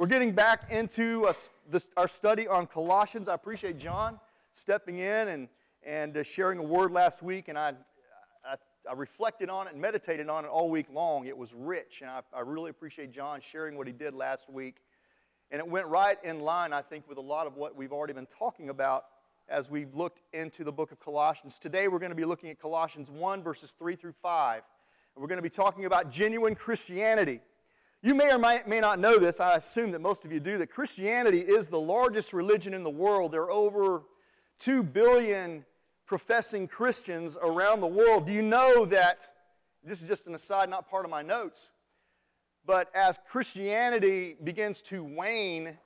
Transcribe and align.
We're 0.00 0.06
getting 0.06 0.32
back 0.32 0.72
into 0.72 1.26
a, 1.26 1.34
this, 1.68 1.86
our 1.94 2.08
study 2.08 2.48
on 2.48 2.66
Colossians. 2.66 3.28
I 3.28 3.34
appreciate 3.34 3.76
John 3.76 4.18
stepping 4.54 4.96
in 4.96 5.28
and, 5.28 5.48
and 5.82 6.16
uh, 6.16 6.22
sharing 6.22 6.58
a 6.58 6.62
word 6.62 6.90
last 6.90 7.22
week, 7.22 7.48
and 7.48 7.58
I, 7.58 7.74
I, 8.42 8.54
I, 8.88 8.94
reflected 8.94 9.50
on 9.50 9.66
it 9.66 9.74
and 9.74 9.82
meditated 9.82 10.30
on 10.30 10.46
it 10.46 10.48
all 10.48 10.70
week 10.70 10.86
long. 10.90 11.26
It 11.26 11.36
was 11.36 11.52
rich, 11.52 11.98
and 12.00 12.08
I, 12.08 12.22
I 12.34 12.40
really 12.40 12.70
appreciate 12.70 13.12
John 13.12 13.42
sharing 13.42 13.76
what 13.76 13.86
he 13.86 13.92
did 13.92 14.14
last 14.14 14.48
week. 14.48 14.76
And 15.50 15.58
it 15.58 15.68
went 15.68 15.86
right 15.86 16.16
in 16.24 16.40
line, 16.40 16.72
I 16.72 16.80
think, 16.80 17.06
with 17.06 17.18
a 17.18 17.20
lot 17.20 17.46
of 17.46 17.58
what 17.58 17.76
we've 17.76 17.92
already 17.92 18.14
been 18.14 18.24
talking 18.24 18.70
about 18.70 19.04
as 19.50 19.70
we've 19.70 19.94
looked 19.94 20.22
into 20.32 20.64
the 20.64 20.72
book 20.72 20.92
of 20.92 20.98
Colossians. 20.98 21.58
Today, 21.58 21.88
we're 21.88 21.98
going 21.98 22.08
to 22.08 22.16
be 22.16 22.24
looking 22.24 22.48
at 22.48 22.58
Colossians 22.58 23.10
1, 23.10 23.42
verses 23.42 23.74
3 23.78 23.96
through 23.96 24.14
5. 24.22 24.62
And 25.14 25.20
we're 25.20 25.28
going 25.28 25.36
to 25.36 25.42
be 25.42 25.50
talking 25.50 25.84
about 25.84 26.10
genuine 26.10 26.54
Christianity. 26.54 27.42
You 28.02 28.14
may 28.14 28.32
or 28.32 28.38
may, 28.38 28.80
not 28.80 28.98
know 28.98 29.18
this, 29.18 29.40
I 29.40 29.56
assume 29.56 29.90
that 29.90 30.00
most 30.00 30.24
of 30.24 30.32
you 30.32 30.40
do, 30.40 30.56
that 30.58 30.68
Christianity 30.68 31.40
is 31.40 31.68
the 31.68 31.80
largest 31.80 32.32
religion 32.32 32.72
in 32.72 32.82
the 32.82 32.90
world. 32.90 33.30
There 33.30 33.42
are 33.42 33.50
over 33.50 34.04
2 34.60 34.82
billion 34.82 35.66
professing 36.06 36.66
Christians 36.66 37.36
around 37.42 37.80
the 37.80 37.86
world. 37.86 38.26
Do 38.26 38.32
you 38.32 38.40
know 38.40 38.86
that, 38.86 39.18
this 39.84 40.00
is 40.00 40.08
just 40.08 40.26
an 40.26 40.34
aside, 40.34 40.70
not 40.70 40.88
part 40.88 41.04
of 41.04 41.10
my 41.10 41.20
notes, 41.20 41.70
but 42.64 42.88
as 42.94 43.18
Christianity 43.28 44.36
begins 44.44 44.80
to 44.82 45.04
wane 45.04 45.76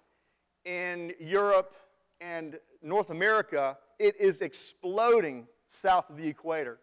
in 0.64 1.14
Europe 1.18 1.74
and 2.20 2.60
North 2.80 3.10
America, 3.10 3.76
it 3.98 4.14
is 4.20 4.40
exploding 4.40 5.48
south 5.66 6.10
of 6.10 6.16
the 6.16 6.28
equator. 6.28 6.78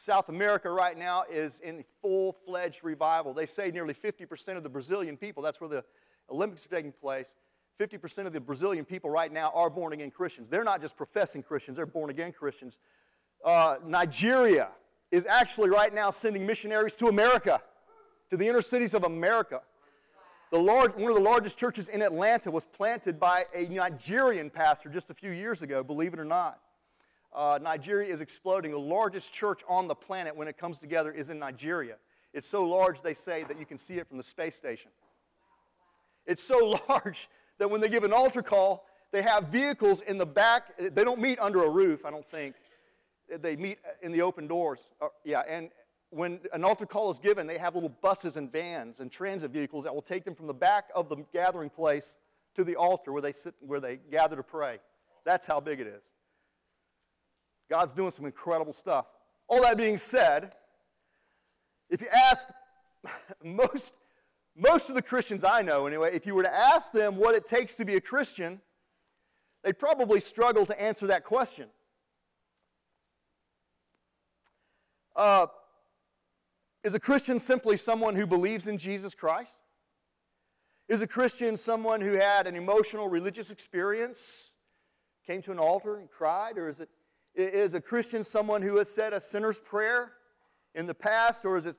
South 0.00 0.30
America 0.30 0.70
right 0.70 0.96
now 0.96 1.24
is 1.30 1.58
in 1.58 1.84
full 2.00 2.34
fledged 2.46 2.82
revival. 2.84 3.34
They 3.34 3.44
say 3.44 3.70
nearly 3.70 3.92
50% 3.92 4.56
of 4.56 4.62
the 4.62 4.68
Brazilian 4.70 5.14
people, 5.18 5.42
that's 5.42 5.60
where 5.60 5.68
the 5.68 5.84
Olympics 6.30 6.64
are 6.64 6.70
taking 6.70 6.90
place, 6.90 7.34
50% 7.78 8.24
of 8.24 8.32
the 8.32 8.40
Brazilian 8.40 8.86
people 8.86 9.10
right 9.10 9.30
now 9.30 9.52
are 9.54 9.68
born 9.68 9.92
again 9.92 10.10
Christians. 10.10 10.48
They're 10.48 10.64
not 10.64 10.80
just 10.80 10.96
professing 10.96 11.42
Christians, 11.42 11.76
they're 11.76 11.84
born 11.84 12.08
again 12.08 12.32
Christians. 12.32 12.78
Uh, 13.44 13.76
Nigeria 13.84 14.70
is 15.10 15.26
actually 15.26 15.68
right 15.68 15.92
now 15.92 16.08
sending 16.08 16.46
missionaries 16.46 16.96
to 16.96 17.08
America, 17.08 17.60
to 18.30 18.38
the 18.38 18.48
inner 18.48 18.62
cities 18.62 18.94
of 18.94 19.04
America. 19.04 19.60
The 20.50 20.58
large, 20.58 20.94
one 20.94 21.10
of 21.10 21.14
the 21.14 21.22
largest 21.22 21.58
churches 21.58 21.88
in 21.88 22.00
Atlanta 22.00 22.50
was 22.50 22.64
planted 22.64 23.20
by 23.20 23.44
a 23.54 23.66
Nigerian 23.66 24.48
pastor 24.48 24.88
just 24.88 25.10
a 25.10 25.14
few 25.14 25.30
years 25.30 25.60
ago, 25.60 25.84
believe 25.84 26.14
it 26.14 26.18
or 26.18 26.24
not 26.24 26.58
uh, 27.32 27.58
Nigeria 27.62 28.12
is 28.12 28.20
exploding. 28.20 28.70
The 28.70 28.78
largest 28.78 29.32
church 29.32 29.62
on 29.68 29.88
the 29.88 29.94
planet 29.94 30.34
when 30.34 30.48
it 30.48 30.58
comes 30.58 30.78
together 30.78 31.12
is 31.12 31.30
in 31.30 31.38
Nigeria. 31.38 31.96
It's 32.32 32.48
so 32.48 32.64
large, 32.64 33.02
they 33.02 33.14
say, 33.14 33.44
that 33.44 33.58
you 33.58 33.66
can 33.66 33.78
see 33.78 33.94
it 33.94 34.08
from 34.08 34.16
the 34.16 34.24
space 34.24 34.56
station. 34.56 34.90
It's 36.26 36.42
so 36.42 36.80
large 36.88 37.28
that 37.58 37.70
when 37.70 37.80
they 37.80 37.88
give 37.88 38.04
an 38.04 38.12
altar 38.12 38.42
call, 38.42 38.84
they 39.12 39.22
have 39.22 39.48
vehicles 39.48 40.00
in 40.02 40.18
the 40.18 40.26
back. 40.26 40.76
They 40.78 41.04
don't 41.04 41.20
meet 41.20 41.38
under 41.40 41.64
a 41.64 41.68
roof, 41.68 42.04
I 42.04 42.10
don't 42.10 42.26
think. 42.26 42.54
They 43.28 43.56
meet 43.56 43.78
in 44.02 44.12
the 44.12 44.22
open 44.22 44.46
doors. 44.46 44.88
Uh, 45.00 45.08
yeah, 45.24 45.42
and 45.48 45.70
when 46.10 46.40
an 46.52 46.64
altar 46.64 46.86
call 46.86 47.10
is 47.10 47.18
given, 47.18 47.46
they 47.46 47.58
have 47.58 47.74
little 47.74 47.94
buses 48.02 48.36
and 48.36 48.50
vans 48.50 49.00
and 49.00 49.10
transit 49.10 49.52
vehicles 49.52 49.84
that 49.84 49.94
will 49.94 50.02
take 50.02 50.24
them 50.24 50.34
from 50.34 50.48
the 50.48 50.54
back 50.54 50.88
of 50.94 51.08
the 51.08 51.16
gathering 51.32 51.70
place 51.70 52.16
to 52.54 52.64
the 52.64 52.74
altar 52.76 53.12
where 53.12 53.22
they 53.22 53.32
sit, 53.32 53.54
where 53.60 53.80
they 53.80 53.98
gather 54.10 54.36
to 54.36 54.42
pray. 54.42 54.78
That's 55.24 55.46
how 55.46 55.60
big 55.60 55.78
it 55.80 55.86
is. 55.86 56.02
God's 57.70 57.92
doing 57.92 58.10
some 58.10 58.26
incredible 58.26 58.72
stuff. 58.72 59.06
All 59.48 59.62
that 59.62 59.78
being 59.78 59.96
said, 59.96 60.54
if 61.88 62.00
you 62.02 62.08
asked 62.28 62.52
most, 63.44 63.94
most 64.56 64.88
of 64.88 64.96
the 64.96 65.02
Christians 65.02 65.44
I 65.44 65.62
know, 65.62 65.86
anyway, 65.86 66.10
if 66.12 66.26
you 66.26 66.34
were 66.34 66.42
to 66.42 66.54
ask 66.54 66.92
them 66.92 67.16
what 67.16 67.34
it 67.36 67.46
takes 67.46 67.76
to 67.76 67.84
be 67.84 67.94
a 67.94 68.00
Christian, 68.00 68.60
they'd 69.62 69.78
probably 69.78 70.20
struggle 70.20 70.66
to 70.66 70.82
answer 70.82 71.06
that 71.06 71.24
question. 71.24 71.68
Uh, 75.14 75.46
is 76.82 76.94
a 76.94 77.00
Christian 77.00 77.38
simply 77.38 77.76
someone 77.76 78.16
who 78.16 78.26
believes 78.26 78.66
in 78.66 78.78
Jesus 78.78 79.14
Christ? 79.14 79.58
Is 80.88 81.02
a 81.02 81.06
Christian 81.06 81.56
someone 81.56 82.00
who 82.00 82.14
had 82.14 82.48
an 82.48 82.56
emotional 82.56 83.08
religious 83.08 83.50
experience, 83.50 84.50
came 85.24 85.40
to 85.42 85.52
an 85.52 85.58
altar 85.58 85.96
and 85.96 86.10
cried? 86.10 86.58
Or 86.58 86.68
is 86.68 86.80
it 86.80 86.88
is 87.34 87.74
a 87.74 87.80
Christian 87.80 88.24
someone 88.24 88.62
who 88.62 88.76
has 88.78 88.92
said 88.92 89.12
a 89.12 89.20
sinner's 89.20 89.60
prayer 89.60 90.12
in 90.74 90.86
the 90.86 90.94
past, 90.94 91.44
or 91.44 91.56
is, 91.56 91.66
it, 91.66 91.76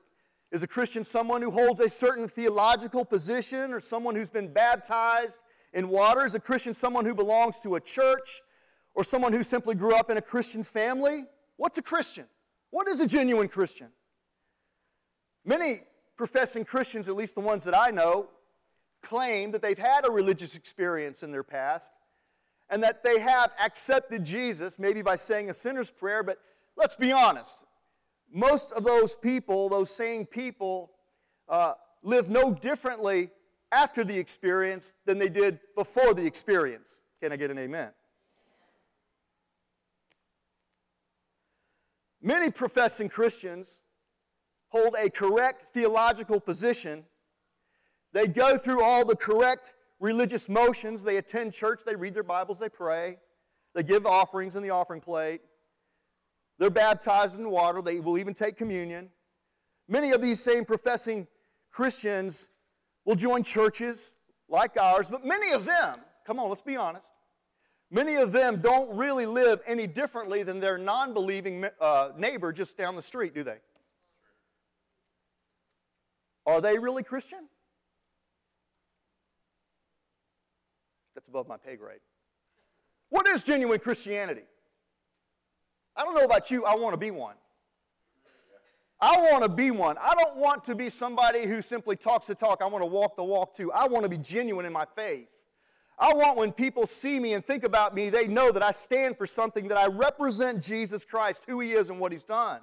is 0.50 0.62
a 0.62 0.66
Christian 0.66 1.04
someone 1.04 1.42
who 1.42 1.50
holds 1.50 1.80
a 1.80 1.88
certain 1.88 2.28
theological 2.28 3.04
position, 3.04 3.72
or 3.72 3.80
someone 3.80 4.14
who's 4.14 4.30
been 4.30 4.52
baptized 4.52 5.40
in 5.72 5.88
water? 5.88 6.24
Is 6.24 6.34
a 6.34 6.40
Christian 6.40 6.74
someone 6.74 7.04
who 7.04 7.14
belongs 7.14 7.60
to 7.60 7.74
a 7.76 7.80
church, 7.80 8.42
or 8.94 9.04
someone 9.04 9.32
who 9.32 9.42
simply 9.42 9.74
grew 9.74 9.94
up 9.94 10.10
in 10.10 10.16
a 10.16 10.22
Christian 10.22 10.62
family? 10.62 11.24
What's 11.56 11.78
a 11.78 11.82
Christian? 11.82 12.26
What 12.70 12.88
is 12.88 13.00
a 13.00 13.06
genuine 13.06 13.48
Christian? 13.48 13.88
Many 15.44 15.82
professing 16.16 16.64
Christians, 16.64 17.08
at 17.08 17.16
least 17.16 17.34
the 17.34 17.40
ones 17.40 17.64
that 17.64 17.76
I 17.76 17.90
know, 17.90 18.28
claim 19.02 19.50
that 19.50 19.60
they've 19.60 19.78
had 19.78 20.06
a 20.06 20.10
religious 20.10 20.54
experience 20.54 21.22
in 21.22 21.32
their 21.32 21.42
past 21.42 21.92
and 22.72 22.82
that 22.82 23.04
they 23.04 23.20
have 23.20 23.52
accepted 23.62 24.24
Jesus, 24.24 24.78
maybe 24.78 25.02
by 25.02 25.14
saying 25.14 25.50
a 25.50 25.54
sinner's 25.54 25.90
prayer, 25.90 26.22
but 26.22 26.38
let's 26.74 26.94
be 26.94 27.12
honest. 27.12 27.58
Most 28.32 28.72
of 28.72 28.82
those 28.82 29.14
people, 29.14 29.68
those 29.68 29.94
same 29.94 30.24
people, 30.24 30.90
uh, 31.50 31.74
live 32.02 32.30
no 32.30 32.50
differently 32.50 33.30
after 33.72 34.04
the 34.04 34.18
experience 34.18 34.94
than 35.04 35.18
they 35.18 35.28
did 35.28 35.60
before 35.76 36.14
the 36.14 36.24
experience. 36.24 37.02
Can 37.20 37.30
I 37.30 37.36
get 37.36 37.50
an 37.50 37.58
amen? 37.58 37.90
Many 42.22 42.50
professing 42.50 43.10
Christians 43.10 43.80
hold 44.68 44.96
a 44.98 45.10
correct 45.10 45.62
theological 45.74 46.40
position. 46.40 47.04
They 48.14 48.28
go 48.28 48.56
through 48.56 48.82
all 48.82 49.04
the 49.04 49.16
correct 49.16 49.74
religious 50.02 50.48
motions. 50.48 51.02
They 51.02 51.16
attend 51.16 51.54
church, 51.54 51.82
they 51.86 51.94
read 51.94 52.12
their 52.12 52.22
Bibles, 52.22 52.58
they 52.58 52.68
pray, 52.68 53.18
they 53.74 53.82
give 53.82 54.04
offerings 54.04 54.56
in 54.56 54.62
the 54.62 54.70
offering 54.70 55.00
plate. 55.00 55.40
They're 56.58 56.70
baptized 56.70 57.38
in 57.38 57.48
water, 57.50 57.80
they 57.80 58.00
will 58.00 58.18
even 58.18 58.34
take 58.34 58.56
communion. 58.56 59.08
Many 59.88 60.10
of 60.10 60.20
these 60.20 60.40
same 60.42 60.64
professing 60.64 61.26
Christians 61.70 62.48
will 63.04 63.14
join 63.14 63.42
churches 63.42 64.12
like 64.48 64.76
ours, 64.76 65.08
but 65.08 65.24
many 65.24 65.52
of 65.52 65.64
them, 65.64 65.94
come 66.26 66.38
on, 66.38 66.48
let's 66.48 66.62
be 66.62 66.76
honest, 66.76 67.10
many 67.90 68.16
of 68.16 68.32
them 68.32 68.60
don't 68.60 68.94
really 68.94 69.24
live 69.24 69.60
any 69.66 69.86
differently 69.86 70.42
than 70.42 70.60
their 70.60 70.78
non 70.78 71.14
believing 71.14 71.64
uh, 71.80 72.10
neighbor 72.18 72.52
just 72.52 72.76
down 72.76 72.96
the 72.96 73.02
street, 73.02 73.34
do 73.34 73.44
they? 73.44 73.58
Are 76.44 76.60
they 76.60 76.78
really 76.78 77.04
Christian? 77.04 77.48
That's 81.22 81.28
above 81.28 81.46
my 81.46 81.56
pay 81.56 81.76
grade. 81.76 82.00
What 83.08 83.28
is 83.28 83.44
genuine 83.44 83.78
Christianity? 83.78 84.42
I 85.94 86.02
don't 86.02 86.16
know 86.16 86.24
about 86.24 86.50
you, 86.50 86.64
I 86.64 86.74
want 86.74 86.94
to 86.94 86.96
be 86.96 87.12
one. 87.12 87.36
I 89.00 89.30
want 89.30 89.44
to 89.44 89.48
be 89.48 89.70
one. 89.70 89.98
I 90.00 90.14
don't 90.16 90.36
want 90.36 90.64
to 90.64 90.74
be 90.74 90.88
somebody 90.88 91.46
who 91.46 91.62
simply 91.62 91.94
talks 91.94 92.26
the 92.26 92.34
talk. 92.34 92.60
I 92.60 92.66
want 92.66 92.82
to 92.82 92.86
walk 92.86 93.14
the 93.14 93.22
walk 93.22 93.54
too. 93.54 93.70
I 93.70 93.86
want 93.86 94.02
to 94.02 94.08
be 94.08 94.16
genuine 94.18 94.66
in 94.66 94.72
my 94.72 94.84
faith. 94.96 95.28
I 95.96 96.12
want 96.12 96.38
when 96.38 96.50
people 96.50 96.86
see 96.86 97.20
me 97.20 97.34
and 97.34 97.44
think 97.44 97.62
about 97.62 97.94
me, 97.94 98.10
they 98.10 98.26
know 98.26 98.50
that 98.50 98.64
I 98.64 98.72
stand 98.72 99.16
for 99.16 99.26
something, 99.26 99.68
that 99.68 99.78
I 99.78 99.86
represent 99.86 100.60
Jesus 100.60 101.04
Christ, 101.04 101.44
who 101.46 101.60
He 101.60 101.70
is 101.70 101.88
and 101.88 102.00
what 102.00 102.10
He's 102.10 102.24
done. 102.24 102.60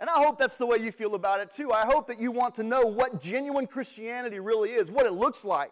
And 0.00 0.10
I 0.10 0.24
hope 0.24 0.38
that's 0.38 0.56
the 0.56 0.66
way 0.66 0.78
you 0.78 0.90
feel 0.90 1.14
about 1.14 1.38
it 1.38 1.52
too. 1.52 1.72
I 1.72 1.84
hope 1.86 2.08
that 2.08 2.18
you 2.18 2.32
want 2.32 2.56
to 2.56 2.64
know 2.64 2.82
what 2.82 3.22
genuine 3.22 3.68
Christianity 3.68 4.40
really 4.40 4.70
is, 4.70 4.90
what 4.90 5.06
it 5.06 5.12
looks 5.12 5.44
like 5.44 5.70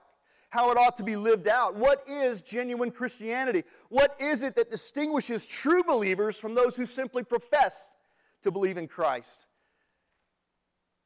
how 0.50 0.70
it 0.70 0.78
ought 0.78 0.96
to 0.96 1.02
be 1.02 1.16
lived 1.16 1.46
out. 1.46 1.74
What 1.74 2.02
is 2.08 2.42
genuine 2.42 2.90
Christianity? 2.90 3.64
What 3.90 4.16
is 4.20 4.42
it 4.42 4.56
that 4.56 4.70
distinguishes 4.70 5.46
true 5.46 5.82
believers 5.82 6.38
from 6.38 6.54
those 6.54 6.76
who 6.76 6.86
simply 6.86 7.22
profess 7.22 7.90
to 8.42 8.50
believe 8.50 8.78
in 8.78 8.88
Christ? 8.88 9.46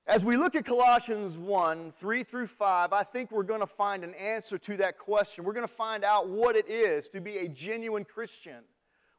As 0.06 0.25
we 0.25 0.37
look 0.37 0.56
at 0.56 0.65
Colossians 0.65 1.39
1 1.39 1.93
3 1.93 2.23
through 2.25 2.49
5, 2.49 2.93
I 2.93 3.03
think 3.05 3.31
we're 3.31 3.44
going 3.44 3.61
to 3.61 3.67
find 3.67 4.03
an 4.03 4.15
answer 4.15 4.59
to 4.59 4.77
that 4.79 4.99
question. 4.99 5.45
We're 5.45 5.53
going 5.53 5.67
to 5.67 5.73
find 5.73 6.03
out 6.03 6.29
what 6.29 6.56
it 6.56 6.69
is 6.69 7.09
to 7.11 7.21
be 7.21 7.38
a 7.38 7.49
genuine 7.49 8.05
Christian, 8.05 8.65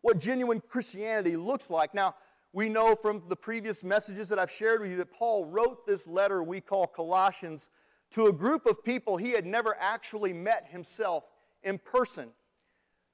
what 0.01 0.19
genuine 0.19 0.61
Christianity 0.67 1.37
looks 1.37 1.69
like. 1.69 1.93
Now, 1.93 2.15
we 2.51 2.67
know 2.69 2.95
from 2.95 3.23
the 3.29 3.35
previous 3.35 3.83
messages 3.83 4.27
that 4.29 4.39
I've 4.39 4.51
shared 4.51 4.81
with 4.81 4.91
you 4.91 4.97
that 4.97 5.11
Paul 5.11 5.45
wrote 5.45 5.87
this 5.87 6.05
letter 6.05 6.43
we 6.43 6.59
call 6.59 6.85
Colossians 6.87 7.69
to 8.13 8.27
a 8.27 8.33
group 8.33 8.65
of 8.65 8.83
people 8.83 9.17
he 9.17 9.31
had 9.31 9.45
never 9.45 9.75
actually 9.79 10.33
met 10.33 10.67
himself 10.69 11.23
in 11.63 11.79
person. 11.79 12.29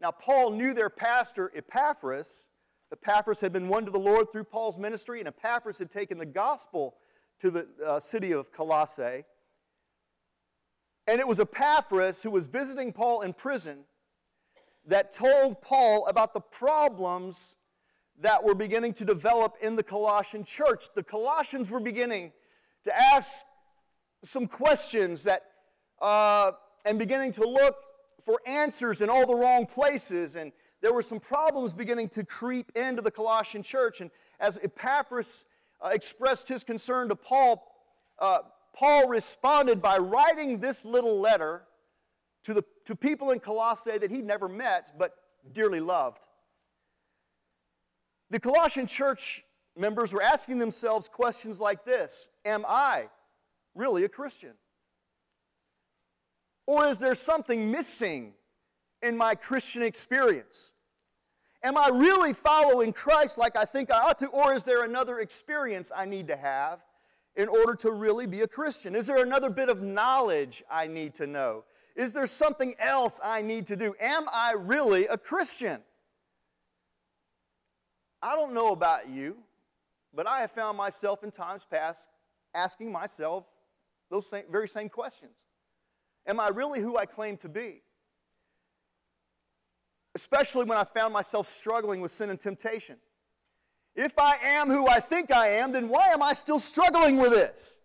Now, 0.01 0.11
Paul 0.11 0.51
knew 0.51 0.73
their 0.73 0.89
pastor, 0.89 1.51
Epaphras. 1.55 2.49
Epaphras 2.91 3.39
had 3.39 3.53
been 3.53 3.67
won 3.67 3.85
to 3.85 3.91
the 3.91 3.99
Lord 3.99 4.31
through 4.31 4.45
Paul's 4.45 4.77
ministry, 4.77 5.19
and 5.19 5.27
Epaphras 5.27 5.77
had 5.77 5.89
taken 5.89 6.17
the 6.17 6.25
gospel 6.25 6.95
to 7.39 7.49
the 7.49 7.67
uh, 7.85 7.99
city 7.99 8.33
of 8.33 8.51
Colossae. 8.51 9.23
And 11.07 11.19
it 11.19 11.27
was 11.27 11.39
Epaphras 11.39 12.21
who 12.21 12.31
was 12.31 12.47
visiting 12.47 12.91
Paul 12.91 13.21
in 13.21 13.33
prison 13.33 13.85
that 14.85 15.11
told 15.11 15.61
Paul 15.61 16.07
about 16.07 16.33
the 16.33 16.41
problems 16.41 17.55
that 18.19 18.43
were 18.43 18.55
beginning 18.55 18.93
to 18.93 19.05
develop 19.05 19.55
in 19.61 19.75
the 19.75 19.83
Colossian 19.83 20.43
church. 20.43 20.85
The 20.93 21.03
Colossians 21.03 21.71
were 21.71 21.79
beginning 21.79 22.33
to 22.83 22.97
ask 22.97 23.45
some 24.23 24.47
questions 24.47 25.23
that, 25.23 25.43
uh, 26.01 26.51
and 26.85 26.99
beginning 26.99 27.31
to 27.33 27.47
look 27.47 27.75
for 28.21 28.39
answers 28.45 29.01
in 29.01 29.09
all 29.09 29.25
the 29.25 29.35
wrong 29.35 29.65
places. 29.65 30.35
And 30.35 30.51
there 30.81 30.93
were 30.93 31.01
some 31.01 31.19
problems 31.19 31.73
beginning 31.73 32.09
to 32.09 32.25
creep 32.25 32.71
into 32.75 33.01
the 33.01 33.11
Colossian 33.11 33.63
church. 33.63 34.01
And 34.01 34.11
as 34.39 34.59
Epaphras 34.61 35.45
uh, 35.83 35.89
expressed 35.89 36.47
his 36.47 36.63
concern 36.63 37.09
to 37.09 37.15
Paul, 37.15 37.65
uh, 38.19 38.39
Paul 38.73 39.07
responded 39.07 39.81
by 39.81 39.97
writing 39.97 40.59
this 40.59 40.85
little 40.85 41.19
letter 41.19 41.63
to, 42.43 42.53
the, 42.53 42.63
to 42.85 42.95
people 42.95 43.31
in 43.31 43.39
Colossae 43.39 43.97
that 43.97 44.11
he'd 44.11 44.25
never 44.25 44.47
met 44.47 44.93
but 44.97 45.15
dearly 45.53 45.79
loved. 45.79 46.27
The 48.29 48.39
Colossian 48.39 48.85
church 48.87 49.43
members 49.75 50.13
were 50.13 50.21
asking 50.21 50.59
themselves 50.59 51.07
questions 51.07 51.59
like 51.59 51.83
this 51.83 52.27
Am 52.45 52.65
I 52.67 53.09
really 53.75 54.03
a 54.03 54.09
Christian? 54.09 54.53
Or 56.67 56.85
is 56.85 56.99
there 56.99 57.15
something 57.15 57.71
missing 57.71 58.33
in 59.01 59.17
my 59.17 59.35
Christian 59.35 59.81
experience? 59.81 60.71
Am 61.63 61.77
I 61.77 61.89
really 61.91 62.33
following 62.33 62.93
Christ 62.93 63.37
like 63.37 63.57
I 63.57 63.65
think 63.65 63.91
I 63.91 63.99
ought 63.99 64.19
to? 64.19 64.27
Or 64.27 64.53
is 64.53 64.63
there 64.63 64.83
another 64.83 65.19
experience 65.19 65.91
I 65.95 66.05
need 66.05 66.27
to 66.27 66.37
have 66.37 66.83
in 67.35 67.49
order 67.49 67.75
to 67.75 67.91
really 67.91 68.27
be 68.27 68.41
a 68.41 68.47
Christian? 68.47 68.95
Is 68.95 69.07
there 69.07 69.23
another 69.23 69.49
bit 69.49 69.69
of 69.69 69.81
knowledge 69.81 70.63
I 70.69 70.87
need 70.87 71.15
to 71.15 71.27
know? 71.27 71.63
Is 71.95 72.13
there 72.13 72.27
something 72.27 72.75
else 72.79 73.19
I 73.23 73.41
need 73.41 73.67
to 73.67 73.75
do? 73.75 73.93
Am 73.99 74.25
I 74.31 74.53
really 74.53 75.07
a 75.07 75.17
Christian? 75.17 75.81
I 78.21 78.35
don't 78.35 78.53
know 78.53 78.71
about 78.71 79.09
you, 79.09 79.37
but 80.13 80.27
I 80.27 80.41
have 80.41 80.51
found 80.51 80.77
myself 80.77 81.23
in 81.23 81.31
times 81.31 81.65
past 81.65 82.09
asking 82.53 82.91
myself 82.91 83.45
those 84.09 84.27
same, 84.27 84.43
very 84.51 84.67
same 84.67 84.89
questions. 84.89 85.31
Am 86.25 86.39
I 86.39 86.49
really 86.49 86.79
who 86.79 86.97
I 86.97 87.05
claim 87.05 87.37
to 87.37 87.49
be? 87.49 87.81
Especially 90.15 90.65
when 90.65 90.77
I 90.77 90.83
found 90.83 91.13
myself 91.13 91.47
struggling 91.47 92.01
with 92.01 92.11
sin 92.11 92.29
and 92.29 92.39
temptation. 92.39 92.97
If 93.95 94.17
I 94.17 94.35
am 94.43 94.69
who 94.69 94.87
I 94.87 94.99
think 94.99 95.31
I 95.31 95.47
am, 95.47 95.71
then 95.71 95.89
why 95.89 96.09
am 96.09 96.21
I 96.21 96.33
still 96.33 96.59
struggling 96.59 97.17
with 97.17 97.31
this? 97.31 97.77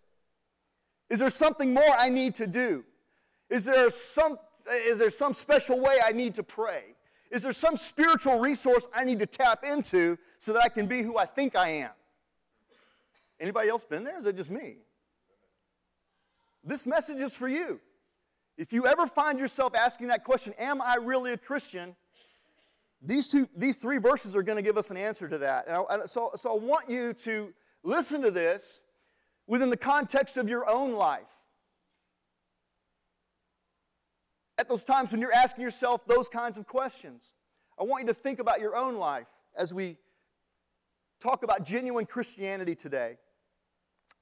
Is 1.10 1.18
there 1.18 1.28
something 1.28 1.72
more 1.72 1.94
I 1.98 2.08
need 2.08 2.34
to 2.36 2.46
do? 2.46 2.84
Is 3.50 3.64
there 3.64 3.90
some, 3.90 4.38
is 4.70 4.98
there 4.98 5.10
some 5.10 5.32
special 5.32 5.80
way 5.80 5.98
I 6.04 6.12
need 6.12 6.34
to 6.34 6.42
pray? 6.42 6.94
Is 7.30 7.42
there 7.42 7.52
some 7.52 7.76
spiritual 7.76 8.38
resource 8.38 8.88
I 8.94 9.04
need 9.04 9.18
to 9.18 9.26
tap 9.26 9.64
into 9.64 10.18
so 10.38 10.52
that 10.52 10.62
I 10.62 10.68
can 10.68 10.86
be 10.86 11.02
who 11.02 11.18
I 11.18 11.26
think 11.26 11.56
I 11.56 11.68
am? 11.68 11.90
Anybody 13.40 13.68
else 13.68 13.84
been 13.84 14.04
there? 14.04 14.18
Is 14.18 14.26
it 14.26 14.36
just 14.36 14.50
me? 14.50 14.76
This 16.64 16.86
message 16.86 17.20
is 17.20 17.36
for 17.36 17.48
you. 17.48 17.80
If 18.56 18.72
you 18.72 18.86
ever 18.86 19.06
find 19.06 19.38
yourself 19.38 19.74
asking 19.74 20.08
that 20.08 20.24
question, 20.24 20.54
am 20.58 20.80
I 20.80 20.96
really 20.96 21.32
a 21.32 21.36
Christian? 21.36 21.94
These, 23.02 23.28
two, 23.28 23.48
these 23.54 23.76
three 23.76 23.98
verses 23.98 24.34
are 24.34 24.42
going 24.42 24.56
to 24.56 24.62
give 24.62 24.78
us 24.78 24.90
an 24.90 24.96
answer 24.96 25.28
to 25.28 25.38
that. 25.38 25.66
And 25.66 25.76
I, 25.90 26.06
so, 26.06 26.30
so 26.36 26.54
I 26.54 26.58
want 26.58 26.88
you 26.88 27.12
to 27.12 27.52
listen 27.82 28.22
to 28.22 28.30
this 28.30 28.80
within 29.46 29.68
the 29.68 29.76
context 29.76 30.38
of 30.38 30.48
your 30.48 30.68
own 30.68 30.92
life. 30.92 31.42
At 34.56 34.68
those 34.68 34.84
times 34.84 35.12
when 35.12 35.20
you're 35.20 35.34
asking 35.34 35.62
yourself 35.62 36.06
those 36.06 36.28
kinds 36.28 36.56
of 36.56 36.66
questions, 36.66 37.32
I 37.78 37.84
want 37.84 38.04
you 38.04 38.08
to 38.08 38.14
think 38.14 38.38
about 38.38 38.60
your 38.60 38.76
own 38.76 38.96
life 38.96 39.28
as 39.56 39.74
we 39.74 39.98
talk 41.20 41.42
about 41.42 41.66
genuine 41.66 42.06
Christianity 42.06 42.74
today. 42.74 43.18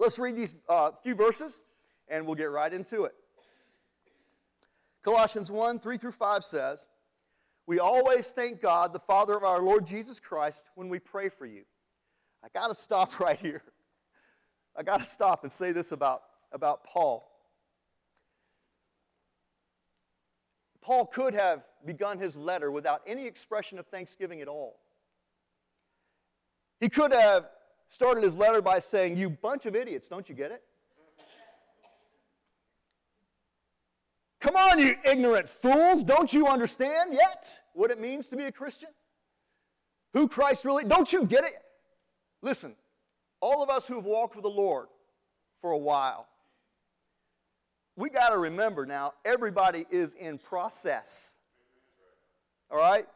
Let's 0.00 0.18
read 0.18 0.34
these 0.34 0.56
uh, 0.68 0.92
few 1.02 1.14
verses 1.14 1.60
and 2.08 2.26
we'll 2.26 2.34
get 2.34 2.50
right 2.50 2.72
into 2.72 3.04
it. 3.04 3.14
Colossians 5.02 5.50
1 5.50 5.78
3 5.78 5.96
through 5.96 6.12
5 6.12 6.44
says, 6.44 6.86
we 7.66 7.78
always 7.78 8.32
thank 8.32 8.60
God, 8.60 8.92
the 8.92 8.98
Father 8.98 9.36
of 9.36 9.44
our 9.44 9.60
Lord 9.60 9.86
Jesus 9.86 10.18
Christ, 10.18 10.70
when 10.74 10.88
we 10.88 10.98
pray 10.98 11.28
for 11.28 11.46
you. 11.46 11.62
I 12.44 12.48
got 12.52 12.68
to 12.68 12.74
stop 12.74 13.20
right 13.20 13.38
here. 13.38 13.62
I 14.76 14.82
got 14.82 14.98
to 14.98 15.04
stop 15.04 15.42
and 15.42 15.52
say 15.52 15.72
this 15.72 15.92
about, 15.92 16.22
about 16.52 16.84
Paul. 16.84 17.28
Paul 20.80 21.06
could 21.06 21.34
have 21.34 21.62
begun 21.86 22.18
his 22.18 22.36
letter 22.36 22.70
without 22.70 23.02
any 23.06 23.26
expression 23.26 23.78
of 23.78 23.86
thanksgiving 23.86 24.40
at 24.40 24.48
all. 24.48 24.80
He 26.80 26.88
could 26.88 27.12
have 27.12 27.48
started 27.86 28.24
his 28.24 28.34
letter 28.34 28.60
by 28.60 28.80
saying, 28.80 29.16
You 29.16 29.30
bunch 29.30 29.66
of 29.66 29.76
idiots, 29.76 30.08
don't 30.08 30.28
you 30.28 30.34
get 30.34 30.50
it? 30.50 30.64
Come 34.42 34.56
on, 34.56 34.80
you 34.80 34.96
ignorant 35.04 35.48
fools. 35.48 36.02
Don't 36.02 36.32
you 36.32 36.48
understand 36.48 37.14
yet 37.14 37.60
what 37.74 37.92
it 37.92 38.00
means 38.00 38.28
to 38.30 38.36
be 38.36 38.42
a 38.44 38.52
Christian? 38.52 38.88
Who 40.14 40.26
Christ 40.26 40.64
really, 40.64 40.84
don't 40.84 41.12
you 41.12 41.24
get 41.24 41.44
it? 41.44 41.54
Listen, 42.42 42.74
all 43.40 43.62
of 43.62 43.70
us 43.70 43.86
who 43.86 43.94
have 43.94 44.04
walked 44.04 44.34
with 44.34 44.42
the 44.42 44.50
Lord 44.50 44.88
for 45.60 45.70
a 45.70 45.78
while, 45.78 46.26
we 47.94 48.10
got 48.10 48.30
to 48.30 48.38
remember 48.38 48.84
now, 48.84 49.12
everybody 49.24 49.86
is 49.92 50.14
in 50.14 50.38
process. 50.38 51.36
All 52.68 52.78
right? 52.78 53.06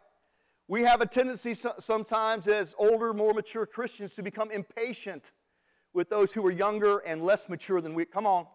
We 0.68 0.82
have 0.82 1.00
a 1.00 1.06
tendency 1.06 1.54
sometimes 1.80 2.46
as 2.46 2.72
older, 2.78 3.12
more 3.12 3.34
mature 3.34 3.66
Christians 3.66 4.14
to 4.14 4.22
become 4.22 4.52
impatient 4.52 5.32
with 5.92 6.08
those 6.08 6.32
who 6.32 6.46
are 6.46 6.52
younger 6.52 6.98
and 6.98 7.24
less 7.24 7.48
mature 7.48 7.80
than 7.80 7.94
we. 7.94 8.04
Come 8.04 8.28
on. 8.28 8.46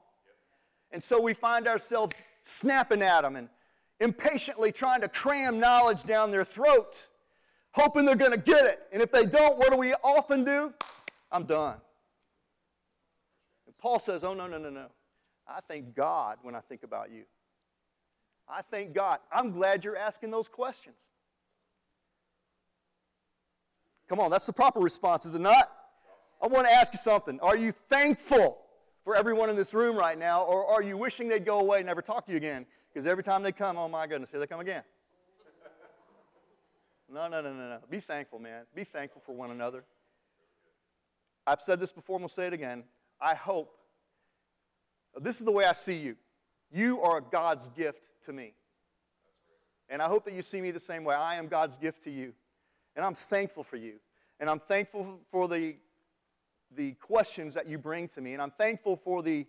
And 0.92 1.04
so 1.04 1.20
we 1.22 1.34
find 1.34 1.68
ourselves 1.68 2.14
snapping 2.44 3.02
at 3.02 3.22
them 3.22 3.36
and 3.36 3.50
impatiently 4.00 4.72
trying 4.72 5.02
to 5.02 5.08
cram 5.08 5.60
knowledge 5.60 6.04
down 6.04 6.32
their 6.32 6.44
throat, 6.44 7.08
hoping 7.72 8.06
they're 8.06 8.16
going 8.16 8.32
to 8.32 8.38
get 8.38 8.66
it. 8.66 8.82
And 8.92 9.02
if 9.02 9.12
they 9.12 9.26
don't, 9.26 9.58
what 9.58 9.70
do 9.72 9.78
we 9.78 9.94
often 10.04 10.44
do? 10.44 10.74
I'm 11.32 11.44
done. 11.44 11.78
And 13.66 13.78
Paul 13.78 14.00
says, 14.00 14.24
Oh, 14.24 14.34
no, 14.34 14.48
no, 14.48 14.58
no, 14.58 14.70
no. 14.70 14.88
I 15.48 15.60
thank 15.68 15.96
God 15.96 16.38
when 16.42 16.56
I 16.56 16.60
think 16.62 16.84
about 16.84 17.12
you. 17.12 17.24
I 18.50 18.62
thank 18.62 18.94
God. 18.94 19.20
I'm 19.32 19.52
glad 19.52 19.86
you're 19.86 19.98
asking 19.98 20.32
those 20.32 20.48
questions. 20.48 21.12
Come 24.10 24.20
on, 24.20 24.30
that's 24.30 24.46
the 24.46 24.54
proper 24.54 24.80
response, 24.80 25.26
is 25.26 25.36
it 25.36 25.42
not? 25.42 25.72
I 26.44 26.48
want 26.48 26.68
to 26.68 26.74
ask 26.74 26.92
you 26.92 27.00
something. 27.00 27.40
Are 27.40 27.56
you 27.56 27.72
thankful 27.88 28.60
for 29.04 29.16
everyone 29.16 29.50
in 29.50 29.56
this 29.56 29.74
room 29.74 29.96
right 29.96 30.18
now, 30.18 30.44
or 30.44 30.66
are 30.66 30.82
you 30.82 30.98
wishing 30.98 31.28
they'd 31.28 31.46
go 31.46 31.60
away 31.60 31.80
and 31.80 31.88
never 31.88 32.02
talk 32.02 32.26
to 32.26 32.32
you 32.32 32.38
again? 32.38 32.66
Because 32.94 33.08
every 33.08 33.24
time 33.24 33.42
they 33.44 33.52
come, 33.52 33.78
oh 33.78 33.88
my 33.88 34.06
goodness, 34.08 34.30
here 34.30 34.40
they 34.40 34.48
come 34.48 34.60
again. 34.60 34.84
No, 37.14 37.28
no, 37.28 37.42
no, 37.42 37.52
no, 37.52 37.68
no. 37.68 37.80
Be 37.90 38.00
thankful, 38.00 38.40
man. 38.40 38.64
Be 38.74 38.86
thankful 38.86 39.22
for 39.26 39.36
one 39.36 39.52
another. 39.52 39.84
I've 41.46 41.60
said 41.60 41.78
this 41.78 41.92
before, 41.92 42.16
and 42.16 42.24
we'll 42.24 42.30
say 42.30 42.48
it 42.48 42.54
again. 42.54 42.86
I 43.20 43.36
hope, 43.36 43.76
this 45.20 45.38
is 45.40 45.44
the 45.44 45.52
way 45.52 45.66
I 45.66 45.74
see 45.74 45.98
you. 45.98 46.16
You 46.72 47.02
are 47.02 47.20
God's 47.20 47.68
gift 47.68 48.02
to 48.24 48.34
me. 48.34 48.54
And 49.90 50.02
I 50.02 50.08
hope 50.08 50.24
that 50.24 50.34
you 50.34 50.42
see 50.42 50.62
me 50.62 50.72
the 50.72 50.80
same 50.80 51.04
way. 51.04 51.14
I 51.14 51.36
am 51.36 51.48
God's 51.48 51.76
gift 51.76 52.04
to 52.06 52.12
you. 52.12 52.34
And 52.96 53.04
I'm 53.04 53.14
thankful 53.14 53.66
for 53.66 53.76
you. 53.76 53.96
And 54.40 54.50
I'm 54.50 54.60
thankful 54.60 55.20
for 55.32 55.50
the 55.50 55.76
the 56.76 56.94
questions 56.94 57.54
that 57.54 57.68
you 57.68 57.78
bring 57.78 58.08
to 58.10 58.22
me. 58.22 58.34
And 58.34 58.42
I'm 58.42 58.52
thankful 58.52 58.96
for 58.96 59.22
the 59.22 59.46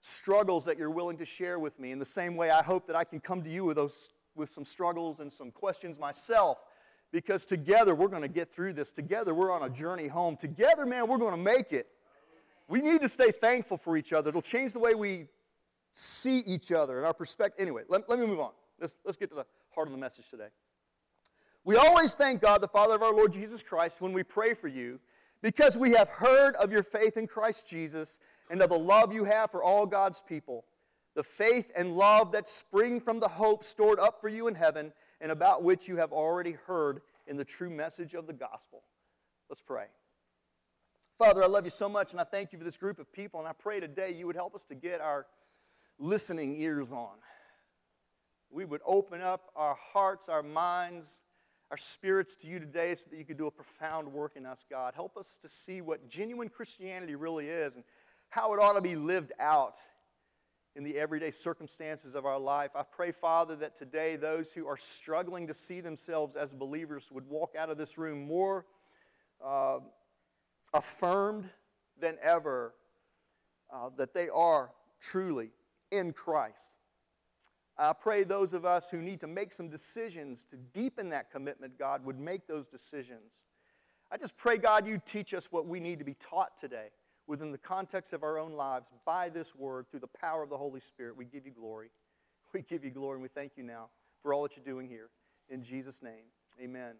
struggles 0.00 0.64
that 0.66 0.78
you're 0.78 0.90
willing 0.90 1.16
to 1.18 1.24
share 1.24 1.58
with 1.58 1.78
me. 1.78 1.90
In 1.90 1.98
the 1.98 2.06
same 2.06 2.36
way, 2.36 2.50
I 2.50 2.62
hope 2.62 2.86
that 2.86 2.96
I 2.96 3.04
can 3.04 3.20
come 3.20 3.42
to 3.42 3.50
you 3.50 3.64
with, 3.64 3.76
those, 3.76 4.10
with 4.34 4.50
some 4.50 4.64
struggles 4.64 5.20
and 5.20 5.32
some 5.32 5.50
questions 5.50 5.98
myself. 5.98 6.58
Because 7.12 7.44
together 7.44 7.94
we're 7.94 8.08
going 8.08 8.22
to 8.22 8.28
get 8.28 8.52
through 8.52 8.72
this. 8.72 8.90
Together 8.90 9.34
we're 9.34 9.52
on 9.52 9.62
a 9.62 9.70
journey 9.70 10.08
home. 10.08 10.36
Together, 10.36 10.84
man, 10.84 11.06
we're 11.06 11.18
going 11.18 11.34
to 11.34 11.40
make 11.40 11.72
it. 11.72 11.86
We 12.68 12.80
need 12.80 13.02
to 13.02 13.08
stay 13.08 13.30
thankful 13.30 13.76
for 13.76 13.96
each 13.96 14.12
other. 14.12 14.30
It'll 14.30 14.42
change 14.42 14.72
the 14.72 14.80
way 14.80 14.94
we 14.94 15.28
see 15.92 16.40
each 16.40 16.72
other 16.72 16.96
and 16.96 17.06
our 17.06 17.14
perspective. 17.14 17.62
Anyway, 17.62 17.82
let, 17.88 18.08
let 18.08 18.18
me 18.18 18.26
move 18.26 18.40
on. 18.40 18.50
Let's, 18.80 18.96
let's 19.04 19.16
get 19.16 19.30
to 19.30 19.36
the 19.36 19.46
heart 19.74 19.86
of 19.86 19.92
the 19.92 19.98
message 19.98 20.28
today. 20.28 20.48
We 21.64 21.76
always 21.76 22.14
thank 22.14 22.42
God, 22.42 22.60
the 22.60 22.68
Father 22.68 22.94
of 22.94 23.02
our 23.02 23.12
Lord 23.12 23.32
Jesus 23.32 23.62
Christ, 23.62 24.00
when 24.00 24.12
we 24.12 24.22
pray 24.22 24.52
for 24.54 24.68
you 24.68 24.98
because 25.44 25.76
we 25.76 25.90
have 25.90 26.08
heard 26.08 26.56
of 26.56 26.72
your 26.72 26.82
faith 26.82 27.18
in 27.18 27.26
Christ 27.26 27.68
Jesus 27.68 28.18
and 28.50 28.62
of 28.62 28.70
the 28.70 28.78
love 28.78 29.12
you 29.12 29.24
have 29.24 29.50
for 29.50 29.62
all 29.62 29.84
God's 29.84 30.22
people, 30.22 30.64
the 31.14 31.22
faith 31.22 31.70
and 31.76 31.92
love 31.92 32.32
that 32.32 32.48
spring 32.48 32.98
from 32.98 33.20
the 33.20 33.28
hope 33.28 33.62
stored 33.62 34.00
up 34.00 34.22
for 34.22 34.30
you 34.30 34.48
in 34.48 34.54
heaven 34.54 34.90
and 35.20 35.30
about 35.30 35.62
which 35.62 35.86
you 35.86 35.96
have 35.96 36.12
already 36.12 36.52
heard 36.52 37.02
in 37.26 37.36
the 37.36 37.44
true 37.44 37.68
message 37.68 38.14
of 38.14 38.26
the 38.26 38.32
gospel. 38.32 38.84
Let's 39.50 39.60
pray. 39.60 39.84
Father, 41.18 41.44
I 41.44 41.46
love 41.46 41.64
you 41.64 41.70
so 41.70 41.90
much 41.90 42.12
and 42.12 42.20
I 42.22 42.24
thank 42.24 42.50
you 42.54 42.58
for 42.58 42.64
this 42.64 42.78
group 42.78 42.98
of 42.98 43.12
people, 43.12 43.38
and 43.38 43.46
I 43.46 43.52
pray 43.52 43.80
today 43.80 44.14
you 44.18 44.26
would 44.26 44.36
help 44.36 44.54
us 44.54 44.64
to 44.64 44.74
get 44.74 45.02
our 45.02 45.26
listening 45.98 46.58
ears 46.58 46.90
on. 46.90 47.16
we 48.50 48.64
would 48.64 48.80
open 48.86 49.20
up 49.20 49.50
our 49.56 49.76
hearts, 49.92 50.30
our 50.30 50.42
minds, 50.42 51.20
our 51.70 51.76
spirits 51.76 52.36
to 52.36 52.46
you 52.46 52.58
today 52.58 52.94
so 52.94 53.10
that 53.10 53.18
you 53.18 53.24
could 53.24 53.38
do 53.38 53.46
a 53.46 53.50
profound 53.50 54.12
work 54.12 54.32
in 54.36 54.46
us, 54.46 54.64
God. 54.70 54.94
Help 54.94 55.16
us 55.16 55.38
to 55.38 55.48
see 55.48 55.80
what 55.80 56.08
genuine 56.08 56.48
Christianity 56.48 57.14
really 57.14 57.48
is 57.48 57.74
and 57.74 57.84
how 58.28 58.52
it 58.52 58.60
ought 58.60 58.74
to 58.74 58.80
be 58.80 58.96
lived 58.96 59.32
out 59.40 59.76
in 60.76 60.82
the 60.82 60.96
everyday 60.98 61.30
circumstances 61.30 62.14
of 62.14 62.26
our 62.26 62.38
life. 62.38 62.70
I 62.74 62.82
pray, 62.82 63.12
Father, 63.12 63.54
that 63.56 63.76
today 63.76 64.16
those 64.16 64.52
who 64.52 64.66
are 64.66 64.76
struggling 64.76 65.46
to 65.46 65.54
see 65.54 65.80
themselves 65.80 66.34
as 66.34 66.52
believers 66.52 67.10
would 67.12 67.28
walk 67.28 67.54
out 67.56 67.70
of 67.70 67.78
this 67.78 67.96
room 67.96 68.26
more 68.26 68.66
uh, 69.44 69.78
affirmed 70.72 71.48
than 72.00 72.16
ever 72.22 72.74
uh, 73.72 73.90
that 73.96 74.14
they 74.14 74.28
are 74.28 74.72
truly 75.00 75.50
in 75.92 76.12
Christ. 76.12 76.76
I 77.76 77.92
pray 77.92 78.22
those 78.22 78.54
of 78.54 78.64
us 78.64 78.90
who 78.90 78.98
need 78.98 79.20
to 79.20 79.26
make 79.26 79.52
some 79.52 79.68
decisions 79.68 80.44
to 80.46 80.56
deepen 80.56 81.08
that 81.10 81.30
commitment, 81.30 81.78
God, 81.78 82.04
would 82.04 82.18
make 82.18 82.46
those 82.46 82.68
decisions. 82.68 83.40
I 84.12 84.16
just 84.16 84.36
pray, 84.36 84.58
God, 84.58 84.86
you 84.86 85.00
teach 85.04 85.34
us 85.34 85.50
what 85.50 85.66
we 85.66 85.80
need 85.80 85.98
to 85.98 86.04
be 86.04 86.14
taught 86.14 86.56
today 86.56 86.88
within 87.26 87.50
the 87.50 87.58
context 87.58 88.12
of 88.12 88.22
our 88.22 88.38
own 88.38 88.52
lives 88.52 88.92
by 89.04 89.28
this 89.28 89.56
word 89.56 89.86
through 89.90 90.00
the 90.00 90.06
power 90.06 90.42
of 90.42 90.50
the 90.50 90.56
Holy 90.56 90.80
Spirit. 90.80 91.16
We 91.16 91.24
give 91.24 91.46
you 91.46 91.52
glory. 91.52 91.90
We 92.52 92.62
give 92.62 92.84
you 92.84 92.92
glory, 92.92 93.14
and 93.14 93.22
we 93.22 93.28
thank 93.28 93.56
you 93.56 93.64
now 93.64 93.88
for 94.22 94.32
all 94.32 94.44
that 94.44 94.56
you're 94.56 94.64
doing 94.64 94.86
here. 94.86 95.10
In 95.48 95.60
Jesus' 95.60 96.04
name, 96.04 96.26
amen. 96.62 96.94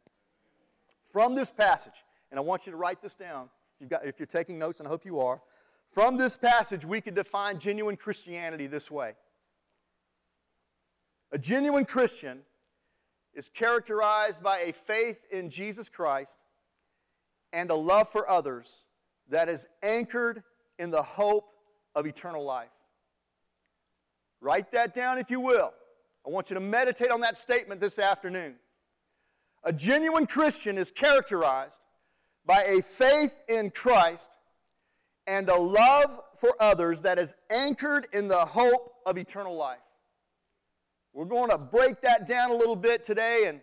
From 1.05 1.37
this 1.37 1.53
passage, 1.53 2.03
and 2.33 2.41
I 2.41 2.43
want 2.43 2.67
you 2.67 2.73
to 2.73 2.77
write 2.77 3.01
this 3.01 3.15
down 3.15 3.49
if, 3.77 3.81
you've 3.81 3.91
got, 3.91 4.05
if 4.05 4.19
you're 4.19 4.27
taking 4.27 4.59
notes, 4.59 4.81
and 4.81 4.89
I 4.89 4.91
hope 4.91 5.05
you 5.05 5.21
are. 5.21 5.41
From 5.93 6.17
this 6.17 6.37
passage, 6.37 6.85
we 6.85 7.01
could 7.01 7.15
define 7.15 7.61
genuine 7.61 7.97
Christianity 7.97 8.67
this 8.67 8.91
way 8.91 9.15
A 11.35 11.39
genuine 11.39 11.85
Christian 11.85 12.43
is 13.35 13.49
characterized 13.49 14.41
by 14.41 14.61
a 14.61 14.73
faith 14.73 15.19
in 15.33 15.51
Jesus 15.51 15.89
Christ 15.89 16.45
and 17.53 17.71
a 17.71 17.75
love 17.75 18.09
for 18.09 18.31
others 18.31 18.85
that 19.31 19.49
is 19.49 19.67
anchored 19.83 20.45
in 20.79 20.93
the 20.93 21.03
hope 21.03 21.51
of 21.97 22.07
eternal 22.07 22.45
life. 22.45 22.71
Write 24.41 24.71
that 24.71 24.95
down 24.95 25.19
if 25.19 25.29
you 25.29 25.41
will. 25.41 25.75
I 26.25 26.31
want 26.31 26.51
you 26.51 26.55
to 26.55 26.61
meditate 26.61 27.11
on 27.11 27.21
that 27.23 27.37
statement 27.37 27.81
this 27.81 27.99
afternoon. 27.99 28.55
A 29.65 29.73
genuine 29.73 30.27
Christian 30.27 30.79
is 30.79 30.93
characterized 30.93 31.81
by 32.47 32.63
a 32.63 32.81
faith 32.81 33.43
in 33.49 33.71
Christ 33.71 34.31
and 35.27 35.49
a 35.49 35.59
love 35.59 36.21
for 36.37 36.55
others 36.61 37.01
that 37.01 37.19
is 37.19 37.35
anchored 37.51 38.07
in 38.13 38.29
the 38.29 38.37
hope 38.37 38.93
of 39.05 39.19
eternal 39.19 39.57
life. 39.57 39.79
We're 41.15 41.25
going 41.27 41.51
to 41.51 41.59
break 41.59 42.01
that 42.03 42.27
down 42.27 42.51
a 42.51 42.55
little 42.55 42.75
bit 42.75 43.05
today 43.05 43.45
and 43.47 43.61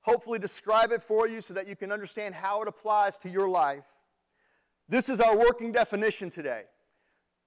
hopefully 0.00 0.38
describe 0.38 0.92
it 0.92 1.02
for 1.02 1.28
you 1.28 1.42
so 1.42 1.52
that 1.52 1.68
you 1.68 1.76
can 1.76 1.92
understand 1.92 2.34
how 2.34 2.62
it 2.62 2.68
applies 2.68 3.18
to 3.18 3.28
your 3.28 3.48
life. 3.48 3.86
This 4.88 5.10
is 5.10 5.20
our 5.20 5.36
working 5.36 5.72
definition 5.72 6.30
today. 6.30 6.62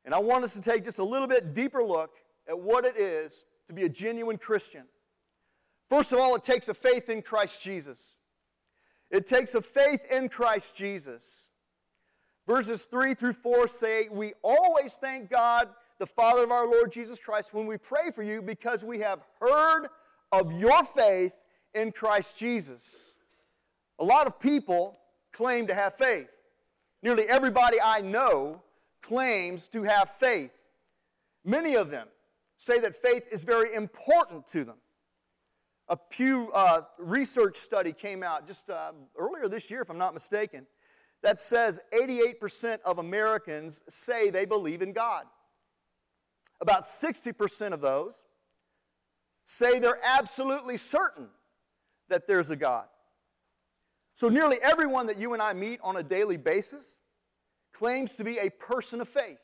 And 0.06 0.13
I 0.13 0.20
want 0.20 0.44
us 0.44 0.54
to 0.54 0.62
take 0.62 0.84
just 0.84 1.00
a 1.00 1.04
little 1.04 1.28
bit 1.28 1.56
deeper 1.56 1.84
look 1.84 2.12
at 2.48 2.60
what 2.60 2.86
it 2.86 2.96
is 2.96 3.46
to 3.68 3.74
be 3.74 3.84
a 3.84 3.90
genuine 3.90 4.38
Christian. 4.38 4.84
First 5.90 6.13
of 6.13 6.20
all, 6.20 6.36
it 6.36 6.44
takes 6.44 6.70
a 6.70 6.74
faith 6.74 7.10
in 7.10 7.24
Christ 7.24 7.62
Jesus. 7.62 8.16
It 9.10 9.25
takes 9.25 9.56
a 9.56 9.62
faith 9.62 10.12
in 10.12 10.30
Christ 10.30 10.78
Jesus. 10.78 11.50
Verses 12.48 12.86
3 12.86 13.16
through 13.16 13.34
4 13.34 13.68
say, 13.68 14.10
We 14.12 14.34
always 14.44 14.94
thank 14.94 15.30
God, 15.30 15.70
the 16.03 16.07
Father 16.07 16.43
of 16.43 16.51
our 16.51 16.67
Lord 16.67 16.91
Jesus 16.91 17.17
Christ, 17.17 17.53
when 17.53 17.65
we 17.65 17.77
pray 17.77 18.12
for 18.13 18.24
you 18.24 18.41
because 18.41 18.83
we 18.83 19.00
have 19.00 19.22
heard 19.39 19.88
of 20.33 20.51
your 20.60 20.83
faith 20.83 21.31
in 21.74 21.93
Christ 21.93 22.38
Jesus. 22.38 23.13
A 24.00 24.03
lot 24.03 24.27
of 24.27 24.38
people 24.38 24.98
claim 25.31 25.65
to 25.67 25.74
have 25.74 25.93
faith. 25.93 26.27
Nearly 27.03 27.24
everybody 27.29 27.77
I 27.81 28.01
know 28.01 28.62
claims 29.01 29.69
to 29.69 29.83
have 29.83 30.10
faith. 30.10 30.51
Many 31.45 31.75
of 31.75 31.89
them 31.89 32.10
say 32.57 32.81
that 32.81 32.98
faith 32.98 33.24
is 33.31 33.45
very 33.45 33.74
important 33.74 34.45
to 34.48 34.65
them. 34.65 34.79
A 35.88 35.95
Pew 35.95 36.51
uh, 36.53 36.81
research 36.98 37.55
study 37.55 37.93
came 37.93 38.24
out 38.24 38.45
just 38.45 38.69
uh, 38.69 38.91
earlier 39.17 39.48
this 39.48 39.72
year, 39.72 39.83
if 39.83 39.89
I'm 39.89 39.98
not 39.98 40.13
mistaken, 40.13 40.67
that 41.22 41.39
says 41.39 41.79
88% 41.93 42.79
of 42.83 43.00
Americans 43.00 43.83
say 43.88 44.31
they 44.31 44.43
believe 44.43 44.81
in 44.81 44.91
God. 44.91 45.27
About 46.63 46.84
60% 46.84 47.74
of 47.74 47.82
those 47.82 48.24
say 49.43 49.79
they're 49.79 50.00
absolutely 50.01 50.77
certain 50.77 51.27
that 52.08 52.25
there's 52.25 52.51
a 52.51 52.55
God. 52.55 52.86
So, 54.13 54.29
nearly 54.29 54.60
everyone 54.62 55.08
that 55.08 55.17
you 55.17 55.34
and 55.34 55.41
I 55.41 55.51
meet 55.51 55.82
on 55.84 55.98
a 55.98 56.03
daily 56.03 56.38
basis 56.38 57.01
claims 57.74 58.15
to 58.15 58.24
be 58.24 58.38
a 58.38 58.50
person 58.50 59.01
of 59.01 59.10
faith. 59.10 59.41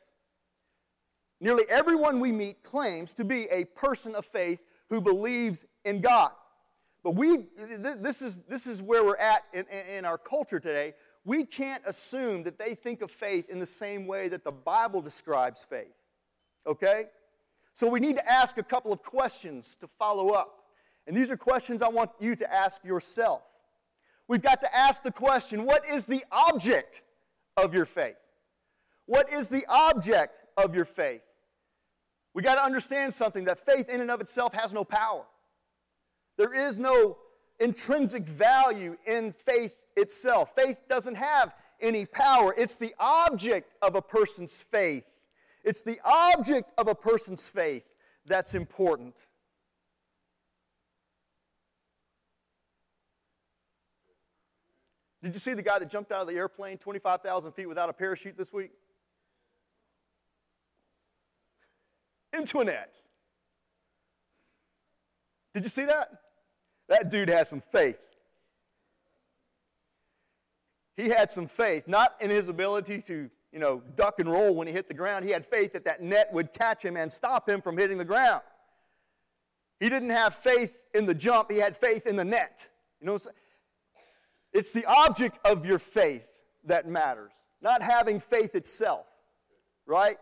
Nearly 1.41 1.65
everyone 1.69 2.21
we 2.21 2.31
meet 2.31 2.63
claims 2.63 3.13
to 3.15 3.25
be 3.25 3.47
a 3.51 3.65
person 3.65 4.15
of 4.15 4.25
faith 4.25 4.61
who 4.89 5.01
believes 5.01 5.65
in 5.83 5.99
God. 5.99 6.31
But 7.03 7.15
we, 7.15 7.47
this 7.57 8.21
is, 8.21 8.37
this 8.47 8.65
is 8.65 8.81
where 8.81 9.03
we're 9.03 9.17
at 9.17 9.43
in, 9.53 9.65
in 9.67 10.05
our 10.05 10.17
culture 10.17 10.61
today. 10.61 10.93
We 11.25 11.43
can't 11.43 11.83
assume 11.85 12.43
that 12.43 12.57
they 12.57 12.75
think 12.75 13.01
of 13.01 13.11
faith 13.11 13.49
in 13.49 13.59
the 13.59 13.65
same 13.65 14.07
way 14.07 14.29
that 14.29 14.45
the 14.45 14.53
Bible 14.53 15.01
describes 15.01 15.65
faith. 15.65 15.98
Okay? 16.69 17.05
So 17.73 17.89
we 17.89 17.99
need 17.99 18.15
to 18.17 18.29
ask 18.29 18.57
a 18.57 18.63
couple 18.63 18.93
of 18.93 19.01
questions 19.03 19.75
to 19.81 19.87
follow 19.87 20.29
up. 20.29 20.55
And 21.07 21.17
these 21.17 21.31
are 21.31 21.37
questions 21.37 21.81
I 21.81 21.89
want 21.89 22.11
you 22.19 22.35
to 22.35 22.53
ask 22.53 22.85
yourself. 22.85 23.41
We've 24.27 24.41
got 24.41 24.61
to 24.61 24.75
ask 24.75 25.01
the 25.01 25.11
question 25.11 25.65
what 25.65 25.87
is 25.89 26.05
the 26.05 26.23
object 26.31 27.01
of 27.57 27.73
your 27.73 27.85
faith? 27.85 28.15
What 29.07 29.33
is 29.33 29.49
the 29.49 29.63
object 29.67 30.43
of 30.55 30.75
your 30.75 30.85
faith? 30.85 31.23
We 32.35 32.43
got 32.43 32.55
to 32.55 32.61
understand 32.61 33.11
something 33.13 33.45
that 33.45 33.57
faith 33.57 33.89
in 33.89 34.01
and 34.01 34.11
of 34.11 34.21
itself 34.21 34.53
has 34.53 34.71
no 34.71 34.83
power. 34.83 35.23
There 36.37 36.53
is 36.53 36.77
no 36.77 37.17
intrinsic 37.59 38.23
value 38.23 38.97
in 39.07 39.33
faith 39.33 39.73
itself. 39.97 40.53
Faith 40.53 40.77
doesn't 40.87 41.15
have 41.15 41.55
any 41.81 42.05
power. 42.05 42.53
It's 42.55 42.75
the 42.75 42.93
object 42.99 43.73
of 43.81 43.95
a 43.95 44.01
person's 44.01 44.61
faith. 44.61 45.05
It's 45.63 45.83
the 45.83 45.99
object 46.03 46.71
of 46.77 46.87
a 46.87 46.95
person's 46.95 47.47
faith 47.47 47.83
that's 48.25 48.55
important. 48.55 49.27
Did 55.21 55.33
you 55.33 55.39
see 55.39 55.53
the 55.53 55.61
guy 55.61 55.79
that 55.79 55.89
jumped 55.89 56.11
out 56.11 56.21
of 56.21 56.27
the 56.27 56.35
airplane 56.35 56.77
25,000 56.77 57.51
feet 57.51 57.67
without 57.67 57.89
a 57.89 57.93
parachute 57.93 58.37
this 58.37 58.53
week? 58.53 58.71
Into 62.31 62.59
a 62.59 62.65
net. 62.65 62.95
Did 65.53 65.63
you 65.63 65.69
see 65.69 65.85
that? 65.85 66.09
That 66.87 67.09
dude 67.09 67.27
had 67.27 67.47
some 67.47 67.59
faith. 67.59 67.99
He 70.95 71.09
had 71.09 71.31
some 71.31 71.47
faith, 71.47 71.87
not 71.87 72.15
in 72.19 72.29
his 72.29 72.49
ability 72.49 73.01
to, 73.03 73.29
you 73.51 73.59
know, 73.59 73.81
duck 73.95 74.19
and 74.19 74.29
roll 74.29 74.55
when 74.55 74.67
he 74.67 74.73
hit 74.73 74.87
the 74.87 74.93
ground. 74.93 75.25
He 75.25 75.31
had 75.31 75.45
faith 75.45 75.73
that 75.73 75.85
that 75.85 76.01
net 76.01 76.29
would 76.33 76.53
catch 76.53 76.83
him 76.83 76.95
and 76.95 77.11
stop 77.11 77.49
him 77.49 77.61
from 77.61 77.77
hitting 77.77 77.97
the 77.97 78.05
ground. 78.05 78.41
He 79.79 79.89
didn't 79.89 80.09
have 80.09 80.35
faith 80.35 80.75
in 80.93 81.05
the 81.05 81.13
jump, 81.13 81.51
he 81.51 81.57
had 81.57 81.77
faith 81.77 82.05
in 82.05 82.15
the 82.15 82.25
net. 82.25 82.69
You 82.99 83.07
know 83.07 83.17
It's 84.53 84.73
the 84.73 84.85
object 84.85 85.39
of 85.45 85.65
your 85.65 85.79
faith 85.79 86.27
that 86.65 86.87
matters, 86.87 87.31
not 87.61 87.81
having 87.81 88.19
faith 88.19 88.55
itself, 88.55 89.05
right? 89.85 90.17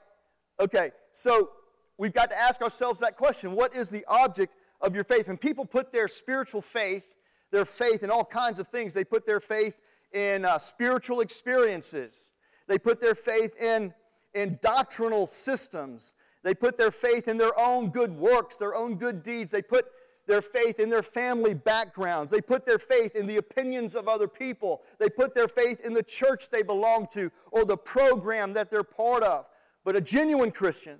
Okay, 0.59 0.91
so 1.11 1.49
we've 1.97 2.13
got 2.13 2.29
to 2.29 2.39
ask 2.39 2.61
ourselves 2.61 2.99
that 2.99 3.15
question 3.15 3.53
what 3.53 3.75
is 3.75 3.89
the 3.89 4.05
object 4.07 4.55
of 4.81 4.95
your 4.95 5.03
faith. 5.03 5.27
And 5.27 5.39
people 5.39 5.65
put 5.65 5.91
their 5.91 6.07
spiritual 6.07 6.61
faith, 6.61 7.03
their 7.51 7.65
faith 7.65 8.03
in 8.03 8.11
all 8.11 8.25
kinds 8.25 8.59
of 8.59 8.67
things. 8.67 8.93
They 8.93 9.03
put 9.03 9.25
their 9.25 9.39
faith 9.39 9.79
in 10.13 10.45
uh, 10.45 10.57
spiritual 10.57 11.21
experiences, 11.21 12.31
they 12.67 12.77
put 12.77 12.99
their 12.99 13.15
faith 13.15 13.59
in, 13.61 13.93
in 14.33 14.59
doctrinal 14.61 15.27
systems, 15.27 16.13
they 16.43 16.53
put 16.53 16.77
their 16.77 16.91
faith 16.91 17.27
in 17.27 17.37
their 17.37 17.57
own 17.59 17.89
good 17.89 18.11
works, 18.11 18.57
their 18.57 18.75
own 18.75 18.95
good 18.95 19.23
deeds. 19.23 19.51
They 19.51 19.61
put 19.61 19.85
their 20.27 20.41
faith 20.41 20.79
in 20.79 20.89
their 20.89 21.03
family 21.03 21.53
backgrounds. 21.53 22.31
They 22.31 22.41
put 22.41 22.65
their 22.65 22.79
faith 22.79 23.15
in 23.15 23.25
the 23.25 23.37
opinions 23.37 23.95
of 23.95 24.07
other 24.07 24.27
people. 24.27 24.83
They 24.99 25.09
put 25.09 25.33
their 25.33 25.47
faith 25.47 25.85
in 25.85 25.93
the 25.93 26.03
church 26.03 26.49
they 26.49 26.63
belong 26.63 27.07
to 27.11 27.31
or 27.51 27.65
the 27.65 27.77
program 27.77 28.53
that 28.53 28.69
they're 28.69 28.83
part 28.83 29.23
of. 29.23 29.45
But 29.83 29.95
a 29.95 30.01
genuine 30.01 30.51
Christian 30.51 30.99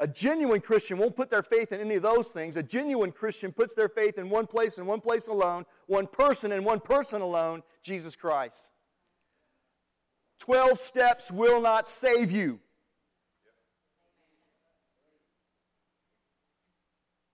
a 0.00 0.08
genuine 0.08 0.62
Christian 0.62 0.96
won't 0.96 1.14
put 1.14 1.28
their 1.28 1.42
faith 1.42 1.72
in 1.72 1.80
any 1.80 1.96
of 1.96 2.02
those 2.02 2.28
things. 2.28 2.56
A 2.56 2.62
genuine 2.62 3.12
Christian 3.12 3.52
puts 3.52 3.74
their 3.74 3.88
faith 3.88 4.16
in 4.16 4.30
one 4.30 4.46
place 4.46 4.78
and 4.78 4.86
one 4.86 5.00
place 5.00 5.28
alone, 5.28 5.66
one 5.88 6.06
person 6.06 6.52
and 6.52 6.64
one 6.64 6.80
person 6.80 7.20
alone, 7.20 7.62
Jesus 7.82 8.16
Christ. 8.16 8.70
Twelve 10.40 10.78
steps 10.78 11.30
will 11.30 11.60
not 11.60 11.88
save 11.88 12.32
you. 12.32 12.58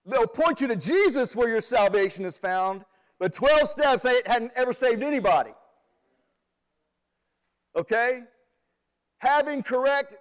They'll 0.05 0.27
point 0.27 0.61
you 0.61 0.67
to 0.67 0.75
Jesus 0.75 1.35
where 1.35 1.49
your 1.49 1.61
salvation 1.61 2.23
is 2.23 2.37
found, 2.37 2.85
but 3.19 3.33
12 3.33 3.67
steps 3.67 4.05
hadn't 4.25 4.51
ever 4.55 4.71
saved 4.71 5.03
anybody. 5.03 5.51
Okay? 7.75 8.21
Having 9.17 9.63
correct 9.63 10.15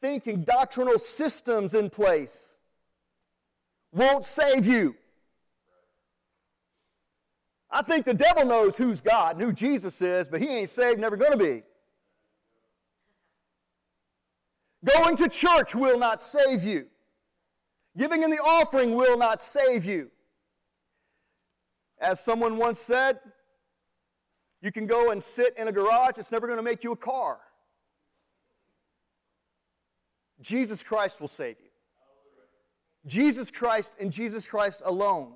thinking, 0.00 0.42
doctrinal 0.42 0.98
systems 0.98 1.74
in 1.74 1.88
place 1.88 2.58
won't 3.92 4.24
save 4.24 4.66
you. 4.66 4.94
I 7.70 7.82
think 7.82 8.04
the 8.04 8.14
devil 8.14 8.44
knows 8.44 8.76
who's 8.76 9.00
God 9.00 9.36
and 9.36 9.44
who 9.44 9.52
Jesus 9.52 10.02
is, 10.02 10.28
but 10.28 10.40
he 10.40 10.48
ain't 10.48 10.70
saved, 10.70 11.00
never 11.00 11.16
going 11.16 11.32
to 11.32 11.38
be. 11.38 11.62
Going 14.84 15.16
to 15.16 15.28
church 15.28 15.74
will 15.74 15.98
not 15.98 16.22
save 16.22 16.64
you. 16.64 16.86
Giving 17.96 18.22
in 18.22 18.30
the 18.30 18.38
offering 18.38 18.94
will 18.94 19.18
not 19.18 19.42
save 19.42 19.84
you. 19.84 20.10
As 22.00 22.20
someone 22.20 22.56
once 22.56 22.80
said, 22.80 23.18
you 24.62 24.72
can 24.72 24.86
go 24.86 25.10
and 25.10 25.22
sit 25.22 25.54
in 25.58 25.68
a 25.68 25.72
garage, 25.72 26.18
it's 26.18 26.32
never 26.32 26.46
going 26.46 26.58
to 26.58 26.62
make 26.62 26.82
you 26.84 26.92
a 26.92 26.96
car. 26.96 27.40
Jesus 30.40 30.82
Christ 30.82 31.20
will 31.20 31.28
save 31.28 31.56
you. 31.60 31.68
Jesus 33.06 33.50
Christ 33.50 33.94
and 34.00 34.12
Jesus 34.12 34.46
Christ 34.46 34.82
alone 34.84 35.34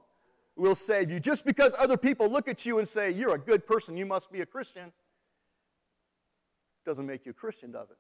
will 0.57 0.75
save 0.75 1.11
you. 1.11 1.21
Just 1.21 1.45
because 1.45 1.75
other 1.79 1.97
people 1.97 2.29
look 2.29 2.49
at 2.49 2.65
you 2.65 2.79
and 2.79 2.87
say, 2.87 3.11
You're 3.11 3.35
a 3.35 3.39
good 3.39 3.67
person, 3.67 3.97
you 3.97 4.07
must 4.07 4.31
be 4.31 4.41
a 4.41 4.47
Christian, 4.47 4.93
doesn't 6.85 7.07
make 7.07 7.27
you 7.27 7.31
a 7.31 7.35
Christian, 7.35 7.73
does 7.73 7.91
it? 7.91 7.97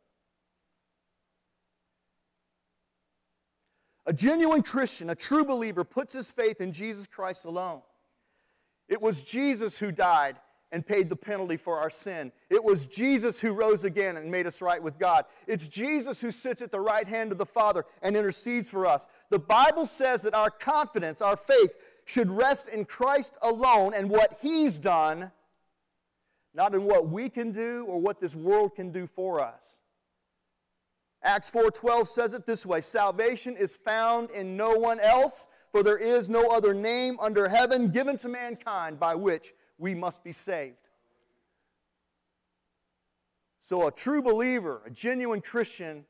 A 4.06 4.12
genuine 4.12 4.62
Christian, 4.62 5.10
a 5.10 5.14
true 5.14 5.44
believer, 5.44 5.84
puts 5.84 6.14
his 6.14 6.30
faith 6.30 6.60
in 6.60 6.72
Jesus 6.72 7.06
Christ 7.06 7.44
alone. 7.44 7.80
It 8.88 9.00
was 9.00 9.22
Jesus 9.22 9.78
who 9.78 9.90
died 9.90 10.36
and 10.72 10.84
paid 10.84 11.08
the 11.08 11.16
penalty 11.16 11.56
for 11.56 11.78
our 11.78 11.88
sin. 11.88 12.32
It 12.50 12.62
was 12.62 12.86
Jesus 12.86 13.40
who 13.40 13.52
rose 13.52 13.84
again 13.84 14.16
and 14.16 14.30
made 14.30 14.46
us 14.46 14.60
right 14.60 14.82
with 14.82 14.98
God. 14.98 15.24
It's 15.46 15.68
Jesus 15.68 16.20
who 16.20 16.32
sits 16.32 16.60
at 16.60 16.72
the 16.72 16.80
right 16.80 17.06
hand 17.06 17.32
of 17.32 17.38
the 17.38 17.46
Father 17.46 17.86
and 18.02 18.16
intercedes 18.16 18.68
for 18.68 18.84
us. 18.84 19.06
The 19.30 19.38
Bible 19.38 19.86
says 19.86 20.20
that 20.22 20.34
our 20.34 20.50
confidence, 20.50 21.22
our 21.22 21.36
faith, 21.36 21.76
should 22.06 22.30
rest 22.30 22.68
in 22.68 22.84
Christ 22.84 23.38
alone 23.40 23.94
and 23.96 24.10
what 24.10 24.38
He's 24.42 24.78
done, 24.78 25.30
not 26.52 26.74
in 26.74 26.84
what 26.84 27.08
we 27.08 27.28
can 27.28 27.52
do 27.52 27.86
or 27.88 28.00
what 28.00 28.20
this 28.20 28.34
world 28.34 28.74
can 28.74 28.90
do 28.90 29.06
for 29.06 29.40
us. 29.40 29.78
Acts 31.24 31.50
4:12 31.50 32.06
says 32.06 32.34
it 32.34 32.44
this 32.44 32.66
way, 32.66 32.82
salvation 32.82 33.56
is 33.56 33.76
found 33.76 34.30
in 34.30 34.56
no 34.56 34.74
one 34.74 35.00
else, 35.00 35.46
for 35.72 35.82
there 35.82 35.96
is 35.96 36.28
no 36.28 36.50
other 36.50 36.74
name 36.74 37.18
under 37.18 37.48
heaven 37.48 37.88
given 37.88 38.18
to 38.18 38.28
mankind 38.28 39.00
by 39.00 39.14
which 39.14 39.54
we 39.78 39.94
must 39.94 40.22
be 40.22 40.32
saved. 40.32 40.90
So 43.58 43.86
a 43.86 43.90
true 43.90 44.20
believer, 44.20 44.82
a 44.84 44.90
genuine 44.90 45.40
Christian 45.40 46.04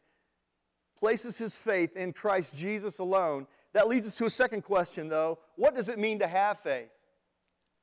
places 0.99 1.39
his 1.39 1.57
faith 1.57 1.97
in 1.97 2.13
Christ 2.13 2.57
Jesus 2.57 2.99
alone. 2.99 3.47
That 3.73 3.87
leads 3.87 4.09
us 4.09 4.17
to 4.17 4.25
a 4.25 4.31
second 4.31 4.63
question 4.63 5.09
though, 5.09 5.39
what 5.55 5.77
does 5.77 5.89
it 5.89 5.99
mean 5.99 6.19
to 6.19 6.27
have 6.27 6.59
faith? 6.59 6.91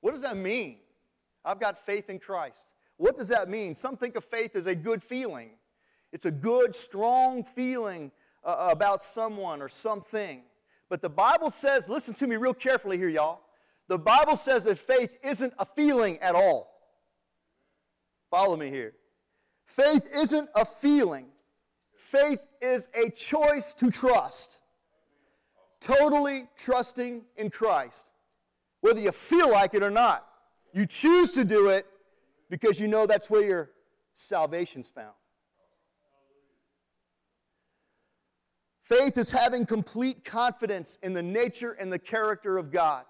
What 0.02 0.12
does 0.12 0.22
that 0.24 0.36
mean? 0.36 0.80
I've 1.46 1.60
got 1.62 1.80
faith 1.80 2.10
in 2.10 2.20
Christ. 2.20 2.68
What 2.98 3.16
does 3.16 3.30
that 3.30 3.48
mean? 3.48 3.74
Some 3.74 3.96
think 3.96 4.18
of 4.18 4.26
faith 4.26 4.58
as 4.58 4.66
a 4.66 4.76
good 4.76 5.02
feeling. 5.02 5.52
It's 6.12 6.26
a 6.26 6.32
good, 6.32 6.76
strong 6.76 7.44
feeling 7.44 8.12
uh, 8.44 8.70
about 8.72 9.02
someone 9.02 9.62
or 9.62 9.70
something. 9.70 10.44
But 10.90 11.02
the 11.02 11.10
Bible 11.10 11.50
says, 11.50 11.88
listen 11.88 12.14
to 12.16 12.28
me 12.28 12.36
real 12.36 12.54
carefully 12.54 12.98
here, 12.98 13.10
y'all. 13.10 13.42
The 13.88 13.98
Bible 13.98 14.36
says 14.36 14.64
that 14.66 14.78
faith 14.78 15.18
isn't 15.24 15.54
a 15.58 15.66
feeling 15.66 16.20
at 16.20 16.36
all. 16.36 16.72
Follow 18.30 18.56
me 18.58 18.70
here. 18.70 18.94
Faith 19.66 20.06
isn't 20.14 20.50
a 20.56 20.66
feeling, 20.66 21.28
faith 21.96 22.40
is 22.62 22.90
a 22.94 23.10
choice 23.10 23.74
to 23.76 23.90
trust. 23.90 24.60
Totally 25.80 26.48
trusting 26.58 27.24
in 27.38 27.50
Christ. 27.50 28.12
Whether 28.82 29.00
you 29.00 29.12
feel 29.12 29.50
like 29.50 29.74
it 29.74 29.82
or 29.82 29.90
not, 29.90 30.28
you 30.74 30.86
choose 30.86 31.32
to 31.34 31.44
do 31.44 31.70
it 31.70 31.86
because 32.50 32.80
you 32.80 32.88
know 32.88 33.08
that's 33.08 33.30
where 33.30 33.44
your 33.44 33.72
salvation's 34.14 34.90
found. 34.90 35.14
Faith 38.82 39.18
is 39.18 39.32
having 39.32 39.66
complete 39.66 40.26
confidence 40.26 40.98
in 41.04 41.14
the 41.14 41.22
nature 41.22 41.74
and 41.74 41.92
the 41.92 42.00
character 42.00 42.58
of 42.58 42.72
God. 42.72 43.06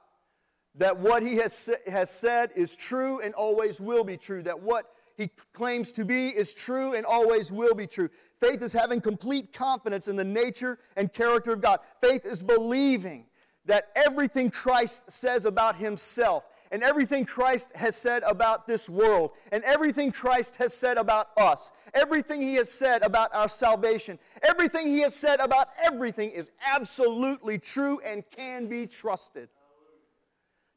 That 0.75 0.97
what 0.97 1.23
He 1.23 1.35
has, 1.37 1.69
has 1.87 2.09
said 2.09 2.51
is 2.55 2.75
true 2.75 3.21
and 3.21 3.33
always 3.33 3.79
will 3.79 4.03
be 4.03 4.17
true. 4.17 4.43
That 4.43 4.59
what 4.59 4.93
He 5.17 5.29
claims 5.53 5.91
to 5.93 6.05
be 6.05 6.29
is 6.29 6.53
true 6.53 6.93
and 6.93 7.05
always 7.05 7.51
will 7.51 7.75
be 7.75 7.87
true. 7.87 8.09
Faith 8.37 8.61
is 8.61 8.73
having 8.73 9.01
complete 9.01 9.53
confidence 9.53 10.07
in 10.07 10.15
the 10.15 10.23
nature 10.23 10.77
and 10.97 11.11
character 11.11 11.53
of 11.53 11.61
God. 11.61 11.79
Faith 11.99 12.25
is 12.25 12.43
believing 12.43 13.25
that 13.65 13.89
everything 13.95 14.49
Christ 14.49 15.11
says 15.11 15.45
about 15.45 15.75
Himself 15.75 16.45
and 16.71 16.83
everything 16.83 17.25
Christ 17.25 17.75
has 17.75 17.95
said 17.95 18.23
about 18.23 18.65
this 18.65 18.89
world, 18.89 19.31
and 19.51 19.63
everything 19.65 20.11
Christ 20.11 20.55
has 20.55 20.73
said 20.73 20.97
about 20.97 21.27
us, 21.37 21.71
everything 21.93 22.41
He 22.41 22.55
has 22.55 22.71
said 22.71 23.03
about 23.03 23.33
our 23.35 23.49
salvation, 23.49 24.17
everything 24.41 24.87
He 24.87 25.01
has 25.01 25.13
said 25.13 25.39
about 25.41 25.67
everything 25.83 26.31
is 26.31 26.49
absolutely 26.65 27.59
true 27.59 27.99
and 28.05 28.23
can 28.31 28.67
be 28.67 28.87
trusted. 28.87 29.49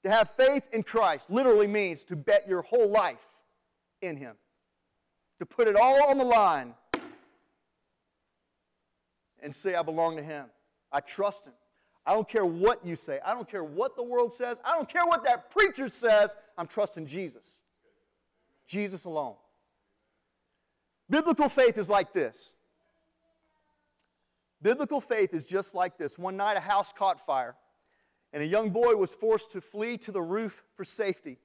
To 0.02 0.11
have 0.11 0.28
faith 0.28 0.68
in 0.72 0.83
Christ 0.83 1.30
literally 1.30 1.68
means 1.68 2.04
to 2.04 2.16
bet 2.16 2.46
your 2.48 2.62
whole 2.62 2.88
life 2.88 3.26
in 4.02 4.16
Him, 4.16 4.35
to 5.38 5.46
put 5.46 5.68
it 5.68 5.76
all 5.76 6.11
on 6.11 6.18
the 6.18 6.24
line 6.24 6.74
and 9.42 9.54
say, 9.54 9.74
I 9.74 9.83
belong 9.83 10.16
to 10.16 10.22
Him. 10.22 10.46
I 10.90 11.00
trust 11.00 11.46
Him. 11.46 11.54
I 12.07 12.12
don't 12.12 12.29
care 12.29 12.45
what 12.45 12.85
you 12.85 12.97
say. 12.97 13.19
I 13.25 13.33
don't 13.35 13.49
care 13.49 13.64
what 13.64 13.97
the 13.97 14.03
world 14.03 14.33
says. 14.33 14.61
I 14.64 14.75
don't 14.75 14.88
care 14.88 15.07
what 15.07 15.25
that 15.25 15.51
preacher 15.51 15.88
says. 15.88 16.37
I'm 16.59 16.67
trusting 16.67 17.07
Jesus. 17.07 17.61
Jesus 18.67 19.05
alone. 19.05 19.37
Biblical 21.09 21.49
faith 21.49 21.79
is 21.79 21.88
like 21.88 22.12
this. 22.12 22.55
Biblical 24.61 25.01
faith 25.01 25.35
is 25.35 25.45
just 25.45 25.75
like 25.75 25.99
this. 25.99 26.19
One 26.19 26.37
night, 26.37 26.57
a 26.57 26.61
house 26.61 26.93
caught 26.93 27.25
fire, 27.25 27.55
and 28.33 28.43
a 28.43 28.47
young 28.47 28.71
boy 28.71 28.97
was 28.97 29.14
forced 29.14 29.53
to 29.53 29.61
flee 29.61 29.99
to 29.99 30.12
the 30.12 30.23
roof 30.23 30.62
for 30.75 30.85
safety. 30.85 31.38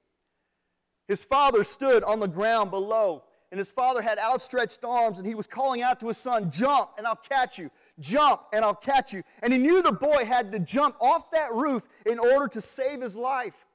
His 1.06 1.24
father 1.24 1.62
stood 1.64 2.02
on 2.04 2.20
the 2.20 2.28
ground 2.28 2.70
below 2.70 3.24
and 3.50 3.58
his 3.58 3.70
father 3.70 4.00
had 4.00 4.18
outstretched 4.18 4.84
arms 4.84 5.18
and 5.18 5.26
he 5.26 5.34
was 5.34 5.46
calling 5.46 5.82
out 5.82 5.98
to 6.00 6.08
his 6.08 6.18
son, 6.18 6.50
Jump 6.50 6.90
and 6.98 7.06
I'll 7.06 7.16
catch 7.16 7.58
you. 7.58 7.70
Jump 7.98 8.42
and 8.52 8.64
I'll 8.64 8.74
catch 8.74 9.12
you. 9.12 9.22
And 9.42 9.52
he 9.52 9.58
knew 9.58 9.82
the 9.82 9.92
boy 9.92 10.24
had 10.24 10.52
to 10.52 10.60
jump 10.60 10.96
off 11.00 11.30
that 11.32 11.52
roof 11.52 11.86
in 12.06 12.18
order 12.18 12.46
to 12.48 12.60
save 12.60 13.00
his 13.00 13.16
life. 13.16 13.66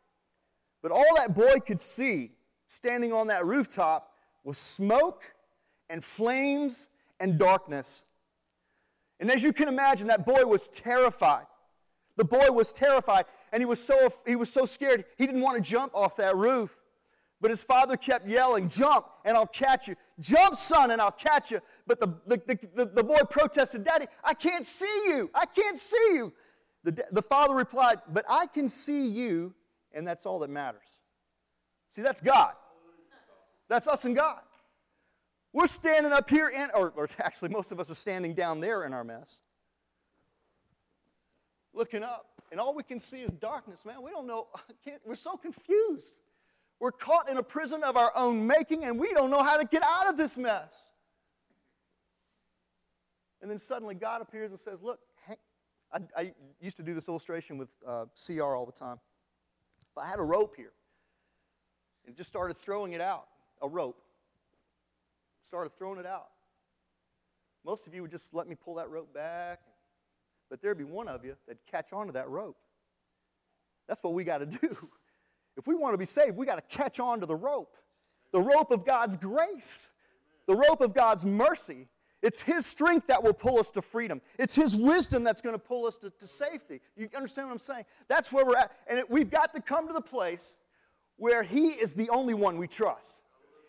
But 0.81 0.91
all 0.91 1.15
that 1.17 1.35
boy 1.35 1.59
could 1.59 1.81
see 1.81 2.31
standing 2.67 3.11
on 3.11 3.27
that 3.27 3.45
rooftop 3.45 4.11
was 4.43 4.57
smoke 4.57 5.33
and 5.89 6.03
flames 6.03 6.88
and 7.19 7.38
darkness. 7.38 8.05
And 9.19 9.29
as 9.29 9.43
you 9.43 9.51
can 9.51 9.67
imagine, 9.67 10.07
that 10.07 10.25
boy 10.25 10.45
was 10.45 10.67
terrified. 10.69 11.47
The 12.15 12.25
boy 12.25 12.49
was 12.51 12.71
terrified 12.71 13.25
and 13.51 13.61
he 13.61 13.65
was 13.65 13.83
so, 13.83 14.09
he 14.25 14.38
was 14.38 14.49
so 14.51 14.65
scared 14.65 15.03
he 15.17 15.25
didn't 15.25 15.41
want 15.41 15.57
to 15.57 15.61
jump 15.61 15.91
off 15.93 16.15
that 16.17 16.35
roof. 16.38 16.81
But 17.41 17.52
his 17.52 17.63
father 17.63 17.98
kept 17.98 18.28
yelling, 18.28 18.69
Jump 18.69 19.08
and 19.26 19.36
I'll 19.36 19.48
catch 19.48 19.88
you. 19.88 19.95
Jump, 20.19 20.56
son, 20.56 20.91
and 20.91 21.02
I'll 21.02 21.12
catch 21.12 21.52
you. 21.52 21.60
But 21.86 22.00
the, 22.00 22.08
the, 22.26 22.38
the, 22.74 22.86
the 22.86 23.04
boy 23.04 23.19
protested, 23.30 23.84
Daddy, 23.84 24.06
I 24.24 24.34
can't 24.34 24.65
see 24.65 25.04
you. 25.08 25.30
I 25.34 25.45
can't 25.45 25.78
see 25.78 26.10
you. 26.13 26.34
The, 26.84 27.04
the 27.12 27.21
father 27.21 27.56
replied, 27.56 27.98
But 28.13 28.26
I 28.30 28.48
can 28.48 28.69
see 28.69 29.08
you, 29.10 29.54
and 29.91 30.08
that's 30.08 30.26
all 30.26 30.39
that 30.39 30.50
matters. 30.50 31.00
See, 31.89 32.02
that's 32.02 32.21
God. 32.21 32.54
That's 33.67 33.88
us 33.88 34.06
and 34.06 34.15
God. 34.15 34.41
We're 35.52 35.67
standing 35.67 36.12
up 36.12 36.30
here, 36.30 36.50
in, 36.50 36.69
or, 36.76 36.93
or 36.95 37.08
actually, 37.19 37.50
most 37.50 37.71
of 37.71 37.80
us 37.80 37.89
are 37.89 37.95
standing 37.95 38.34
down 38.34 38.60
there 38.60 38.84
in 38.84 38.93
our 38.93 39.04
mess, 39.04 39.41
looking 41.74 42.04
up, 42.04 42.28
and 42.52 42.60
all 42.60 42.76
we 42.76 42.84
can 42.84 43.00
see 43.00 43.21
is 43.21 43.32
darkness, 43.32 43.86
man. 43.86 44.02
We 44.04 44.12
don't 44.12 44.28
know, 44.28 44.48
we're 45.06 45.15
so 45.15 45.38
confused. 45.38 46.13
We're 46.86 46.91
caught 46.91 47.32
in 47.32 47.38
a 47.38 47.41
prison 47.41 47.82
of 47.82 47.98
our 47.98 48.12
own 48.15 48.45
making 48.45 48.84
and 48.84 49.00
we 49.00 49.12
don't 49.12 49.32
know 49.32 49.41
how 49.41 49.58
to 49.58 49.65
get 49.65 49.82
out 49.82 50.08
of 50.08 50.17
this 50.17 50.38
mess. 50.38 50.91
And 53.41 53.50
then 53.50 53.58
suddenly 53.58 53.95
God 53.95 54.21
appears 54.21 54.52
and 54.52 54.60
says, 54.60 54.84
Look, 54.84 55.00
I, 55.91 56.02
I 56.15 56.34
used 56.62 56.78
to 56.78 56.84
do 56.84 56.93
this 56.93 57.08
illustration 57.08 57.58
with 57.58 57.76
uh, 57.88 58.06
CR 58.15 58.43
all 58.43 58.67
the 58.67 58.71
time. 58.71 59.00
If 59.82 59.98
I 59.98 60.08
had 60.08 60.19
a 60.19 60.24
rope 60.24 60.56
here 60.56 60.74
and 62.06 62.15
just 62.15 62.30
started 62.30 62.56
throwing 62.56 62.93
it 62.93 63.02
out, 63.02 63.30
a 63.63 63.67
rope, 63.67 64.00
started 65.41 65.71
throwing 65.71 66.00
it 66.00 66.06
out, 66.06 66.28
most 67.65 67.88
of 67.88 67.95
you 67.95 68.04
would 68.04 68.12
just 68.12 68.32
let 68.32 68.48
me 68.48 68.54
pull 68.54 68.76
that 68.76 68.91
rope 68.91 69.12
back. 69.12 69.62
But 70.52 70.62
there'd 70.62 70.78
be 70.78 70.84
one 70.84 71.08
of 71.08 71.26
you 71.26 71.36
that'd 71.48 71.65
catch 71.65 71.93
onto 71.93 72.13
that 72.13 72.30
rope. 72.30 72.58
That's 73.88 74.04
what 74.04 74.13
we 74.13 74.24
got 74.24 74.38
to 74.38 74.45
do. 74.62 74.78
If 75.58 75.68
we 75.68 75.76
want 75.76 75.94
to 75.94 75.98
be 75.98 76.06
saved, 76.06 76.36
we 76.36 76.46
got 76.46 76.56
to 76.56 76.78
catch 76.78 77.00
on 77.00 77.20
to 77.20 77.26
the 77.26 77.36
rope 77.36 77.76
the 78.32 78.41
rope 78.41 78.72
of 78.72 78.84
God's 78.84 79.15
grace, 79.15 79.89
the 80.46 80.56
rope 80.56 80.82
of 80.82 80.94
God's 80.94 81.26
mercy. 81.26 81.88
It's 82.22 82.41
His 82.41 82.65
strength 82.65 83.08
that 83.08 83.24
will 83.24 83.34
pull 83.34 83.60
us 83.60 83.72
to 83.72 83.82
freedom. 83.82 84.20
It's 84.38 84.54
His 84.54 84.76
wisdom 84.76 85.24
that's 85.24 85.41
going 85.41 85.56
to 85.56 85.60
pull 85.60 85.86
us 85.86 85.96
to, 86.00 86.10
to 86.10 86.28
safety. 86.28 86.82
You 86.98 87.08
understand 87.15 87.48
what 87.48 87.54
I'm 87.54 87.60
saying? 87.60 87.86
That's 88.10 88.34
where 88.34 88.46
we're 88.46 88.58
at. 88.58 88.72
And 88.88 89.00
it, 89.00 89.10
we've 89.10 89.30
got 89.30 89.54
to 89.54 89.62
come 89.62 89.88
to 89.88 89.94
the 89.94 90.02
place 90.02 90.58
where 91.15 91.44
He 91.44 91.70
is 91.70 91.96
the 91.96 92.10
only 92.10 92.34
one 92.34 92.58
we 92.58 92.68
trust. 92.68 93.22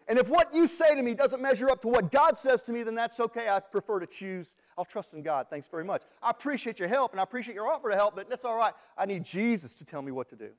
And 0.09 0.19
if 0.19 0.29
what 0.29 0.53
you 0.53 0.67
say 0.67 0.95
to 0.95 1.03
me 1.03 1.15
doesn't 1.15 1.41
measure 1.41 1.71
up 1.71 1.81
to 1.83 1.89
what 1.89 2.11
God 2.11 2.37
says 2.37 2.63
to 2.65 2.73
me, 2.73 2.83
then 2.83 2.97
that's 2.97 3.21
okay. 3.21 3.49
I 3.49 3.61
prefer 3.61 4.01
to 4.01 4.07
choose. 4.07 4.55
I'll 4.79 4.85
trust 4.85 5.15
in 5.15 5.23
God. 5.23 5.47
Thanks 5.49 5.67
very 5.67 5.85
much. 5.85 6.03
I 6.23 6.31
appreciate 6.31 6.79
your 6.79 6.89
help 6.89 7.13
and 7.13 7.21
I 7.21 7.23
appreciate 7.25 7.55
your 7.55 7.71
offer 7.71 7.91
to 7.91 7.97
help, 7.97 8.17
but 8.17 8.29
that's 8.29 8.45
all 8.45 8.57
right. 8.57 8.73
I 8.97 9.07
need 9.07 9.25
Jesus 9.25 9.75
to 9.77 9.85
tell 9.85 10.03
me 10.03 10.13
what 10.13 10.29
to 10.29 10.37
do. 10.37 10.51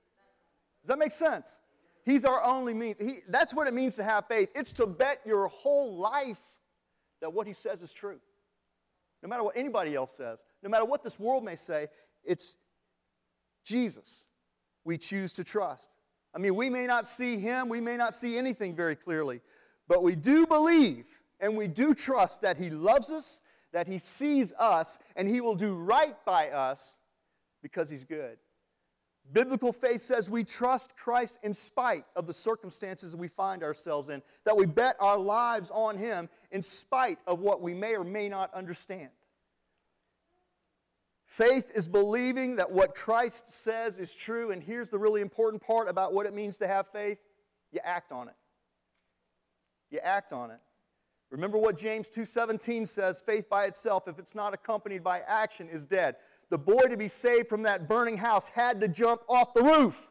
Does 0.87 0.95
that 0.95 0.99
make 0.99 1.11
sense? 1.11 1.59
He's 2.05 2.23
our 2.23 2.41
only 2.41 2.73
means. 2.73 2.97
He, 2.97 3.17
that's 3.27 3.53
what 3.53 3.67
it 3.67 3.73
means 3.73 3.97
to 3.97 4.03
have 4.03 4.25
faith. 4.27 4.47
It's 4.55 4.71
to 4.71 4.87
bet 4.87 5.19
your 5.25 5.49
whole 5.49 5.97
life 5.97 6.39
that 7.19 7.33
what 7.33 7.45
He 7.45 7.51
says 7.51 7.81
is 7.81 7.91
true. 7.91 8.21
No 9.21 9.27
matter 9.27 9.43
what 9.43 9.57
anybody 9.57 9.95
else 9.95 10.13
says, 10.13 10.45
no 10.63 10.69
matter 10.69 10.85
what 10.85 11.03
this 11.03 11.19
world 11.19 11.43
may 11.43 11.57
say, 11.57 11.87
it's 12.23 12.55
Jesus 13.65 14.23
we 14.85 14.97
choose 14.97 15.33
to 15.33 15.43
trust. 15.43 15.95
I 16.33 16.39
mean, 16.39 16.55
we 16.55 16.69
may 16.69 16.87
not 16.87 17.05
see 17.05 17.37
him, 17.37 17.67
we 17.67 17.81
may 17.81 17.97
not 17.97 18.13
see 18.13 18.37
anything 18.37 18.73
very 18.73 18.95
clearly, 18.95 19.41
but 19.89 20.01
we 20.01 20.15
do 20.15 20.47
believe 20.47 21.03
and 21.41 21.57
we 21.57 21.67
do 21.67 21.93
trust 21.93 22.43
that 22.43 22.57
he 22.57 22.69
loves 22.69 23.11
us, 23.11 23.41
that 23.73 23.87
he 23.87 23.99
sees 23.99 24.53
us, 24.53 24.99
and 25.17 25.27
he 25.27 25.41
will 25.41 25.55
do 25.55 25.75
right 25.75 26.15
by 26.23 26.51
us 26.51 26.95
because 27.61 27.89
he's 27.89 28.05
good. 28.05 28.37
Biblical 29.33 29.73
faith 29.73 30.01
says 30.01 30.29
we 30.29 30.43
trust 30.43 30.95
Christ 30.95 31.37
in 31.43 31.53
spite 31.53 32.05
of 32.15 32.27
the 32.27 32.33
circumstances 32.33 33.15
we 33.15 33.27
find 33.27 33.61
ourselves 33.61 34.09
in, 34.09 34.21
that 34.45 34.55
we 34.55 34.65
bet 34.65 34.95
our 34.99 35.17
lives 35.17 35.69
on 35.71 35.97
him 35.97 36.29
in 36.51 36.61
spite 36.61 37.19
of 37.27 37.39
what 37.39 37.61
we 37.61 37.73
may 37.73 37.95
or 37.95 38.05
may 38.05 38.29
not 38.29 38.53
understand. 38.53 39.09
Faith 41.25 41.71
is 41.75 41.89
believing 41.89 42.55
that 42.55 42.71
what 42.71 42.95
Christ 42.95 43.49
says 43.49 43.97
is 43.97 44.13
true, 44.13 44.51
and 44.51 44.63
here's 44.63 44.89
the 44.89 44.97
really 44.97 45.19
important 45.19 45.61
part 45.61 45.89
about 45.89 46.13
what 46.13 46.25
it 46.25 46.33
means 46.33 46.57
to 46.59 46.67
have 46.67 46.87
faith 46.87 47.19
you 47.73 47.81
act 47.83 48.13
on 48.13 48.29
it. 48.29 48.35
You 49.89 49.99
act 49.99 50.31
on 50.31 50.51
it. 50.51 50.59
Remember 51.29 51.57
what 51.57 51.77
James 51.77 52.09
2:17 52.09 52.87
says, 52.87 53.21
faith 53.21 53.49
by 53.49 53.65
itself 53.65 54.07
if 54.07 54.17
it's 54.19 54.35
not 54.35 54.53
accompanied 54.53 55.03
by 55.03 55.19
action 55.27 55.67
is 55.67 55.85
dead. 55.85 56.15
The 56.49 56.57
boy 56.57 56.87
to 56.89 56.97
be 56.97 57.07
saved 57.07 57.47
from 57.47 57.63
that 57.63 57.89
burning 57.89 58.17
house 58.17 58.47
had 58.47 58.79
to 58.81 58.87
jump 58.87 59.21
off 59.27 59.53
the 59.53 59.63
roof. 59.63 60.07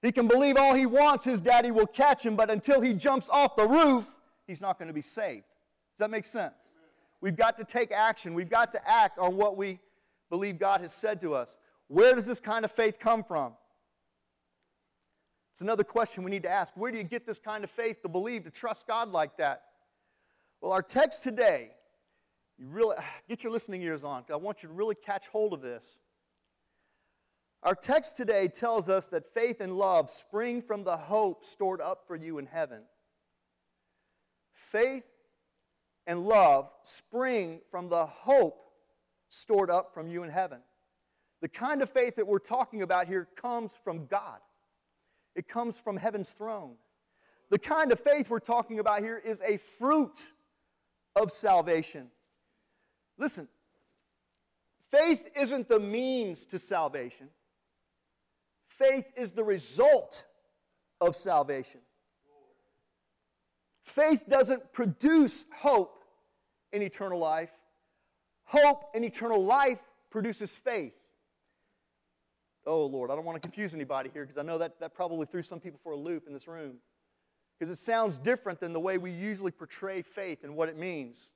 He 0.00 0.12
can 0.12 0.28
believe 0.28 0.56
all 0.56 0.74
he 0.74 0.86
wants 0.86 1.24
his 1.24 1.40
daddy 1.40 1.70
will 1.70 1.86
catch 1.86 2.24
him, 2.24 2.36
but 2.36 2.50
until 2.50 2.80
he 2.80 2.92
jumps 2.92 3.28
off 3.30 3.56
the 3.56 3.66
roof, 3.66 4.18
he's 4.46 4.60
not 4.60 4.78
going 4.78 4.88
to 4.88 4.94
be 4.94 5.02
saved. 5.02 5.46
Does 5.92 6.00
that 6.00 6.10
make 6.10 6.24
sense? 6.24 6.72
We've 7.20 7.36
got 7.36 7.56
to 7.56 7.64
take 7.64 7.90
action. 7.90 8.34
We've 8.34 8.50
got 8.50 8.72
to 8.72 8.90
act 8.90 9.18
on 9.18 9.36
what 9.36 9.56
we 9.56 9.78
believe 10.28 10.58
God 10.58 10.80
has 10.82 10.92
said 10.92 11.20
to 11.22 11.34
us. 11.34 11.56
Where 11.88 12.14
does 12.14 12.26
this 12.26 12.40
kind 12.40 12.64
of 12.64 12.72
faith 12.72 12.98
come 12.98 13.24
from? 13.24 13.54
It's 15.52 15.60
another 15.60 15.84
question 15.84 16.24
we 16.24 16.30
need 16.30 16.42
to 16.42 16.50
ask. 16.50 16.76
Where 16.76 16.90
do 16.90 16.98
you 16.98 17.04
get 17.04 17.26
this 17.26 17.38
kind 17.38 17.62
of 17.62 17.70
faith 17.70 18.02
to 18.02 18.08
believe, 18.08 18.44
to 18.44 18.50
trust 18.50 18.86
God 18.86 19.12
like 19.12 19.36
that? 19.36 19.62
Well, 20.60 20.72
our 20.72 20.82
text 20.82 21.22
today, 21.22 21.70
you 22.58 22.66
really 22.68 22.96
get 23.28 23.42
your 23.42 23.52
listening 23.52 23.82
ears 23.82 24.04
on. 24.04 24.24
I 24.30 24.36
want 24.36 24.62
you 24.62 24.68
to 24.68 24.74
really 24.74 24.94
catch 24.94 25.28
hold 25.28 25.52
of 25.52 25.60
this. 25.60 25.98
Our 27.62 27.74
text 27.74 28.16
today 28.18 28.48
tells 28.48 28.90
us 28.90 29.06
that 29.08 29.26
faith 29.26 29.62
and 29.62 29.78
love 29.78 30.10
spring 30.10 30.60
from 30.60 30.84
the 30.84 30.96
hope 30.96 31.44
stored 31.44 31.80
up 31.80 32.06
for 32.06 32.14
you 32.14 32.38
in 32.38 32.44
heaven. 32.44 32.82
Faith 34.52 35.04
and 36.06 36.26
love 36.26 36.70
spring 36.82 37.62
from 37.70 37.88
the 37.88 38.04
hope 38.04 38.60
stored 39.28 39.70
up 39.70 39.94
from 39.94 40.08
you 40.08 40.24
in 40.24 40.30
heaven. 40.30 40.60
The 41.40 41.48
kind 41.48 41.80
of 41.80 41.90
faith 41.90 42.16
that 42.16 42.26
we're 42.26 42.38
talking 42.38 42.82
about 42.82 43.06
here 43.06 43.28
comes 43.34 43.80
from 43.82 44.06
God, 44.06 44.40
it 45.34 45.48
comes 45.48 45.80
from 45.80 45.96
heaven's 45.96 46.32
throne. 46.32 46.76
The 47.50 47.58
kind 47.58 47.92
of 47.92 48.00
faith 48.00 48.30
we're 48.30 48.40
talking 48.40 48.78
about 48.78 49.00
here 49.00 49.20
is 49.24 49.40
a 49.42 49.58
fruit 49.58 50.32
of 51.16 51.30
salvation. 51.30 52.10
Listen, 53.16 53.48
faith 54.90 55.30
isn't 55.36 55.68
the 55.68 55.80
means 55.80 56.46
to 56.46 56.58
salvation, 56.58 57.28
faith 58.66 59.06
is 59.16 59.32
the 59.32 59.44
result 59.44 60.26
of 61.00 61.16
salvation. 61.16 61.80
Faith 63.82 64.24
doesn't 64.28 64.72
produce 64.72 65.44
hope 65.54 66.04
in 66.72 66.82
eternal 66.82 67.18
life. 67.18 67.50
Hope 68.44 68.84
in 68.94 69.04
eternal 69.04 69.44
life 69.44 69.80
produces 70.10 70.54
faith. 70.54 70.94
Oh, 72.66 72.86
Lord, 72.86 73.10
I 73.10 73.14
don't 73.14 73.26
want 73.26 73.40
to 73.40 73.46
confuse 73.46 73.74
anybody 73.74 74.10
here 74.12 74.22
because 74.22 74.38
I 74.38 74.42
know 74.42 74.56
that, 74.58 74.80
that 74.80 74.94
probably 74.94 75.26
threw 75.26 75.42
some 75.42 75.60
people 75.60 75.78
for 75.82 75.92
a 75.92 75.96
loop 75.96 76.26
in 76.26 76.32
this 76.32 76.48
room. 76.48 76.76
Because 77.58 77.70
it 77.70 77.78
sounds 77.80 78.18
different 78.18 78.58
than 78.58 78.72
the 78.72 78.80
way 78.80 78.96
we 78.96 79.10
usually 79.10 79.50
portray 79.50 80.02
faith 80.02 80.44
and 80.44 80.56
what 80.56 80.68
it 80.68 80.78
means. 80.78 81.30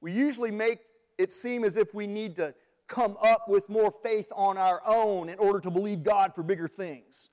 We 0.00 0.12
usually 0.12 0.50
make 0.50 0.78
it 1.18 1.32
seem 1.32 1.64
as 1.64 1.76
if 1.76 1.94
we 1.94 2.06
need 2.06 2.36
to 2.36 2.54
come 2.88 3.16
up 3.22 3.48
with 3.48 3.68
more 3.68 3.90
faith 3.90 4.30
on 4.34 4.58
our 4.58 4.82
own 4.86 5.28
in 5.28 5.38
order 5.38 5.60
to 5.60 5.70
believe 5.70 6.02
God 6.02 6.34
for 6.34 6.42
bigger 6.42 6.68
things. 6.68 7.30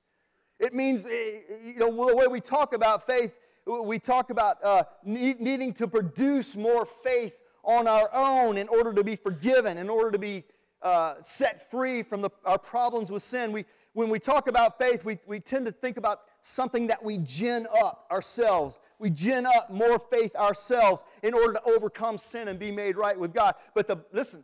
It 0.59 0.73
means, 0.73 1.05
eh, 1.05 1.39
you 1.61 1.77
know, 1.77 2.07
the 2.07 2.15
way 2.15 2.27
we 2.27 2.41
talk 2.41 2.73
about 2.73 3.05
faith, 3.05 3.33
we 3.65 3.99
talk 3.99 4.29
about 4.29 4.57
uh, 4.63 4.83
need, 5.03 5.39
needing 5.39 5.73
to 5.73 5.87
produce 5.87 6.55
more 6.55 6.85
faith 6.85 7.33
on 7.63 7.87
our 7.87 8.09
own 8.13 8.57
in 8.57 8.67
order 8.69 8.93
to 8.93 9.03
be 9.03 9.15
forgiven, 9.15 9.77
in 9.77 9.89
order 9.89 10.11
to 10.11 10.19
be 10.19 10.43
uh, 10.81 11.15
set 11.21 11.69
free 11.69 12.03
from 12.03 12.21
the, 12.21 12.29
our 12.45 12.57
problems 12.57 13.11
with 13.11 13.23
sin. 13.23 13.51
We, 13.51 13.65
when 13.93 14.09
we 14.09 14.19
talk 14.19 14.47
about 14.47 14.77
faith, 14.77 15.03
we, 15.03 15.19
we 15.27 15.39
tend 15.39 15.65
to 15.65 15.71
think 15.71 15.97
about 15.97 16.21
something 16.41 16.87
that 16.87 17.03
we 17.03 17.17
gin 17.19 17.67
up 17.81 18.07
ourselves. 18.11 18.79
We 18.97 19.09
gin 19.09 19.45
up 19.45 19.69
more 19.69 19.99
faith 19.99 20.35
ourselves 20.35 21.03
in 21.23 21.33
order 21.33 21.53
to 21.53 21.61
overcome 21.71 22.17
sin 22.17 22.47
and 22.47 22.57
be 22.59 22.71
made 22.71 22.97
right 22.97 23.17
with 23.17 23.33
God. 23.33 23.55
But 23.75 23.87
the, 23.87 23.97
listen, 24.11 24.43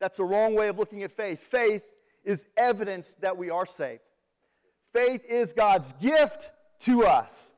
that's 0.00 0.18
a 0.18 0.24
wrong 0.24 0.54
way 0.54 0.68
of 0.68 0.78
looking 0.78 1.02
at 1.02 1.12
faith. 1.12 1.40
Faith 1.40 1.82
is 2.24 2.46
evidence 2.56 3.14
that 3.16 3.36
we 3.36 3.50
are 3.50 3.66
saved. 3.66 4.00
Faith 4.92 5.24
is 5.28 5.52
God's 5.52 5.92
gift 5.94 6.52
to 6.80 7.04
us. 7.04 7.52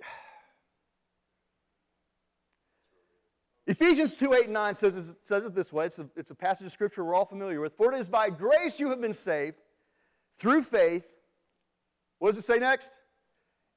Ephesians 3.66 4.16
2 4.18 4.34
8 4.34 4.44
and 4.44 4.52
9 4.52 4.74
says, 4.74 5.14
says 5.22 5.44
it 5.44 5.54
this 5.54 5.72
way 5.72 5.86
it's 5.86 5.98
a, 5.98 6.08
it's 6.16 6.30
a 6.30 6.34
passage 6.34 6.66
of 6.66 6.72
scripture 6.72 7.04
we're 7.04 7.14
all 7.14 7.24
familiar 7.24 7.60
with. 7.60 7.74
For 7.74 7.92
it 7.92 7.98
is 7.98 8.08
by 8.08 8.30
grace 8.30 8.78
you 8.78 8.90
have 8.90 9.00
been 9.00 9.14
saved 9.14 9.56
through 10.34 10.62
faith. 10.62 11.06
What 12.18 12.30
does 12.30 12.38
it 12.38 12.44
say 12.46 12.58
next? 12.58 12.92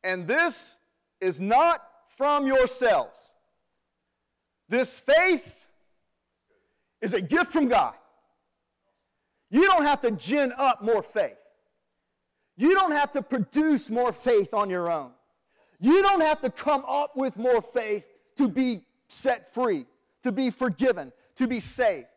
And 0.04 0.28
this 0.28 0.76
is 1.20 1.39
not 1.39 1.82
from 2.18 2.46
yourselves. 2.46 3.32
This 4.70 5.00
faith 5.00 5.46
is 7.02 7.13
a 7.13 7.22
gift 7.22 7.52
from 7.52 7.68
God. 7.68 7.96
You 9.50 9.63
don't 9.63 9.84
have 9.84 10.02
to 10.02 10.12
gin 10.12 10.52
up 10.58 10.84
more 10.84 11.04
faith. 11.04 11.38
You 12.58 12.74
don't 12.74 12.91
have 12.91 13.12
to 13.13 13.22
produce 13.22 13.91
more 13.91 14.12
faith 14.12 14.54
on 14.54 14.70
your 14.70 14.91
own. 14.91 15.12
You 15.80 16.02
don't 16.02 16.22
have 16.22 16.41
to 16.41 16.50
come 16.50 16.84
up 16.88 17.12
with 17.15 17.38
more 17.38 17.62
faith 17.62 18.10
to 18.38 18.48
be 18.48 18.82
set 19.08 19.54
free, 19.54 19.86
to 20.24 20.32
be 20.32 20.50
forgiven, 20.50 21.12
to 21.36 21.48
be 21.48 21.60
saved. 21.60 22.08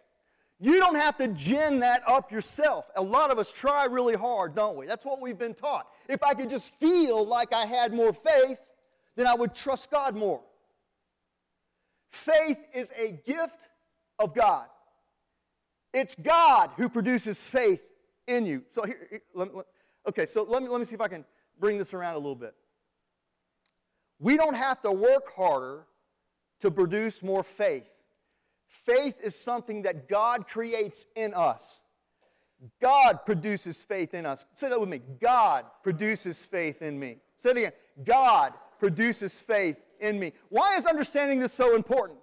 You 0.60 0.78
don't 0.78 0.96
have 0.96 1.16
to 1.18 1.28
gin 1.28 1.80
that 1.80 2.02
up 2.06 2.32
yourself. 2.32 2.90
A 2.96 3.02
lot 3.02 3.30
of 3.30 3.38
us 3.38 3.52
try 3.52 3.84
really 3.84 4.16
hard, 4.16 4.56
don't 4.56 4.76
we? 4.76 4.86
That's 4.86 5.04
what 5.04 5.20
we've 5.20 5.38
been 5.38 5.54
taught. 5.54 5.86
If 6.08 6.22
I 6.22 6.34
could 6.34 6.50
just 6.50 6.74
feel 6.74 7.24
like 7.24 7.52
I 7.52 7.64
had 7.64 7.94
more 7.94 8.12
faith, 8.12 8.60
then 9.14 9.26
I 9.26 9.34
would 9.34 9.54
trust 9.54 9.90
God 9.90 10.16
more. 10.16 10.42
Faith 12.10 12.58
is 12.74 12.92
a 12.96 13.12
gift 13.24 13.68
of 14.18 14.34
God. 14.34 14.66
It's 15.94 16.16
God 16.16 16.70
who 16.76 16.88
produces 16.88 17.48
faith 17.48 17.82
in 18.26 18.44
you. 18.44 18.62
So 18.68 18.82
here, 18.82 19.22
let, 19.34 19.54
let, 19.54 19.66
okay, 20.08 20.26
so 20.26 20.42
let 20.42 20.62
me, 20.62 20.68
let 20.68 20.80
me 20.80 20.84
see 20.84 20.94
if 20.94 21.00
I 21.00 21.08
can 21.08 21.24
bring 21.60 21.78
this 21.78 21.94
around 21.94 22.14
a 22.14 22.18
little 22.18 22.34
bit. 22.34 22.54
We 24.18 24.36
don't 24.36 24.56
have 24.56 24.80
to 24.82 24.90
work 24.90 25.32
harder 25.34 25.86
to 26.60 26.70
produce 26.70 27.22
more 27.22 27.44
faith. 27.44 27.88
Faith 28.68 29.16
is 29.22 29.34
something 29.34 29.82
that 29.82 30.08
God 30.08 30.46
creates 30.46 31.06
in 31.16 31.34
us. 31.34 31.80
God 32.80 33.20
produces 33.24 33.80
faith 33.80 34.14
in 34.14 34.26
us. 34.26 34.44
Say 34.52 34.68
that 34.68 34.78
with 34.78 34.88
me. 34.88 35.00
God 35.20 35.64
produces 35.82 36.44
faith 36.44 36.82
in 36.82 36.98
me. 36.98 37.18
Say 37.36 37.50
it 37.50 37.56
again. 37.56 37.72
God 38.04 38.52
produces 38.78 39.40
faith 39.40 39.76
in 40.00 40.18
me. 40.18 40.32
Why 40.48 40.76
is 40.76 40.86
understanding 40.86 41.38
this 41.38 41.52
so 41.52 41.74
important? 41.74 42.18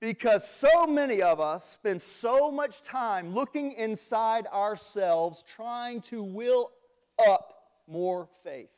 Because 0.00 0.48
so 0.48 0.86
many 0.86 1.20
of 1.20 1.40
us 1.40 1.64
spend 1.64 2.00
so 2.00 2.50
much 2.50 2.82
time 2.82 3.34
looking 3.34 3.72
inside 3.72 4.46
ourselves 4.46 5.42
trying 5.42 6.00
to 6.02 6.22
will 6.22 6.70
up 7.28 7.54
more 7.86 8.28
faith. 8.42 8.70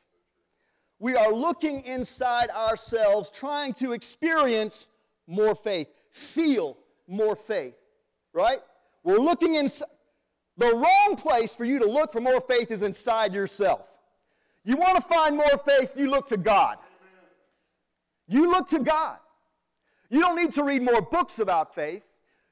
We 0.99 1.15
are 1.17 1.33
looking 1.33 1.85
inside 1.85 2.51
ourselves 2.51 3.31
trying 3.31 3.75
to 3.75 3.93
experience 3.93 4.89
more 5.27 5.55
faith, 5.55 5.89
feel 6.13 6.79
more 7.09 7.35
faith, 7.35 7.75
right? 8.33 8.59
We're 9.03 9.19
looking 9.19 9.55
inside. 9.57 9.89
The 10.59 10.75
wrong 10.75 11.17
place 11.17 11.55
for 11.55 11.65
you 11.65 11.79
to 11.79 11.87
look 11.87 12.13
for 12.13 12.21
more 12.21 12.41
faith 12.41 12.71
is 12.71 12.83
inside 12.83 13.35
yourself. 13.35 13.81
You 14.65 14.77
want 14.77 14.97
to 14.97 15.03
find 15.03 15.37
more 15.37 15.59
faith, 15.59 15.95
you 15.97 16.11
look 16.11 16.29
to 16.29 16.37
God. 16.37 16.77
You 18.29 18.51
look 18.51 18.69
to 18.69 18.79
God. 18.79 19.19
You 20.09 20.21
don't 20.21 20.37
need 20.37 20.53
to 20.53 20.63
read 20.63 20.83
more 20.83 21.01
books 21.01 21.39
about 21.39 21.75
faith. 21.75 22.03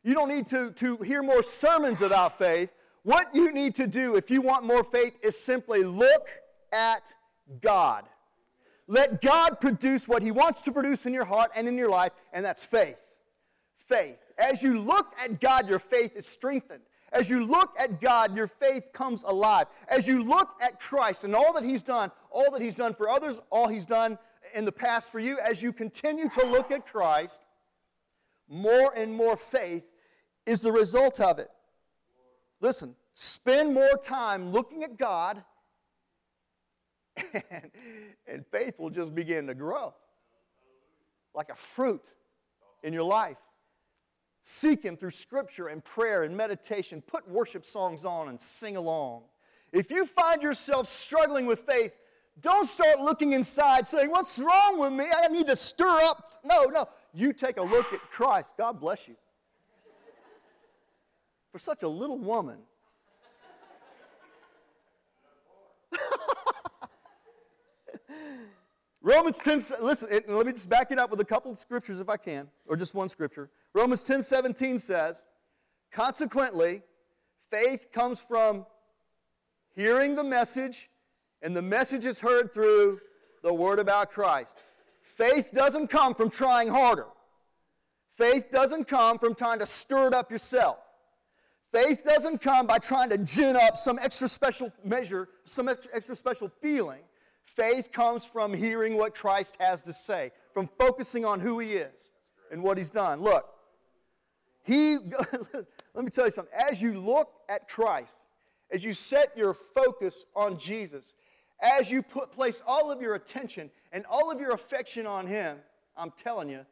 You 0.03 0.15
don't 0.15 0.29
need 0.29 0.47
to, 0.47 0.73
to 0.73 0.97
hear 0.99 1.23
more 1.23 1.43
sermons 1.43 2.01
about 2.01 2.39
faith. 2.39 2.71
What 3.03 3.35
you 3.35 3.53
need 3.53 3.75
to 3.77 3.87
do 3.87 4.17
if 4.17 4.31
you 4.31 4.41
want 4.41 4.65
more 4.65 4.83
faith 4.83 5.13
is 5.23 5.39
simply 5.39 5.85
look 5.85 6.29
at 6.73 7.15
God. 7.61 8.05
Let 8.87 9.21
God 9.21 9.61
produce 9.61 10.09
what 10.09 10.23
He 10.23 10.31
wants 10.31 10.63
to 10.63 10.73
produce 10.73 11.07
in 11.07 11.15
your 11.15 11.25
heart 11.25 11.51
and 11.55 11.69
in 11.69 11.77
your 11.77 11.91
life, 11.91 12.13
and 12.33 12.45
that's 12.45 12.65
faith. 12.65 13.01
Faith. 13.91 14.19
As 14.39 14.63
you 14.63 14.81
look 14.81 15.13
at 15.23 15.41
God, 15.41 15.69
your 15.69 15.81
faith 15.81 16.15
is 16.15 16.27
strengthened. 16.27 16.83
As 17.13 17.29
you 17.29 17.45
look 17.45 17.75
at 17.79 18.01
God, 18.01 18.37
your 18.37 18.47
faith 18.47 18.93
comes 18.93 19.25
alive. 19.25 19.67
As 19.89 20.07
you 20.07 20.23
look 20.23 20.55
at 20.63 20.79
Christ 20.79 21.25
and 21.25 21.35
all 21.35 21.53
that 21.55 21.65
He's 21.65 21.83
done, 21.83 22.13
all 22.31 22.53
that 22.53 22.63
He's 22.63 22.77
done 22.77 22.95
for 22.95 23.09
others, 23.09 23.41
all 23.51 23.67
He's 23.67 23.87
done 23.87 24.17
in 24.55 24.65
the 24.65 24.73
past 24.73 25.11
for 25.11 25.19
you, 25.19 25.39
as 25.41 25.61
you 25.61 25.73
continue 25.73 26.29
to 26.29 26.47
look 26.47 26.71
at 26.71 26.87
Christ, 26.87 27.41
more 28.49 28.93
and 28.97 29.13
more 29.13 29.37
faith 29.37 29.85
is 30.47 30.61
the 30.61 30.71
result 30.71 31.19
of 31.19 31.41
it. 31.41 31.49
Listen, 32.61 32.95
spend 33.15 33.75
more 33.75 33.99
time 34.01 34.53
looking 34.53 34.85
at 34.85 34.97
God, 34.97 35.43
and, 37.33 37.71
and 38.29 38.47
faith 38.47 38.79
will 38.79 38.91
just 38.91 39.15
begin 39.15 39.49
to 39.49 39.55
grow 39.55 39.95
like 41.35 41.51
a 41.51 41.57
fruit 41.57 42.13
in 42.83 42.93
your 42.93 43.03
life. 43.03 43.37
Seek 44.43 44.83
Him 44.83 44.97
through 44.97 45.11
scripture 45.11 45.69
and 45.69 45.85
prayer 45.85 46.23
and 46.23 46.37
meditation. 46.37 47.03
Put 47.03 47.29
worship 47.29 47.65
songs 47.65 48.05
on 48.05 48.29
and 48.29 48.41
sing 48.41 48.77
along. 48.77 49.23
If 49.73 49.91
you 49.91 50.05
find 50.05 50.43
yourself 50.43 50.89
struggling 50.89 51.47
with 51.47 51.61
faith, 51.61 51.93
don't 52.41 52.69
start 52.69 53.01
looking 53.01 53.33
inside 53.33 53.87
saying, 53.87 54.11
What's 54.11 54.39
wrong 54.39 54.79
with 54.79 54.93
me? 54.93 55.07
I 55.15 55.29
need 55.29 55.47
to 55.49 55.57
stir 55.57 56.01
up. 56.03 56.41
No, 56.45 56.65
no. 56.65 56.87
You 57.13 57.33
take 57.33 57.59
a 57.59 57.63
look 57.63 57.93
at 57.93 58.01
Christ. 58.11 58.55
God 58.57 58.81
bless 58.81 59.09
you. 59.09 59.17
For 61.53 61.59
such 61.59 61.83
a 61.83 61.89
little 61.89 62.19
woman. 62.19 62.59
Romans 69.03 69.39
10, 69.39 69.61
listen, 69.81 70.09
let 70.29 70.47
me 70.47 70.53
just 70.53 70.69
back 70.69 70.91
it 70.91 70.99
up 70.99 71.11
with 71.11 71.21
a 71.21 71.25
couple 71.25 71.51
of 71.51 71.59
scriptures 71.59 72.01
if 72.01 72.09
I 72.09 72.17
can, 72.17 72.49
or 72.67 72.77
just 72.77 72.95
one 72.95 73.09
scripture. 73.09 73.51
Romans 73.75 74.05
10 74.05 74.23
17 74.23 74.79
says, 74.79 75.23
Consequently, 75.91 76.83
faith 77.51 77.89
comes 77.93 78.21
from 78.21 78.67
hearing 79.75 80.15
the 80.15 80.25
message 80.25 80.91
and 81.43 81.57
the 81.57 81.63
message 81.63 82.05
is 82.05 82.21
heard 82.21 82.53
through 82.53 83.01
the 83.43 83.53
word 83.53 83.79
about 83.79 84.11
Christ. 84.11 84.59
Faith 85.03 85.51
doesn't 85.55 85.89
come 85.89 86.15
from 86.15 86.29
trying 86.29 86.69
harder. 86.69 87.07
Faith 88.11 88.51
doesn't 88.53 88.87
come 88.87 89.19
from 89.19 89.35
trying 89.35 89.59
to 89.61 89.67
stir 89.67 90.09
it 90.09 90.15
up 90.15 90.31
yourself. 90.31 90.79
Faith 91.73 92.03
doesn't 92.05 92.41
come 92.41 92.67
by 92.67 92.79
trying 92.79 93.09
to 93.09 93.19
gin 93.19 93.57
up 93.57 93.77
some 93.77 93.99
extra 93.99 94.29
special 94.29 94.73
measure, 94.85 95.29
some 95.45 95.69
extra 95.69 96.15
special 96.15 96.51
feeling. 96.61 97.01
Faith 97.57 97.91
comes 97.91 98.25
from 98.25 98.55
hearing 98.55 98.97
what 98.97 99.15
Christ 99.15 99.57
has 99.59 99.83
to 99.83 99.93
say, 99.93 100.31
from 100.55 100.69
focusing 100.79 101.25
on 101.25 101.41
who 101.41 101.59
He 101.59 101.73
is 101.73 102.11
and 102.53 102.63
what 102.63 102.79
He's 102.79 102.91
done. 102.91 103.21
Look, 103.21 103.45
He, 104.63 104.99
let 105.95 106.05
me 106.05 106.11
tell 106.11 106.27
you 106.27 106.31
something. 106.31 106.55
As 106.71 106.81
you 106.81 106.99
look 106.99 107.33
at 107.49 107.69
Christ, 107.69 108.29
as 108.71 108.85
you 108.85 108.95
set 108.95 109.37
your 109.37 109.53
focus 109.53 110.27
on 110.37 110.59
Jesus, 110.59 111.15
as 111.61 111.91
you 111.91 112.03
put, 112.03 112.31
place 112.31 112.63
all 112.67 112.91
of 112.91 113.03
your 113.03 113.17
attention 113.17 113.71
and 113.93 114.07
all 114.09 114.31
of 114.31 114.41
your 114.41 114.53
affection 114.53 115.07
on 115.07 115.27
Him, 115.27 115.59
I'm 115.97 116.13
telling 116.13 116.49
you, 116.49 116.65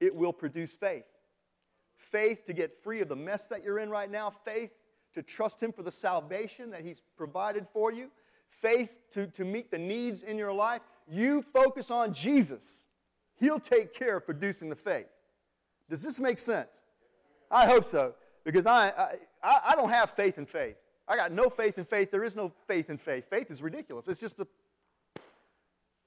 it 0.00 0.14
will 0.14 0.32
produce 0.32 0.74
faith. 0.74 1.04
Faith 1.96 2.44
to 2.44 2.52
get 2.52 2.72
free 2.72 3.00
of 3.00 3.08
the 3.08 3.16
mess 3.16 3.48
that 3.48 3.64
you're 3.64 3.80
in 3.80 3.90
right 3.90 4.10
now, 4.10 4.30
faith 4.30 4.70
to 5.14 5.22
trust 5.22 5.60
Him 5.60 5.72
for 5.72 5.82
the 5.82 5.92
salvation 5.92 6.70
that 6.70 6.82
He's 6.82 7.02
provided 7.16 7.66
for 7.66 7.92
you, 7.92 8.10
faith 8.60 8.90
to, 9.12 9.26
to 9.28 9.44
meet 9.44 9.70
the 9.70 9.78
needs 9.78 10.22
in 10.22 10.38
your 10.38 10.52
life. 10.52 10.80
You 11.08 11.42
focus 11.42 11.90
on 11.90 12.14
Jesus, 12.14 12.86
He'll 13.36 13.60
take 13.60 13.92
care 13.92 14.16
of 14.16 14.24
producing 14.24 14.70
the 14.70 14.76
faith. 14.76 15.06
Does 15.90 16.02
this 16.02 16.20
make 16.20 16.38
sense? 16.38 16.82
I 17.50 17.66
hope 17.66 17.84
so, 17.84 18.14
because 18.44 18.66
I, 18.66 19.16
I, 19.42 19.60
I 19.68 19.74
don't 19.74 19.90
have 19.90 20.10
faith 20.10 20.38
in 20.38 20.46
faith. 20.46 20.76
I 21.06 21.16
got 21.16 21.32
no 21.32 21.50
faith 21.50 21.78
in 21.78 21.84
faith. 21.84 22.10
There 22.10 22.24
is 22.24 22.34
no 22.34 22.52
faith 22.66 22.88
in 22.88 22.96
faith. 22.96 23.28
Faith 23.28 23.50
is 23.50 23.60
ridiculous. 23.60 24.08
It's 24.08 24.20
just 24.20 24.40
a. 24.40 24.46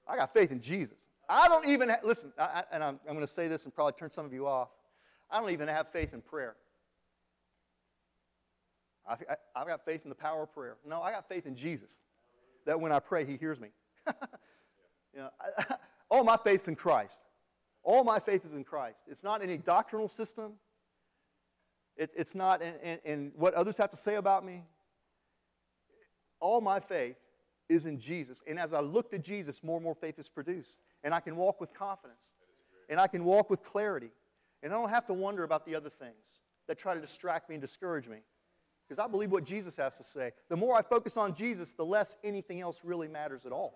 I 0.08 0.16
got 0.16 0.34
faith 0.34 0.52
in 0.52 0.62
Jesus. 0.62 0.96
I 1.30 1.48
don't 1.48 1.68
even 1.68 1.92
listen, 2.04 2.32
I, 2.40 2.64
and 2.72 2.84
I'm, 2.84 3.00
I'm 3.08 3.14
going 3.14 3.26
to 3.26 3.32
say 3.32 3.48
this 3.48 3.66
and 3.66 3.76
probably 3.76 3.94
turn 3.94 4.12
some 4.12 4.26
of 4.26 4.34
you 4.34 4.48
off. 4.48 4.70
I 5.30 5.40
don't 5.40 5.52
even 5.52 5.68
have 5.68 5.90
faith 5.90 6.14
in 6.14 6.22
prayer. 6.22 6.56
I've, 9.08 9.24
I, 9.56 9.60
have 9.60 9.68
got 9.68 9.86
faith 9.86 10.02
in 10.04 10.10
the 10.10 10.16
power 10.16 10.44
of 10.44 10.54
prayer. 10.54 10.78
No, 10.86 11.02
I 11.02 11.12
got 11.12 11.28
faith 11.28 11.46
in 11.46 11.56
Jesus. 11.56 12.00
That 12.68 12.80
when 12.80 12.92
I 12.92 13.00
pray, 13.00 13.26
He 13.26 13.38
hears 13.38 13.60
me. 13.60 13.70
you 15.14 15.20
know, 15.20 15.30
I, 15.42 15.76
all 16.12 16.24
my 16.24 16.38
faith's 16.38 16.68
in 16.68 16.76
Christ. 16.76 17.22
All 17.84 18.04
my 18.04 18.20
faith 18.20 18.46
is 18.46 18.54
in 18.54 18.64
Christ. 18.64 19.06
It's 19.08 19.24
not 19.24 19.42
any 19.42 19.58
doctrinal 19.58 20.08
system. 20.08 20.54
It, 21.96 22.12
it's 22.16 22.36
not 22.36 22.62
in, 22.62 22.76
in, 22.84 23.00
in 23.04 23.32
what 23.36 23.56
others 23.56 23.78
have 23.78 23.90
to 23.90 23.98
say 23.98 24.16
about 24.16 24.46
me 24.46 24.64
all 26.40 26.62
my 26.62 26.80
faith 26.80 27.18
is 27.70 27.86
in 27.86 28.00
Jesus. 28.00 28.42
And 28.48 28.60
as 28.60 28.74
I 28.74 28.80
look 28.80 29.12
to 29.12 29.20
Jesus, 29.20 29.64
more 29.64 29.78
and 29.78 29.84
more 29.84 29.96
faith 29.96 30.20
is 30.20 30.30
produced. 30.30 30.78
And 31.04 31.14
I 31.14 31.20
can 31.20 31.36
walk 31.36 31.60
with 31.60 31.74
confidence. 31.74 32.30
And 32.90 33.00
I 33.00 33.08
can 33.08 33.24
walk 33.24 33.50
with 33.50 33.64
clarity. 33.64 34.12
And 34.64 34.74
I 34.74 34.78
don't 34.78 34.90
have 34.90 35.06
to 35.08 35.14
wonder 35.14 35.44
about 35.44 35.66
the 35.66 35.76
other 35.76 35.90
things 35.90 36.40
that 36.68 36.78
try 36.78 36.94
to 36.94 37.02
distract 37.02 37.50
me 37.50 37.56
and 37.56 37.62
discourage 37.62 38.08
me. 38.08 38.18
Because 38.88 39.04
I 39.04 39.08
believe 39.08 39.32
what 39.32 39.44
Jesus 39.44 39.76
has 39.76 39.98
to 39.98 40.04
say. 40.04 40.32
The 40.50 40.56
more 40.56 40.76
I 40.76 40.82
focus 40.82 41.18
on 41.18 41.36
Jesus, 41.36 41.74
the 41.74 41.86
less 41.86 42.16
anything 42.24 42.62
else 42.62 42.82
really 42.84 43.08
matters 43.08 43.46
at 43.46 43.52
all. 43.52 43.74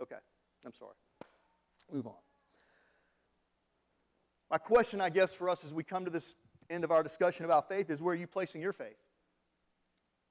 Okay, 0.00 0.16
I'm 0.66 0.74
sorry. 0.74 0.94
Move 1.90 2.06
on. 2.06 2.14
My 4.50 4.58
question, 4.58 5.00
I 5.00 5.08
guess, 5.08 5.32
for 5.32 5.48
us 5.48 5.64
as 5.64 5.72
we 5.72 5.82
come 5.84 6.04
to 6.04 6.10
this 6.10 6.36
end 6.68 6.84
of 6.84 6.90
our 6.90 7.02
discussion 7.02 7.44
about 7.44 7.68
faith 7.68 7.88
is 7.90 8.02
where 8.02 8.14
are 8.14 8.18
you 8.18 8.26
placing 8.26 8.60
your 8.60 8.72
faith? 8.72 8.98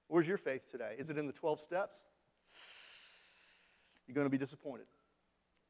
Where's 0.07 0.27
your 0.27 0.37
faith 0.37 0.69
today? 0.69 0.95
Is 0.97 1.09
it 1.09 1.17
in 1.17 1.25
the 1.25 1.33
12 1.33 1.59
steps? 1.59 2.03
You're 4.07 4.15
going 4.15 4.25
to 4.25 4.31
be 4.31 4.37
disappointed. 4.37 4.87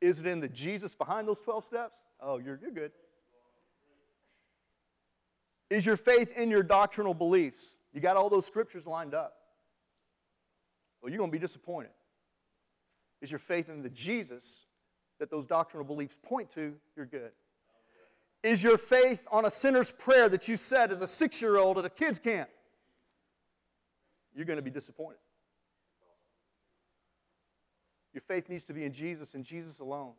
Is 0.01 0.19
it 0.19 0.25
in 0.25 0.39
the 0.39 0.49
Jesus 0.49 0.95
behind 0.95 1.27
those 1.27 1.39
12 1.41 1.63
steps? 1.63 2.01
Oh, 2.19 2.39
you're, 2.39 2.59
you're 2.61 2.71
good. 2.71 2.91
Is 5.71 5.85
your 5.85 5.95
faith 5.95 6.37
in 6.37 6.51
your 6.51 6.63
doctrinal 6.63 7.13
beliefs? 7.13 7.77
You 7.93 8.01
got 8.01 8.17
all 8.17 8.29
those 8.29 8.45
scriptures 8.45 8.85
lined 8.85 9.13
up. 9.13 9.33
Well, 11.01 11.09
you're 11.09 11.17
going 11.17 11.31
to 11.31 11.35
be 11.35 11.39
disappointed. 11.39 11.91
Is 13.21 13.31
your 13.31 13.39
faith 13.39 13.69
in 13.69 13.81
the 13.81 13.89
Jesus 13.89 14.65
that 15.19 15.31
those 15.31 15.45
doctrinal 15.45 15.85
beliefs 15.85 16.19
point 16.21 16.49
to? 16.51 16.75
You're 16.97 17.05
good. 17.05 17.31
Is 18.43 18.61
your 18.61 18.77
faith 18.77 19.25
on 19.31 19.45
a 19.45 19.49
sinner's 19.49 19.93
prayer 19.93 20.27
that 20.27 20.49
you 20.49 20.57
said 20.57 20.91
as 20.91 21.01
a 21.01 21.07
six 21.07 21.41
year 21.41 21.57
old 21.57 21.77
at 21.77 21.85
a 21.85 21.89
kids' 21.89 22.19
camp? 22.19 22.49
you're 24.33 24.45
going 24.45 24.57
to 24.57 24.63
be 24.63 24.71
disappointed. 24.71 25.19
Your 28.13 28.21
faith 28.21 28.49
needs 28.49 28.63
to 28.65 28.73
be 28.73 28.85
in 28.85 28.93
Jesus 28.93 29.35
and 29.35 29.43
Jesus 29.43 29.79
alone. 29.79 30.13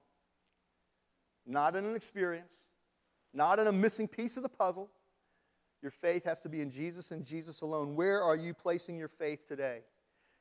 Not 1.47 1.77
in 1.77 1.85
an 1.85 1.97
experience, 1.97 2.67
not 3.35 3.59
in 3.59 3.67
a 3.67 3.73
missing 3.73 4.09
piece 4.09 4.37
of 4.37 4.43
the 4.43 4.49
puzzle. 4.49 4.91
Your 5.83 5.90
faith 5.90 6.25
has 6.25 6.40
to 6.40 6.49
be 6.49 6.61
in 6.61 6.71
Jesus 6.71 7.11
and 7.11 7.25
Jesus 7.25 7.61
alone. 7.61 7.97
Where 7.97 8.23
are 8.23 8.37
you 8.37 8.55
placing 8.55 8.97
your 8.97 9.09
faith 9.09 9.47
today? 9.47 9.81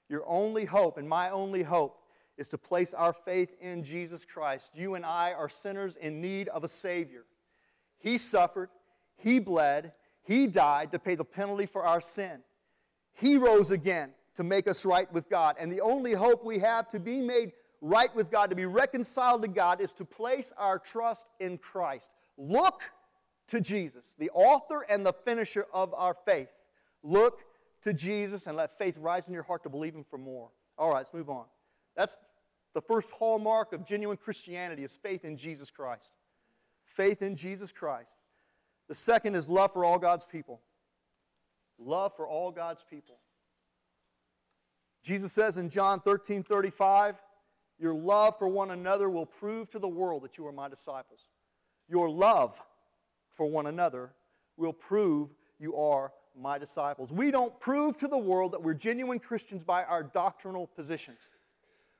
Your 0.07 0.23
only 0.27 0.65
hope, 0.65 0.97
and 0.97 1.09
my 1.09 1.31
only 1.31 1.63
hope, 1.63 1.97
is 2.37 2.47
to 2.49 2.57
place 2.57 2.93
our 2.93 3.11
faith 3.11 3.55
in 3.59 3.83
Jesus 3.83 4.23
Christ. 4.23 4.71
You 4.75 4.95
and 4.95 5.05
I 5.05 5.33
are 5.33 5.49
sinners 5.49 5.95
in 5.95 6.21
need 6.21 6.47
of 6.49 6.63
a 6.63 6.67
Savior. 6.67 7.25
He 7.97 8.17
suffered, 8.17 8.69
He 9.17 9.39
bled, 9.39 9.93
He 10.23 10.47
died 10.47 10.91
to 10.91 10.99
pay 10.99 11.15
the 11.15 11.25
penalty 11.25 11.65
for 11.65 11.83
our 11.83 12.01
sin. 12.01 12.41
He 13.13 13.37
rose 13.37 13.71
again 13.71 14.13
to 14.35 14.43
make 14.43 14.67
us 14.67 14.85
right 14.85 15.11
with 15.11 15.29
God. 15.29 15.55
And 15.59 15.71
the 15.71 15.81
only 15.81 16.13
hope 16.13 16.45
we 16.45 16.59
have 16.59 16.87
to 16.89 16.99
be 16.99 17.19
made 17.19 17.51
right 17.81 18.13
with 18.15 18.29
God, 18.31 18.49
to 18.49 18.55
be 18.55 18.65
reconciled 18.65 19.41
to 19.41 19.47
God, 19.47 19.81
is 19.81 19.91
to 19.93 20.05
place 20.05 20.53
our 20.57 20.79
trust 20.79 21.27
in 21.39 21.57
Christ. 21.57 22.13
Look 22.37 22.83
to 23.47 23.61
Jesus, 23.61 24.15
the 24.17 24.29
author 24.31 24.85
and 24.89 25.05
the 25.05 25.13
finisher 25.13 25.65
of 25.73 25.93
our 25.93 26.13
faith. 26.13 26.49
Look 27.03 27.41
to 27.81 27.93
Jesus 27.93 28.47
and 28.47 28.55
let 28.55 28.77
faith 28.77 28.97
rise 28.97 29.27
in 29.27 29.33
your 29.33 29.43
heart 29.43 29.63
to 29.63 29.69
believe 29.69 29.95
Him 29.95 30.03
for 30.03 30.17
more. 30.17 30.49
All 30.77 30.89
right, 30.89 30.97
let's 30.97 31.13
move 31.13 31.29
on. 31.29 31.45
That's 31.95 32.17
the 32.73 32.81
first 32.81 33.11
hallmark 33.11 33.73
of 33.73 33.85
genuine 33.85 34.17
Christianity 34.17 34.83
is 34.83 34.95
faith 34.95 35.25
in 35.25 35.37
Jesus 35.37 35.69
Christ. 35.69 36.13
Faith 36.85 37.21
in 37.21 37.35
Jesus 37.35 37.71
Christ. 37.71 38.17
The 38.87 38.95
second 38.95 39.35
is 39.35 39.49
love 39.49 39.71
for 39.71 39.85
all 39.85 39.99
God's 39.99 40.25
people. 40.25 40.61
Love 41.77 42.13
for 42.15 42.27
all 42.27 42.51
God's 42.51 42.83
people. 42.89 43.19
Jesus 45.03 45.31
says 45.31 45.57
in 45.57 45.69
John 45.69 45.99
13 45.99 46.43
35, 46.43 47.21
Your 47.79 47.93
love 47.93 48.37
for 48.37 48.47
one 48.47 48.71
another 48.71 49.09
will 49.09 49.25
prove 49.25 49.69
to 49.69 49.79
the 49.79 49.87
world 49.87 50.23
that 50.23 50.37
you 50.37 50.45
are 50.45 50.51
my 50.51 50.69
disciples. 50.69 51.25
Your 51.87 52.09
love 52.09 52.61
for 53.31 53.49
one 53.49 53.67
another 53.67 54.13
will 54.57 54.73
prove 54.73 55.29
you 55.59 55.75
are 55.75 56.11
my 56.39 56.57
disciples. 56.57 57.11
We 57.11 57.31
don't 57.31 57.57
prove 57.59 57.97
to 57.97 58.07
the 58.07 58.17
world 58.17 58.53
that 58.53 58.61
we're 58.61 58.73
genuine 58.73 59.19
Christians 59.19 59.63
by 59.63 59.83
our 59.83 60.03
doctrinal 60.03 60.67
positions. 60.67 61.27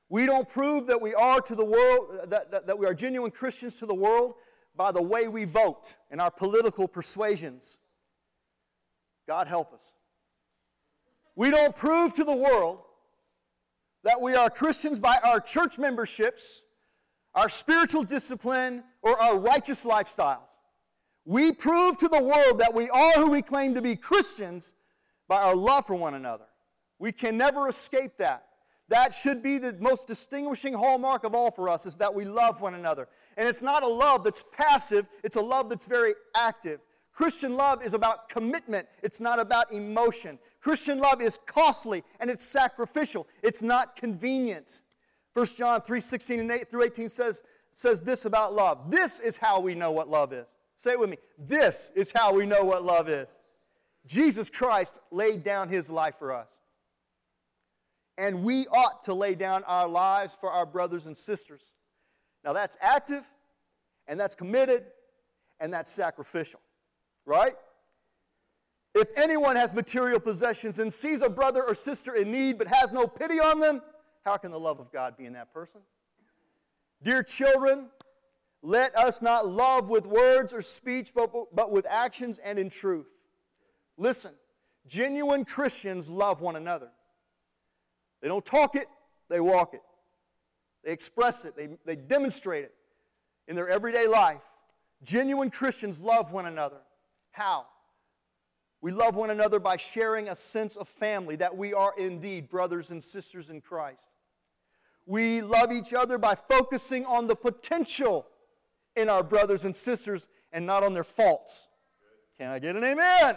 We 0.08 0.26
don't 0.26 0.48
prove 0.48 0.86
that 0.88 1.00
we 1.00 1.14
are 1.14 1.40
to 1.40 1.54
the 1.54 1.64
world 1.64 2.30
that, 2.30 2.50
that, 2.50 2.66
that 2.66 2.78
we 2.78 2.86
are 2.86 2.94
genuine 2.94 3.30
Christians 3.30 3.76
to 3.78 3.86
the 3.86 3.94
world 3.94 4.34
by 4.76 4.92
the 4.92 5.02
way 5.02 5.28
we 5.28 5.44
vote 5.44 5.96
and 6.10 6.20
our 6.20 6.30
political 6.30 6.88
persuasions. 6.88 7.78
God 9.26 9.46
help 9.46 9.72
us. 9.72 9.94
We 11.34 11.50
don't 11.50 11.74
prove 11.74 12.14
to 12.14 12.24
the 12.24 12.36
world 12.36 12.80
that 14.04 14.20
we 14.20 14.34
are 14.34 14.50
Christians 14.50 14.98
by 15.00 15.18
our 15.24 15.40
church 15.40 15.78
memberships, 15.78 16.62
our 17.34 17.48
spiritual 17.48 18.02
discipline, 18.02 18.84
or 19.00 19.18
our 19.18 19.38
righteous 19.38 19.86
lifestyles. 19.86 20.56
We 21.24 21.52
prove 21.52 21.96
to 21.98 22.08
the 22.08 22.22
world 22.22 22.58
that 22.58 22.74
we 22.74 22.90
are 22.90 23.12
who 23.12 23.30
we 23.30 23.42
claim 23.42 23.74
to 23.74 23.82
be 23.82 23.94
Christians 23.96 24.74
by 25.28 25.40
our 25.40 25.54
love 25.54 25.86
for 25.86 25.94
one 25.94 26.14
another. 26.14 26.44
We 26.98 27.12
can 27.12 27.36
never 27.36 27.68
escape 27.68 28.16
that. 28.18 28.46
That 28.88 29.14
should 29.14 29.42
be 29.42 29.58
the 29.58 29.74
most 29.80 30.06
distinguishing 30.06 30.74
hallmark 30.74 31.24
of 31.24 31.34
all 31.34 31.50
for 31.50 31.68
us 31.68 31.86
is 31.86 31.94
that 31.96 32.12
we 32.12 32.24
love 32.24 32.60
one 32.60 32.74
another. 32.74 33.08
And 33.36 33.48
it's 33.48 33.62
not 33.62 33.82
a 33.82 33.88
love 33.88 34.24
that's 34.24 34.44
passive, 34.52 35.06
it's 35.24 35.36
a 35.36 35.40
love 35.40 35.68
that's 35.70 35.86
very 35.86 36.12
active. 36.36 36.80
Christian 37.12 37.56
love 37.56 37.82
is 37.82 37.94
about 37.94 38.28
commitment, 38.28 38.86
it's 39.02 39.20
not 39.20 39.38
about 39.38 39.72
emotion. 39.72 40.38
Christian 40.60 40.98
love 40.98 41.22
is 41.22 41.38
costly 41.46 42.02
and 42.20 42.30
it's 42.30 42.44
sacrificial, 42.44 43.26
it's 43.42 43.62
not 43.62 43.96
convenient. 43.96 44.82
1 45.34 45.46
John 45.56 45.80
3 45.80 46.00
16 46.00 46.40
and 46.40 46.50
8 46.50 46.68
through 46.68 46.82
18 46.84 47.08
says, 47.08 47.42
says 47.70 48.02
this 48.02 48.26
about 48.26 48.52
love. 48.52 48.90
This 48.90 49.20
is 49.20 49.36
how 49.36 49.60
we 49.60 49.74
know 49.74 49.92
what 49.92 50.08
love 50.08 50.32
is. 50.32 50.54
Say 50.82 50.92
it 50.92 50.98
with 50.98 51.10
me. 51.10 51.18
This 51.38 51.90
is 51.94 52.10
how 52.14 52.32
we 52.32 52.46
know 52.46 52.64
what 52.64 52.84
love 52.84 53.08
is. 53.08 53.38
Jesus 54.06 54.50
Christ 54.50 54.98
laid 55.10 55.44
down 55.44 55.68
his 55.68 55.90
life 55.90 56.16
for 56.18 56.32
us. 56.32 56.58
And 58.18 58.42
we 58.42 58.66
ought 58.66 59.04
to 59.04 59.14
lay 59.14 59.34
down 59.34 59.62
our 59.64 59.86
lives 59.86 60.36
for 60.40 60.50
our 60.50 60.66
brothers 60.66 61.06
and 61.06 61.16
sisters. 61.16 61.72
Now 62.44 62.52
that's 62.52 62.76
active, 62.80 63.22
and 64.08 64.18
that's 64.18 64.34
committed, 64.34 64.84
and 65.60 65.72
that's 65.72 65.90
sacrificial 65.90 66.60
right? 67.26 67.54
If 68.94 69.08
anyone 69.16 69.56
has 69.56 69.72
material 69.72 70.20
possessions 70.20 70.78
and 70.78 70.92
sees 70.92 71.22
a 71.22 71.30
brother 71.30 71.62
or 71.62 71.74
sister 71.74 72.14
in 72.14 72.30
need 72.30 72.58
but 72.58 72.66
has 72.66 72.92
no 72.92 73.06
pity 73.06 73.40
on 73.40 73.58
them, 73.58 73.80
how 74.24 74.36
can 74.36 74.50
the 74.50 74.60
love 74.60 74.80
of 74.80 74.92
God 74.92 75.16
be 75.16 75.24
in 75.24 75.32
that 75.32 75.52
person? 75.52 75.80
Dear 77.02 77.22
children, 77.22 77.88
let 78.62 78.96
us 78.96 79.20
not 79.20 79.48
love 79.48 79.88
with 79.88 80.06
words 80.06 80.52
or 80.52 80.62
speech, 80.62 81.12
but, 81.14 81.30
but 81.54 81.70
with 81.72 81.84
actions 81.88 82.38
and 82.38 82.58
in 82.58 82.70
truth. 82.70 83.06
Listen, 83.96 84.32
genuine 84.86 85.44
Christians 85.44 86.08
love 86.08 86.40
one 86.40 86.54
another. 86.54 86.88
They 88.20 88.28
don't 88.28 88.44
talk 88.44 88.76
it, 88.76 88.86
they 89.28 89.40
walk 89.40 89.74
it. 89.74 89.82
They 90.84 90.92
express 90.92 91.44
it, 91.44 91.56
they, 91.56 91.70
they 91.84 91.96
demonstrate 91.96 92.64
it 92.64 92.74
in 93.48 93.56
their 93.56 93.68
everyday 93.68 94.06
life. 94.06 94.42
Genuine 95.02 95.50
Christians 95.50 96.00
love 96.00 96.32
one 96.32 96.46
another. 96.46 96.80
How? 97.32 97.66
We 98.80 98.92
love 98.92 99.16
one 99.16 99.30
another 99.30 99.58
by 99.58 99.76
sharing 99.76 100.28
a 100.28 100.36
sense 100.36 100.76
of 100.76 100.88
family, 100.88 101.36
that 101.36 101.56
we 101.56 101.74
are 101.74 101.94
indeed 101.96 102.48
brothers 102.48 102.90
and 102.90 103.02
sisters 103.02 103.50
in 103.50 103.60
Christ. 103.60 104.08
We 105.06 105.40
love 105.40 105.72
each 105.72 105.92
other 105.94 106.18
by 106.18 106.36
focusing 106.36 107.04
on 107.06 107.26
the 107.26 107.34
potential 107.34 108.26
in 108.96 109.08
our 109.08 109.22
brothers 109.22 109.64
and 109.64 109.74
sisters 109.74 110.28
and 110.52 110.66
not 110.66 110.82
on 110.82 110.94
their 110.94 111.04
faults. 111.04 111.68
Can 112.38 112.50
I 112.50 112.58
get 112.58 112.76
an 112.76 112.84
amen? 112.84 113.36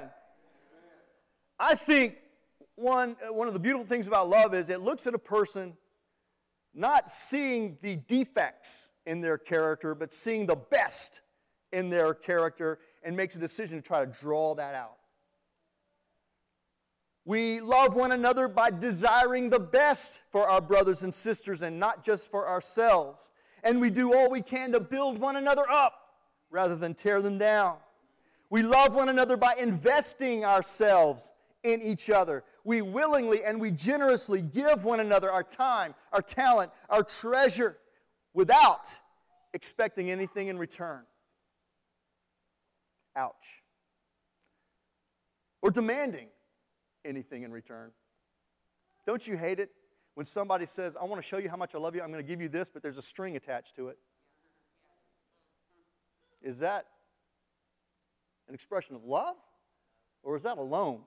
I 1.60 1.76
think 1.76 2.15
one, 2.76 3.15
uh, 3.26 3.34
one 3.34 3.48
of 3.48 3.54
the 3.54 3.60
beautiful 3.60 3.86
things 3.86 4.08
about 4.08 4.30
love 4.30 4.54
is 4.54 4.70
it 4.70 4.82
looks 4.82 5.08
at 5.08 5.13
a 5.13 5.20
person 5.20 5.78
not 6.74 7.10
seeing 7.10 7.78
the 7.82 7.96
defects 7.96 8.89
in 9.06 9.22
their 9.22 9.38
character, 9.38 9.96
but 9.96 10.13
seeing 10.13 10.46
the 10.46 10.56
best 10.56 11.22
in 11.72 11.89
their 11.89 12.13
character 12.13 12.80
and 13.04 13.15
makes 13.15 13.36
a 13.36 13.39
decision 13.39 13.82
to 13.82 13.82
try 13.82 14.04
to 14.04 14.12
draw 14.20 14.56
that 14.56 14.76
out. 14.76 14.98
We 17.24 17.60
love 17.60 17.96
one 17.96 18.12
another 18.12 18.48
by 18.48 18.70
desiring 18.70 19.50
the 19.50 19.60
best 19.60 20.24
for 20.32 20.48
our 20.48 20.62
brothers 20.62 21.02
and 21.02 21.13
sisters 21.13 21.63
and 21.63 21.80
not 21.80 22.04
just 22.04 22.30
for 22.30 22.48
ourselves. 22.48 23.32
And 23.65 23.82
we 23.82 23.89
do 23.89 24.15
all 24.15 24.30
we 24.30 24.41
can 24.41 24.71
to 24.71 24.80
build 24.80 25.17
one 25.17 25.36
another 25.36 25.65
up 25.69 25.93
rather 26.51 26.75
than 26.75 26.93
tear 26.93 27.21
them 27.21 27.39
down. 27.39 27.78
We 28.51 28.62
love 28.62 28.95
one 28.95 29.10
another 29.10 29.36
by 29.36 29.56
investing 29.60 30.45
ourselves 30.45 31.32
in 31.63 31.82
each 31.82 32.12
other. 32.12 32.43
We 32.63 32.84
willingly 32.84 33.43
and 33.43 33.60
we 33.60 33.71
generously 33.71 34.43
give 34.43 34.84
one 34.84 34.99
another 34.99 35.32
our 35.32 35.43
time, 35.43 35.95
our 36.13 36.21
talent, 36.21 36.71
our 36.89 37.04
treasure 37.04 37.78
without 38.36 38.88
expecting 39.54 40.12
anything 40.12 40.47
in 40.47 40.60
return. 40.60 41.04
Ouch. 43.15 43.63
Or 45.63 45.71
demanding 45.71 46.28
anything 47.04 47.41
in 47.43 47.51
return. 47.51 47.91
Don't 49.08 49.28
you 49.28 49.38
hate 49.38 49.60
it 49.60 49.71
when 50.15 50.25
somebody 50.25 50.65
says, 50.65 50.97
I 50.99 51.06
want 51.06 51.21
to 51.21 51.28
show 51.28 51.38
you 51.38 51.49
how 51.49 51.58
much 51.58 51.75
I 51.75 51.78
love 51.78 51.95
you, 51.95 52.01
I'm 52.01 52.12
going 52.12 52.23
to 52.23 52.28
give 52.28 52.41
you 52.41 52.49
this, 52.49 52.69
but 52.69 52.82
there's 52.82 52.97
a 52.97 53.01
string 53.01 53.36
attached 53.36 53.75
to 53.75 53.89
it? 53.89 53.97
Is 56.41 56.60
that 56.60 56.86
an 58.47 58.54
expression 58.54 58.95
of 58.95 59.04
love? 59.04 59.36
Or 60.23 60.36
is 60.36 60.43
that 60.43 60.58
a 60.58 60.62
loan? 60.62 61.01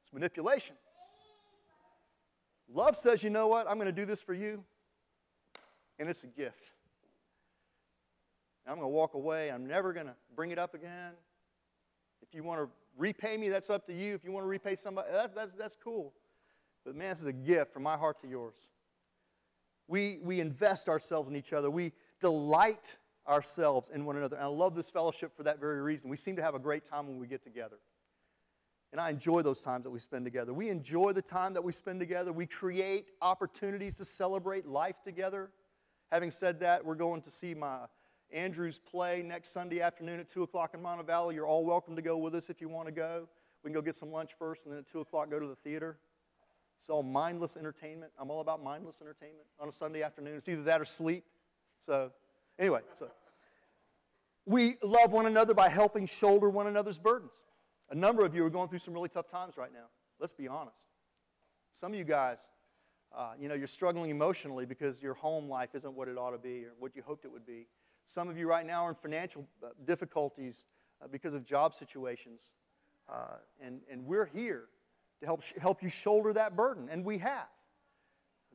It's 0.00 0.12
manipulation. 0.12 0.76
Love 2.72 2.96
says, 2.96 3.24
you 3.24 3.30
know 3.30 3.48
what? 3.48 3.68
I'm 3.68 3.74
going 3.74 3.86
to 3.86 3.92
do 3.92 4.04
this 4.04 4.22
for 4.22 4.34
you, 4.34 4.62
and 5.98 6.08
it's 6.08 6.22
a 6.22 6.28
gift. 6.28 6.72
I'm 8.66 8.74
going 8.74 8.84
to 8.84 8.88
walk 8.88 9.14
away. 9.14 9.50
I'm 9.50 9.66
never 9.66 9.92
going 9.92 10.06
to 10.06 10.14
bring 10.36 10.50
it 10.50 10.58
up 10.58 10.74
again. 10.74 11.12
If 12.22 12.34
you 12.34 12.42
want 12.42 12.60
to 12.60 12.68
repay 12.96 13.36
me, 13.36 13.48
that's 13.48 13.70
up 13.70 13.86
to 13.86 13.94
you. 13.94 14.14
If 14.14 14.24
you 14.24 14.30
want 14.30 14.44
to 14.44 14.48
repay 14.48 14.76
somebody, 14.76 15.08
that, 15.10 15.34
that's, 15.34 15.52
that's 15.52 15.76
cool. 15.82 16.12
But 16.88 16.96
man, 16.96 17.10
this 17.10 17.20
is 17.20 17.26
a 17.26 17.34
gift 17.34 17.74
from 17.74 17.82
my 17.82 17.98
heart 17.98 18.18
to 18.20 18.26
yours. 18.26 18.70
We, 19.88 20.20
we 20.22 20.40
invest 20.40 20.88
ourselves 20.88 21.28
in 21.28 21.36
each 21.36 21.52
other. 21.52 21.70
We 21.70 21.92
delight 22.18 22.96
ourselves 23.28 23.90
in 23.90 24.06
one 24.06 24.16
another. 24.16 24.36
And 24.36 24.44
I 24.46 24.48
love 24.48 24.74
this 24.74 24.88
fellowship 24.88 25.36
for 25.36 25.42
that 25.42 25.60
very 25.60 25.82
reason. 25.82 26.08
We 26.08 26.16
seem 26.16 26.34
to 26.36 26.42
have 26.42 26.54
a 26.54 26.58
great 26.58 26.86
time 26.86 27.06
when 27.06 27.18
we 27.18 27.26
get 27.26 27.42
together. 27.42 27.76
And 28.90 28.98
I 28.98 29.10
enjoy 29.10 29.42
those 29.42 29.60
times 29.60 29.84
that 29.84 29.90
we 29.90 29.98
spend 29.98 30.24
together. 30.24 30.54
We 30.54 30.70
enjoy 30.70 31.12
the 31.12 31.20
time 31.20 31.52
that 31.52 31.62
we 31.62 31.72
spend 31.72 32.00
together. 32.00 32.32
We 32.32 32.46
create 32.46 33.08
opportunities 33.20 33.94
to 33.96 34.06
celebrate 34.06 34.64
life 34.64 35.02
together. 35.04 35.50
Having 36.10 36.30
said 36.30 36.60
that, 36.60 36.86
we're 36.86 36.94
going 36.94 37.20
to 37.20 37.30
see 37.30 37.52
my 37.52 37.80
Andrew's 38.32 38.78
play 38.78 39.22
next 39.22 39.50
Sunday 39.50 39.82
afternoon 39.82 40.20
at 40.20 40.28
2 40.30 40.42
o'clock 40.42 40.72
in 40.72 40.80
Montevallo. 40.80 41.34
You're 41.34 41.46
all 41.46 41.66
welcome 41.66 41.96
to 41.96 42.02
go 42.02 42.16
with 42.16 42.34
us 42.34 42.48
if 42.48 42.62
you 42.62 42.70
want 42.70 42.86
to 42.88 42.92
go. 42.92 43.28
We 43.62 43.68
can 43.68 43.74
go 43.74 43.82
get 43.82 43.94
some 43.94 44.10
lunch 44.10 44.32
first, 44.38 44.64
and 44.64 44.72
then 44.72 44.78
at 44.78 44.86
2 44.86 45.00
o'clock, 45.00 45.30
go 45.30 45.38
to 45.38 45.46
the 45.46 45.56
theater. 45.56 45.98
It's 46.78 46.88
all 46.88 47.02
mindless 47.02 47.56
entertainment. 47.56 48.12
I'm 48.20 48.30
all 48.30 48.40
about 48.40 48.62
mindless 48.62 49.00
entertainment 49.00 49.48
on 49.58 49.68
a 49.68 49.72
Sunday 49.72 50.04
afternoon. 50.04 50.36
It's 50.36 50.48
either 50.48 50.62
that 50.62 50.80
or 50.80 50.84
sleep. 50.84 51.24
So, 51.84 52.12
anyway, 52.56 52.82
so 52.92 53.10
we 54.46 54.76
love 54.84 55.10
one 55.10 55.26
another 55.26 55.54
by 55.54 55.70
helping 55.70 56.06
shoulder 56.06 56.48
one 56.48 56.68
another's 56.68 56.96
burdens. 56.96 57.32
A 57.90 57.96
number 57.96 58.24
of 58.24 58.32
you 58.32 58.44
are 58.44 58.50
going 58.50 58.68
through 58.68 58.78
some 58.78 58.94
really 58.94 59.08
tough 59.08 59.26
times 59.26 59.56
right 59.56 59.72
now. 59.72 59.86
Let's 60.20 60.32
be 60.32 60.46
honest. 60.46 60.86
Some 61.72 61.94
of 61.94 61.98
you 61.98 62.04
guys, 62.04 62.46
uh, 63.12 63.32
you 63.40 63.48
know, 63.48 63.54
you're 63.56 63.66
struggling 63.66 64.10
emotionally 64.10 64.64
because 64.64 65.02
your 65.02 65.14
home 65.14 65.48
life 65.48 65.74
isn't 65.74 65.94
what 65.94 66.06
it 66.06 66.16
ought 66.16 66.30
to 66.30 66.38
be 66.38 66.64
or 66.64 66.74
what 66.78 66.94
you 66.94 67.02
hoped 67.02 67.24
it 67.24 67.32
would 67.32 67.46
be. 67.46 67.66
Some 68.06 68.28
of 68.28 68.38
you 68.38 68.48
right 68.48 68.64
now 68.64 68.84
are 68.84 68.90
in 68.90 68.94
financial 68.94 69.48
uh, 69.64 69.70
difficulties 69.84 70.64
uh, 71.02 71.08
because 71.08 71.34
of 71.34 71.44
job 71.44 71.74
situations. 71.74 72.50
Uh, 73.08 73.38
and, 73.60 73.80
and 73.90 74.06
we're 74.06 74.26
here 74.26 74.66
to 75.20 75.26
help, 75.26 75.42
help 75.60 75.82
you 75.82 75.90
shoulder 75.90 76.32
that 76.32 76.56
burden, 76.56 76.88
and 76.90 77.04
we 77.04 77.18
have. 77.18 77.48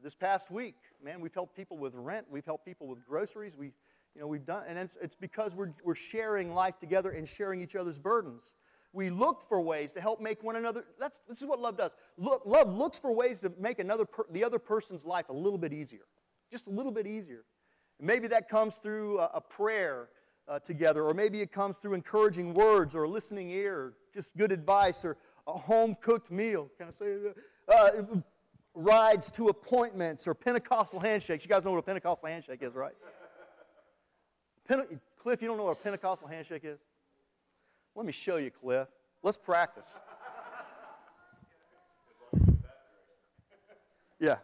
This 0.02 0.16
past 0.16 0.52
week, 0.52 0.76
man, 1.04 1.22
we've 1.22 1.34
helped 1.34 1.56
people 1.56 1.78
with 1.78 1.94
rent, 1.96 2.28
we've 2.30 2.46
helped 2.46 2.66
people 2.66 2.88
with 2.88 3.06
groceries. 3.06 3.56
We, 3.56 3.72
You 4.16 4.22
know, 4.22 4.28
we've 4.28 4.46
done, 4.46 4.64
and 4.68 4.78
it's, 4.78 4.98
it's 5.02 5.16
because 5.16 5.56
we're, 5.56 5.74
we're 5.84 5.96
sharing 5.96 6.54
life 6.54 6.78
together 6.78 7.12
and 7.12 7.28
sharing 7.28 7.62
each 7.62 7.76
other's 7.76 7.98
burdens. 7.98 8.56
We 8.92 9.10
look 9.10 9.42
for 9.42 9.60
ways 9.60 9.92
to 9.94 10.02
help 10.02 10.22
make 10.22 10.44
one 10.44 10.56
another. 10.56 10.86
That's, 11.00 11.20
this 11.28 11.42
is 11.42 11.48
what 11.48 11.60
love 11.60 11.78
does. 11.78 11.96
Look, 12.18 12.44
love 12.46 12.76
looks 12.76 13.00
for 13.00 13.12
ways 13.12 13.40
to 13.40 13.52
make 13.58 13.80
another 13.80 14.06
per, 14.06 14.26
the 14.30 14.44
other 14.44 14.60
person's 14.60 15.04
life 15.04 15.30
a 15.30 15.34
little 15.34 15.58
bit 15.58 15.74
easier, 15.74 16.06
just 16.52 16.68
a 16.68 16.70
little 16.70 16.92
bit 16.92 17.08
easier. 17.08 17.44
And 17.98 18.08
maybe 18.08 18.28
that 18.28 18.50
comes 18.50 18.76
through 18.76 19.20
a, 19.20 19.32
a 19.36 19.42
prayer 19.42 20.10
uh, 20.48 20.60
together, 20.60 21.06
or 21.06 21.14
maybe 21.16 21.42
it 21.42 21.52
comes 21.52 21.80
through 21.80 21.96
encouraging 21.96 22.54
words, 22.54 22.94
or 22.94 23.06
a 23.06 23.10
listening 23.10 23.50
ear, 23.50 23.76
or 23.76 23.94
just 24.14 24.38
good 24.38 24.52
advice, 24.52 25.04
or 25.04 25.18
a 25.48 25.54
home 25.54 25.96
cooked 26.02 26.32
meal. 26.32 26.70
Can 26.78 26.88
I 26.88 26.92
say 26.92 27.16
uh, 27.68 27.72
uh, 27.72 27.92
rides 28.74 29.32
to 29.32 29.50
appointments, 29.50 30.28
or 30.28 30.34
Pentecostal 30.34 31.00
handshakes? 31.00 31.44
You 31.44 31.50
guys 31.50 31.64
know 31.64 31.72
what 31.72 31.80
a 31.80 31.84
Pentecostal 31.84 32.30
handshake 32.30 32.62
is, 32.62 32.74
right? 32.74 32.94
Pente- 34.70 35.00
Cliff, 35.18 35.42
you 35.42 35.48
don't 35.48 35.58
know 35.58 35.66
what 35.66 35.78
a 35.78 35.82
Pentecostal 35.82 36.28
handshake 36.28 36.64
is? 36.64 36.80
Let 37.96 38.06
me 38.06 38.12
show 38.12 38.38
you, 38.38 38.52
Cliff. 38.52 38.88
Let's 39.22 39.38
practice. 39.38 39.96
Yeah. 44.20 44.38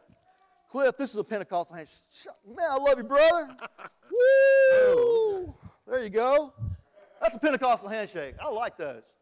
Cliff, 0.69 0.97
this 0.97 1.11
is 1.11 1.15
a 1.15 1.23
Pentecostal 1.23 1.73
handshake. 1.73 2.33
Man, 2.45 2.67
I 2.69 2.75
love 2.75 2.97
you, 2.97 3.05
brother. 3.05 3.55
Woo! 4.11 5.55
There 5.87 6.03
you 6.03 6.09
go. 6.09 6.53
That's 7.21 7.37
a 7.37 7.39
Pentecostal 7.39 7.87
handshake. 7.87 8.35
I 8.41 8.49
like 8.49 8.77
those. 8.77 9.15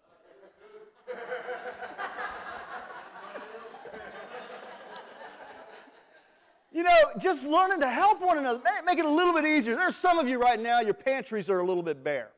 You 6.72 6.84
know, 6.84 6.96
just 7.18 7.48
learning 7.48 7.80
to 7.80 7.90
help 7.90 8.22
one 8.22 8.38
another, 8.38 8.62
make 8.86 9.00
it 9.00 9.06
a 9.06 9.10
little 9.10 9.34
bit 9.34 9.46
easier. 9.46 9.76
There's 9.76 9.96
some 9.96 10.20
of 10.20 10.28
you 10.28 10.40
right 10.40 10.60
now, 10.60 10.82
your 10.82 10.94
pantries 10.94 11.50
are 11.50 11.60
a 11.60 11.64
little 11.64 11.84
bit 11.84 12.04
bare. 12.04 12.32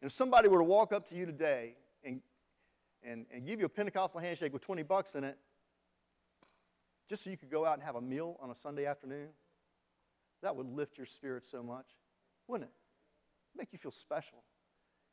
And 0.00 0.10
if 0.10 0.14
somebody 0.14 0.48
were 0.48 0.58
to 0.58 0.64
walk 0.64 0.92
up 0.92 1.08
to 1.08 1.14
you 1.14 1.26
today 1.26 1.74
and, 2.04 2.20
and, 3.02 3.26
and 3.32 3.46
give 3.46 3.60
you 3.60 3.66
a 3.66 3.70
Pentecostal 3.70 4.20
handshake 4.20 4.52
with 4.52 4.62
20 4.62 4.82
bucks 4.82 5.14
in 5.14 5.24
it, 5.24 5.38
just 7.08 7.24
so 7.24 7.30
you 7.30 7.36
could 7.36 7.50
go 7.50 7.64
out 7.64 7.74
and 7.74 7.82
have 7.82 7.96
a 7.96 8.00
meal 8.00 8.36
on 8.40 8.50
a 8.50 8.54
Sunday 8.54 8.86
afternoon, 8.86 9.28
that 10.42 10.54
would 10.54 10.68
lift 10.68 10.96
your 10.98 11.06
spirit 11.06 11.44
so 11.44 11.62
much, 11.62 11.86
wouldn't 12.46 12.68
it? 12.68 12.74
Make 13.56 13.72
you 13.72 13.78
feel 13.78 13.92
special. 13.92 14.42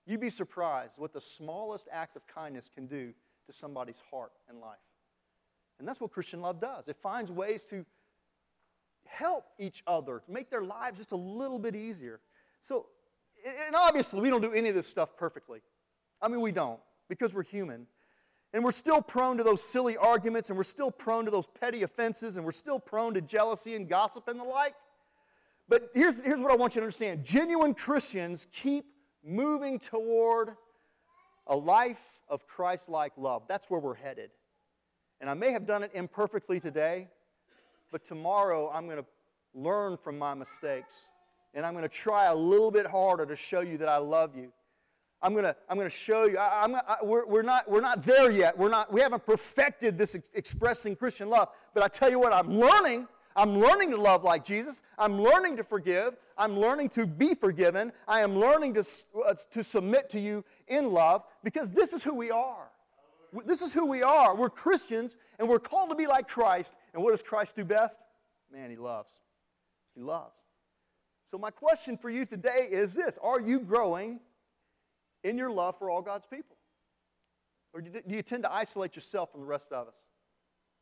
You'd 0.06 0.20
be 0.20 0.30
surprised 0.30 1.00
what 1.00 1.14
the 1.14 1.22
smallest 1.22 1.88
act 1.92 2.16
of 2.16 2.28
kindness 2.28 2.70
can 2.74 2.86
do 2.86 3.14
to 3.48 3.54
somebody's 3.54 4.02
heart 4.12 4.34
and 4.50 4.60
life. 4.60 4.78
And 5.80 5.88
that's 5.88 6.02
what 6.02 6.12
Christian 6.12 6.42
love 6.42 6.60
does. 6.62 6.88
It 6.88 6.98
finds 6.98 7.32
ways 7.32 7.64
to 7.66 7.86
help 9.06 9.46
each 9.60 9.84
other, 9.86 10.22
to 10.26 10.32
make 10.32 10.50
their 10.50 10.64
lives 10.64 11.00
just 11.00 11.12
a 11.12 11.18
little 11.18 11.60
bit 11.60 11.76
easier. 11.76 12.20
So 12.62 12.88
and 13.68 13.76
obviously, 13.76 14.22
we 14.22 14.30
don't 14.30 14.42
do 14.42 14.54
any 14.54 14.70
of 14.70 14.76
this 14.76 14.88
stuff 14.88 15.18
perfectly. 15.18 15.62
I 16.22 16.28
mean, 16.28 16.42
we 16.42 16.52
don't, 16.52 16.80
because 17.10 17.34
we're 17.34 17.44
human. 17.44 17.88
And 18.54 18.64
we're 18.64 18.72
still 18.72 19.02
prone 19.02 19.38
to 19.38 19.44
those 19.44 19.62
silly 19.62 19.98
arguments, 19.98 20.50
and 20.50 20.58
we're 20.58 20.64
still 20.64 20.92
prone 20.92 21.26
to 21.26 21.32
those 21.32 21.48
petty 21.48 21.84
offenses, 21.84 22.38
and 22.38 22.46
we're 22.46 22.54
still 22.54 22.80
prone 22.80 23.14
to 23.16 23.22
jealousy 23.22 23.76
and 23.76 23.90
gossip 23.90 24.28
and 24.28 24.40
the 24.40 24.44
like. 24.44 24.76
But 25.68 25.90
here's, 25.94 26.22
here's 26.24 26.42
what 26.42 26.52
I 26.52 26.56
want 26.56 26.76
you 26.76 26.82
to 26.82 26.86
understand 26.86 27.26
genuine 27.26 27.74
Christians 27.74 28.48
keep 28.52 28.86
moving 29.24 29.80
toward 29.80 30.52
a 31.48 31.56
life 31.56 32.04
of 32.30 32.48
Christ 32.48 32.88
like 32.88 33.14
love. 33.18 33.44
That's 33.48 33.70
where 33.70 33.80
we're 33.80 33.96
headed. 33.96 34.30
And 35.22 35.30
I 35.30 35.34
may 35.34 35.52
have 35.52 35.66
done 35.66 35.84
it 35.84 35.92
imperfectly 35.94 36.60
today, 36.60 37.08
but 37.92 38.04
tomorrow 38.04 38.72
I'm 38.74 38.86
going 38.86 38.98
to 38.98 39.06
learn 39.54 39.98
from 39.98 40.18
my 40.18 40.34
mistakes 40.34 41.10
and 41.56 41.66
I'm 41.66 41.74
going 41.74 41.88
to 41.88 41.90
try 41.90 42.26
a 42.26 42.36
little 42.36 42.70
bit 42.70 42.86
harder 42.86 43.26
to 43.26 43.36
show 43.36 43.62
you 43.62 43.78
that 43.78 43.88
I 43.88 43.98
love 43.98 44.36
you. 44.36 44.52
I'm 45.22 45.32
going 45.32 45.46
to, 45.46 45.56
I'm 45.70 45.78
going 45.78 45.90
to 45.90 45.96
show 45.96 46.26
you. 46.26 46.38
I, 46.38 46.68
I, 46.88 46.98
we're, 47.02 47.26
we're, 47.26 47.42
not, 47.42 47.72
we're 47.72 47.82
not 47.82 48.04
there 48.04 48.30
yet. 48.30 48.58
We're 48.58 48.70
not, 48.70 48.92
we 48.92 49.00
haven't 49.00 49.26
perfected 49.26 49.98
this 49.98 50.14
ex- 50.14 50.30
expressing 50.34 50.96
Christian 50.96 51.30
love. 51.30 51.50
But 51.74 51.84
I 51.84 51.88
tell 51.88 52.10
you 52.10 52.20
what, 52.20 52.34
I'm 52.34 52.50
learning. 52.50 53.08
I'm 53.38 53.58
learning 53.58 53.92
to 53.92 53.98
love 53.98 54.24
like 54.24 54.46
Jesus. 54.46 54.82
I'm 55.00 55.20
learning 55.20 55.58
to 55.58 55.64
forgive. 55.64 56.16
I'm 56.38 56.60
learning 56.60 56.90
to 56.90 57.08
be 57.08 57.34
forgiven. 57.34 57.94
I 58.08 58.20
am 58.20 58.36
learning 58.36 58.74
to, 58.76 58.84
uh, 59.26 59.34
to 59.52 59.64
submit 59.64 60.10
to 60.12 60.20
you 60.20 60.44
in 60.68 60.92
love 60.92 61.24
because 61.44 61.72
this 61.72 61.94
is 61.94 62.04
who 62.04 62.14
we 62.14 62.30
are. 62.30 62.70
This 63.46 63.62
is 63.62 63.74
who 63.74 63.88
we 63.88 64.04
are. 64.04 64.36
We're 64.36 64.50
Christians 64.50 65.18
and 65.40 65.50
we're 65.50 65.60
called 65.60 65.90
to 65.90 65.96
be 65.96 66.08
like 66.08 66.28
Christ. 66.28 66.74
And 66.94 67.04
what 67.04 67.12
does 67.12 67.24
Christ 67.24 67.56
do 67.56 67.66
best? 67.66 68.06
Man, 68.52 68.70
he 68.70 68.78
loves. 68.78 69.12
He 69.96 70.02
loves. 70.02 70.46
So, 71.26 71.38
my 71.38 71.50
question 71.50 71.98
for 71.98 72.10
you 72.10 72.26
today 72.26 72.68
is 72.70 72.94
this 72.94 73.18
Are 73.22 73.42
you 73.42 73.60
growing 73.60 74.20
in 75.24 75.38
your 75.38 75.52
love 75.52 75.78
for 75.78 75.90
all 75.90 76.02
God's 76.02 76.28
people? 76.28 76.56
Or 77.74 77.82
do 77.82 78.02
you 78.08 78.22
tend 78.22 78.44
to 78.44 78.54
isolate 78.54 78.96
yourself 78.96 79.32
from 79.32 79.42
the 79.42 79.48
rest 79.48 79.74
of 79.74 79.88
us? 79.88 79.98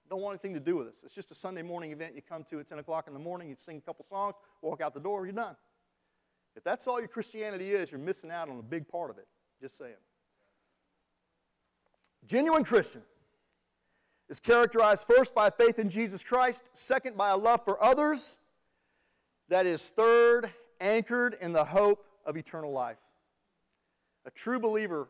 Don't 0.09 0.21
want 0.21 0.33
anything 0.33 0.53
to 0.53 0.59
do 0.59 0.75
with 0.75 0.87
us. 0.87 0.99
It's 1.03 1.13
just 1.13 1.31
a 1.31 1.35
Sunday 1.35 1.63
morning 1.63 1.91
event 1.91 2.13
you 2.13 2.21
come 2.21 2.43
to 2.45 2.59
at 2.59 2.67
10 2.67 2.77
o'clock 2.77 3.07
in 3.07 3.13
the 3.13 3.19
morning, 3.19 3.49
you 3.49 3.55
sing 3.57 3.77
a 3.77 3.81
couple 3.81 4.05
songs, 4.05 4.35
walk 4.61 4.81
out 4.81 4.93
the 4.93 4.99
door, 4.99 5.25
you're 5.25 5.33
done. 5.33 5.55
If 6.55 6.63
that's 6.63 6.87
all 6.87 6.99
your 6.99 7.07
Christianity 7.07 7.71
is, 7.71 7.91
you're 7.91 7.99
missing 7.99 8.29
out 8.29 8.47
on 8.49 8.59
a 8.59 8.63
big 8.63 8.87
part 8.87 9.09
of 9.09 9.17
it. 9.17 9.27
Just 9.59 9.77
saying. 9.77 9.95
Genuine 12.27 12.63
Christian 12.63 13.01
is 14.29 14.39
characterized 14.39 15.05
first 15.07 15.35
by 15.35 15.49
faith 15.49 15.79
in 15.79 15.89
Jesus 15.89 16.23
Christ, 16.23 16.63
second 16.73 17.17
by 17.17 17.31
a 17.31 17.37
love 17.37 17.63
for 17.65 17.81
others, 17.83 18.37
that 19.49 19.65
is 19.65 19.89
third, 19.89 20.49
anchored 20.79 21.37
in 21.41 21.53
the 21.53 21.65
hope 21.65 22.05
of 22.25 22.37
eternal 22.37 22.71
life. 22.71 22.97
A 24.25 24.31
true 24.31 24.59
believer 24.59 25.09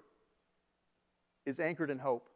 is 1.46 1.60
anchored 1.60 1.90
in 1.90 2.00
hope. 2.00 2.30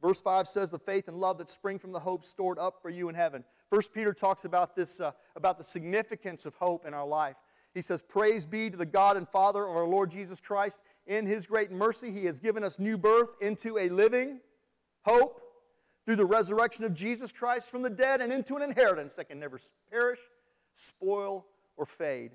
Verse 0.00 0.22
5 0.22 0.46
says, 0.46 0.70
The 0.70 0.78
faith 0.78 1.08
and 1.08 1.16
love 1.16 1.38
that 1.38 1.48
spring 1.48 1.78
from 1.78 1.92
the 1.92 1.98
hope 1.98 2.22
stored 2.22 2.58
up 2.58 2.80
for 2.80 2.88
you 2.88 3.08
in 3.08 3.14
heaven. 3.14 3.44
First 3.68 3.92
Peter 3.92 4.12
talks 4.12 4.44
about 4.44 4.76
this, 4.76 5.00
uh, 5.00 5.12
about 5.34 5.58
the 5.58 5.64
significance 5.64 6.46
of 6.46 6.54
hope 6.54 6.86
in 6.86 6.94
our 6.94 7.06
life. 7.06 7.36
He 7.78 7.82
says, 7.82 8.02
Praise 8.02 8.44
be 8.44 8.70
to 8.70 8.76
the 8.76 8.84
God 8.84 9.16
and 9.16 9.28
Father 9.28 9.64
of 9.64 9.76
our 9.76 9.86
Lord 9.86 10.10
Jesus 10.10 10.40
Christ. 10.40 10.80
In 11.06 11.26
his 11.26 11.46
great 11.46 11.70
mercy, 11.70 12.10
he 12.10 12.24
has 12.24 12.40
given 12.40 12.64
us 12.64 12.80
new 12.80 12.98
birth 12.98 13.34
into 13.40 13.78
a 13.78 13.88
living 13.88 14.40
hope 15.04 15.40
through 16.04 16.16
the 16.16 16.24
resurrection 16.24 16.84
of 16.84 16.92
Jesus 16.92 17.30
Christ 17.30 17.70
from 17.70 17.82
the 17.82 17.90
dead 17.90 18.20
and 18.20 18.32
into 18.32 18.56
an 18.56 18.62
inheritance 18.62 19.14
that 19.14 19.28
can 19.28 19.38
never 19.38 19.60
perish 19.92 20.18
spoil, 20.74 21.46
or 21.76 21.86
fade. 21.86 22.32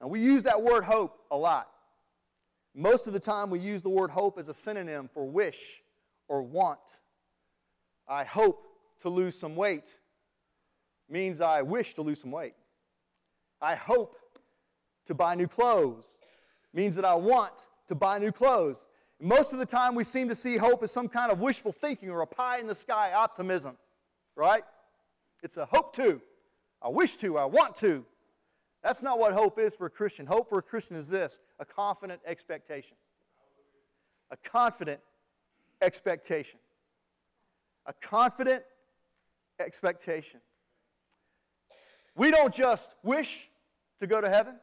Now, 0.00 0.08
we 0.08 0.20
use 0.20 0.42
that 0.42 0.60
word 0.60 0.84
hope 0.84 1.20
a 1.30 1.36
lot. 1.36 1.68
Most 2.74 3.06
of 3.06 3.14
the 3.14 3.20
time, 3.20 3.48
we 3.48 3.58
use 3.58 3.82
the 3.82 3.88
word 3.88 4.10
hope 4.10 4.38
as 4.38 4.50
a 4.50 4.54
synonym 4.54 5.08
for 5.12 5.24
wish 5.24 5.82
or 6.28 6.42
want. 6.42 7.00
I 8.06 8.24
hope 8.24 8.62
to 9.00 9.08
lose 9.08 9.38
some 9.38 9.56
weight 9.56 9.96
means 11.08 11.40
I 11.40 11.62
wish 11.62 11.94
to 11.94 12.02
lose 12.02 12.20
some 12.20 12.30
weight. 12.30 12.54
I 13.60 13.74
hope 13.74 14.16
to 15.06 15.14
buy 15.14 15.34
new 15.34 15.48
clothes 15.48 16.16
means 16.72 16.96
that 16.96 17.04
I 17.04 17.14
want 17.14 17.66
to 17.88 17.94
buy 17.94 18.18
new 18.18 18.32
clothes. 18.32 18.86
Most 19.20 19.52
of 19.52 19.58
the 19.58 19.66
time, 19.66 19.94
we 19.94 20.04
seem 20.04 20.28
to 20.28 20.34
see 20.34 20.56
hope 20.56 20.82
as 20.82 20.90
some 20.90 21.08
kind 21.08 21.30
of 21.30 21.40
wishful 21.40 21.72
thinking 21.72 22.10
or 22.10 22.22
a 22.22 22.26
pie 22.26 22.58
in 22.58 22.66
the 22.66 22.74
sky 22.74 23.12
optimism, 23.12 23.76
right? 24.34 24.64
It's 25.42 25.56
a 25.56 25.66
hope 25.66 25.94
to. 25.96 26.20
I 26.80 26.88
wish 26.88 27.16
to, 27.16 27.38
I 27.38 27.44
want 27.44 27.76
to. 27.76 28.04
That's 28.82 29.02
not 29.02 29.18
what 29.18 29.32
hope 29.32 29.58
is 29.58 29.76
for 29.76 29.86
a 29.86 29.90
Christian. 29.90 30.26
Hope 30.26 30.48
for 30.48 30.58
a 30.58 30.62
Christian 30.62 30.96
is 30.96 31.08
this 31.08 31.38
a 31.60 31.64
confident 31.64 32.20
expectation. 32.26 32.96
A 34.30 34.36
confident 34.36 35.00
expectation. 35.80 36.58
A 37.86 37.92
confident 37.92 38.64
expectation. 39.60 40.40
We 42.16 42.30
don't 42.30 42.52
just 42.52 42.94
wish 43.02 43.48
to 44.00 44.06
go 44.06 44.20
to 44.20 44.28
heaven, 44.28 44.58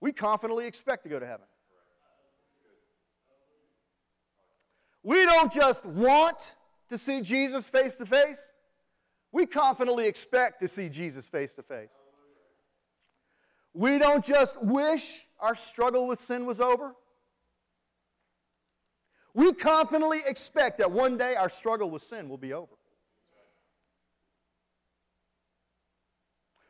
we 0.00 0.12
confidently 0.12 0.66
expect 0.66 1.02
to 1.04 1.08
go 1.08 1.18
to 1.18 1.26
heaven. 1.26 1.46
We 5.02 5.24
don't 5.24 5.52
just 5.52 5.86
want 5.86 6.56
to 6.88 6.98
see 6.98 7.20
Jesus 7.20 7.68
face 7.68 7.96
to 7.96 8.06
face, 8.06 8.52
we 9.32 9.46
confidently 9.46 10.06
expect 10.06 10.60
to 10.60 10.68
see 10.68 10.88
Jesus 10.88 11.28
face 11.28 11.54
to 11.54 11.62
face. 11.62 11.90
We 13.74 13.98
don't 13.98 14.24
just 14.24 14.62
wish 14.62 15.26
our 15.38 15.54
struggle 15.54 16.06
with 16.06 16.18
sin 16.18 16.46
was 16.46 16.60
over. 16.60 16.94
We 19.34 19.52
confidently 19.52 20.20
expect 20.26 20.78
that 20.78 20.90
one 20.90 21.18
day 21.18 21.36
our 21.36 21.50
struggle 21.50 21.90
with 21.90 22.00
sin 22.00 22.28
will 22.30 22.38
be 22.38 22.54
over. 22.54 22.72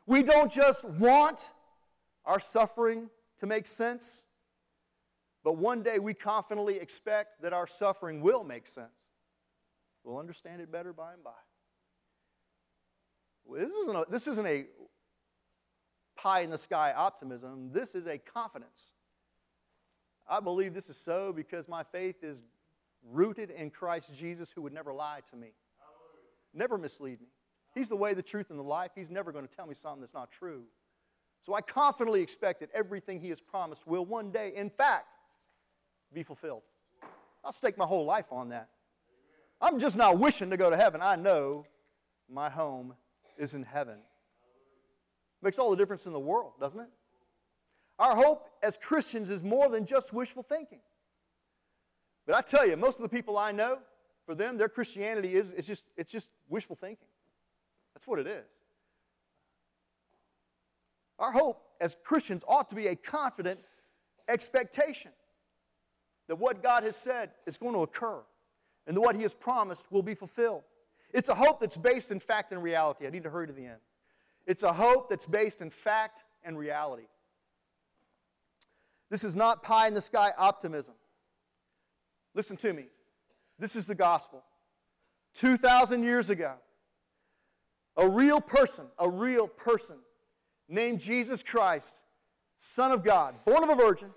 We 0.05 0.21
don't 0.23 0.51
just 0.51 0.83
want 0.83 1.53
our 2.25 2.39
suffering 2.39 3.09
to 3.37 3.45
make 3.45 3.65
sense, 3.65 4.23
but 5.43 5.57
one 5.57 5.83
day 5.83 5.99
we 5.99 6.13
confidently 6.13 6.79
expect 6.79 7.41
that 7.41 7.53
our 7.53 7.67
suffering 7.67 8.21
will 8.21 8.43
make 8.43 8.67
sense. 8.67 9.05
We'll 10.03 10.17
understand 10.17 10.61
it 10.61 10.71
better 10.71 10.93
by 10.93 11.13
and 11.13 11.23
by. 11.23 11.31
This 13.49 13.73
isn't 13.73 13.95
a, 13.95 14.05
this 14.09 14.27
isn't 14.27 14.45
a 14.45 14.65
pie 16.17 16.41
in 16.41 16.49
the 16.49 16.57
sky 16.57 16.93
optimism. 16.95 17.71
This 17.71 17.95
is 17.95 18.07
a 18.07 18.17
confidence. 18.17 18.91
I 20.29 20.39
believe 20.39 20.73
this 20.73 20.89
is 20.89 20.97
so 20.97 21.31
because 21.31 21.69
my 21.69 21.83
faith 21.83 22.23
is 22.23 22.41
rooted 23.09 23.51
in 23.51 23.69
Christ 23.69 24.13
Jesus, 24.15 24.51
who 24.51 24.61
would 24.63 24.73
never 24.73 24.93
lie 24.93 25.21
to 25.29 25.37
me, 25.37 25.53
never 26.53 26.77
mislead 26.77 27.21
me. 27.21 27.27
He's 27.73 27.89
the 27.89 27.95
way, 27.95 28.13
the 28.13 28.23
truth, 28.23 28.49
and 28.49 28.57
the 28.57 28.63
life. 28.63 28.91
He's 28.95 29.09
never 29.09 29.31
going 29.31 29.47
to 29.47 29.55
tell 29.55 29.67
me 29.67 29.75
something 29.75 30.01
that's 30.01 30.13
not 30.13 30.31
true. 30.31 30.63
So 31.41 31.53
I 31.53 31.61
confidently 31.61 32.21
expect 32.21 32.59
that 32.59 32.69
everything 32.73 33.21
He 33.21 33.29
has 33.29 33.39
promised 33.39 33.87
will 33.87 34.05
one 34.05 34.31
day, 34.31 34.53
in 34.55 34.69
fact, 34.69 35.15
be 36.13 36.23
fulfilled. 36.23 36.63
I'll 37.43 37.51
stake 37.51 37.77
my 37.77 37.85
whole 37.85 38.05
life 38.05 38.25
on 38.31 38.49
that. 38.49 38.69
I'm 39.61 39.79
just 39.79 39.95
not 39.95 40.19
wishing 40.19 40.49
to 40.49 40.57
go 40.57 40.69
to 40.69 40.77
heaven. 40.77 41.01
I 41.01 41.15
know 41.15 41.65
my 42.29 42.49
home 42.49 42.93
is 43.37 43.53
in 43.53 43.63
heaven. 43.63 43.99
Makes 45.41 45.59
all 45.59 45.69
the 45.71 45.77
difference 45.77 46.05
in 46.05 46.13
the 46.13 46.19
world, 46.19 46.53
doesn't 46.59 46.81
it? 46.81 46.89
Our 47.99 48.15
hope 48.15 48.49
as 48.61 48.77
Christians 48.77 49.29
is 49.29 49.43
more 49.43 49.69
than 49.69 49.85
just 49.85 50.13
wishful 50.13 50.43
thinking. 50.43 50.79
But 52.25 52.35
I 52.35 52.41
tell 52.41 52.67
you, 52.67 52.75
most 52.77 52.97
of 52.97 53.03
the 53.03 53.09
people 53.09 53.37
I 53.37 53.51
know, 53.51 53.79
for 54.25 54.35
them, 54.35 54.57
their 54.57 54.69
Christianity 54.69 55.33
is 55.33 55.51
it's 55.51 55.67
just, 55.67 55.85
it's 55.95 56.11
just 56.11 56.29
wishful 56.49 56.75
thinking. 56.75 57.07
That's 57.93 58.05
what 58.05 58.19
it 58.19 58.27
is. 58.27 58.45
Our 61.19 61.31
hope 61.31 61.61
as 61.81 61.97
Christians 62.03 62.43
ought 62.47 62.69
to 62.69 62.75
be 62.75 62.87
a 62.87 62.95
confident 62.95 63.59
expectation 64.27 65.11
that 66.27 66.35
what 66.35 66.61
God 66.61 66.83
has 66.83 66.95
said 66.95 67.31
is 67.45 67.57
going 67.57 67.73
to 67.73 67.81
occur 67.81 68.21
and 68.85 68.95
that 68.95 69.01
what 69.01 69.15
He 69.15 69.23
has 69.23 69.33
promised 69.33 69.91
will 69.91 70.03
be 70.03 70.15
fulfilled. 70.15 70.63
It's 71.13 71.29
a 71.29 71.35
hope 71.35 71.59
that's 71.59 71.77
based 71.77 72.11
in 72.11 72.19
fact 72.19 72.51
and 72.51 72.61
reality. 72.61 73.07
I 73.07 73.09
need 73.09 73.23
to 73.23 73.29
hurry 73.29 73.47
to 73.47 73.53
the 73.53 73.65
end. 73.65 73.79
It's 74.45 74.63
a 74.63 74.73
hope 74.73 75.09
that's 75.09 75.25
based 75.25 75.61
in 75.61 75.69
fact 75.69 76.23
and 76.43 76.57
reality. 76.57 77.07
This 79.09 79.23
is 79.23 79.35
not 79.35 79.63
pie 79.63 79.87
in 79.87 79.93
the 79.93 80.01
sky 80.01 80.31
optimism. 80.37 80.95
Listen 82.35 82.57
to 82.57 82.73
me. 82.73 82.87
This 83.57 83.75
is 83.75 83.85
the 83.85 83.95
gospel. 83.95 84.43
2,000 85.35 86.03
years 86.03 86.29
ago, 86.29 86.53
a 87.95 88.07
real 88.07 88.41
person, 88.41 88.85
a 88.99 89.09
real 89.09 89.47
person 89.47 89.97
named 90.67 90.99
Jesus 90.99 91.43
Christ, 91.43 92.03
Son 92.57 92.91
of 92.91 93.03
God, 93.03 93.35
born 93.45 93.63
of 93.63 93.69
a 93.69 93.75
virgin, 93.75 94.09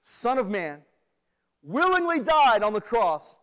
Son 0.00 0.38
of 0.38 0.48
Man, 0.48 0.82
willingly 1.62 2.20
died 2.20 2.62
on 2.62 2.72
the 2.72 2.80
cross 2.80 3.38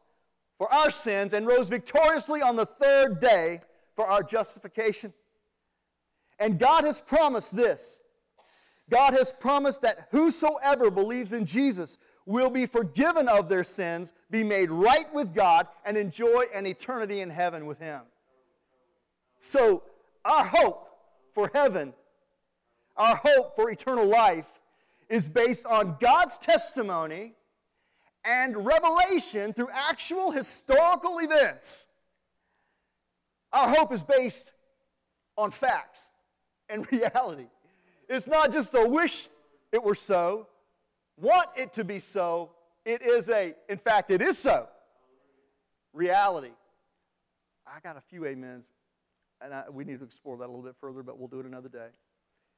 for 0.57 0.71
our 0.73 0.89
sins 0.89 1.33
and 1.33 1.45
rose 1.45 1.69
victoriously 1.69 2.41
on 2.41 2.55
the 2.55 2.65
third 2.65 3.19
day 3.19 3.59
for 3.93 4.07
our 4.07 4.23
justification. 4.23 5.13
And 6.39 6.59
God 6.59 6.83
has 6.83 7.01
promised 7.01 7.55
this 7.55 8.01
God 8.89 9.13
has 9.13 9.33
promised 9.33 9.81
that 9.81 10.07
whosoever 10.11 10.91
believes 10.91 11.33
in 11.33 11.45
Jesus 11.45 11.97
will 12.25 12.49
be 12.49 12.65
forgiven 12.65 13.27
of 13.27 13.49
their 13.49 13.63
sins, 13.63 14.13
be 14.31 14.43
made 14.43 14.69
right 14.69 15.05
with 15.13 15.33
God, 15.33 15.67
and 15.85 15.97
enjoy 15.97 16.45
an 16.53 16.65
eternity 16.65 17.21
in 17.21 17.29
heaven 17.29 17.65
with 17.65 17.79
Him. 17.79 18.01
So, 19.39 19.83
our 20.23 20.45
hope 20.45 20.87
for 21.33 21.49
heaven, 21.53 21.93
our 22.97 23.15
hope 23.15 23.55
for 23.55 23.69
eternal 23.69 24.05
life, 24.05 24.45
is 25.09 25.27
based 25.27 25.65
on 25.65 25.97
God's 25.99 26.37
testimony 26.37 27.33
and 28.23 28.65
revelation 28.65 29.53
through 29.53 29.69
actual 29.71 30.31
historical 30.31 31.19
events. 31.19 31.85
Our 33.53 33.69
hope 33.69 33.93
is 33.93 34.03
based 34.03 34.51
on 35.37 35.51
facts 35.51 36.09
and 36.69 36.91
reality. 36.91 37.47
It's 38.09 38.27
not 38.27 38.51
just 38.51 38.73
a 38.73 38.87
wish 38.87 39.29
it 39.71 39.83
were 39.83 39.95
so, 39.95 40.47
want 41.17 41.49
it 41.55 41.73
to 41.73 41.83
be 41.83 41.99
so. 41.99 42.51
It 42.83 43.01
is 43.01 43.29
a, 43.29 43.55
in 43.69 43.77
fact, 43.77 44.11
it 44.11 44.21
is 44.21 44.37
so. 44.37 44.67
Reality. 45.93 46.51
I 47.65 47.79
got 47.81 47.97
a 47.97 48.01
few 48.01 48.27
amens, 48.27 48.71
and 49.41 49.53
I, 49.53 49.63
we 49.71 49.85
need 49.85 49.99
to 49.99 50.05
explore 50.05 50.37
that 50.37 50.45
a 50.45 50.51
little 50.51 50.61
bit 50.61 50.75
further, 50.79 51.01
but 51.01 51.17
we'll 51.17 51.27
do 51.27 51.39
it 51.39 51.45
another 51.45 51.69
day. 51.69 51.87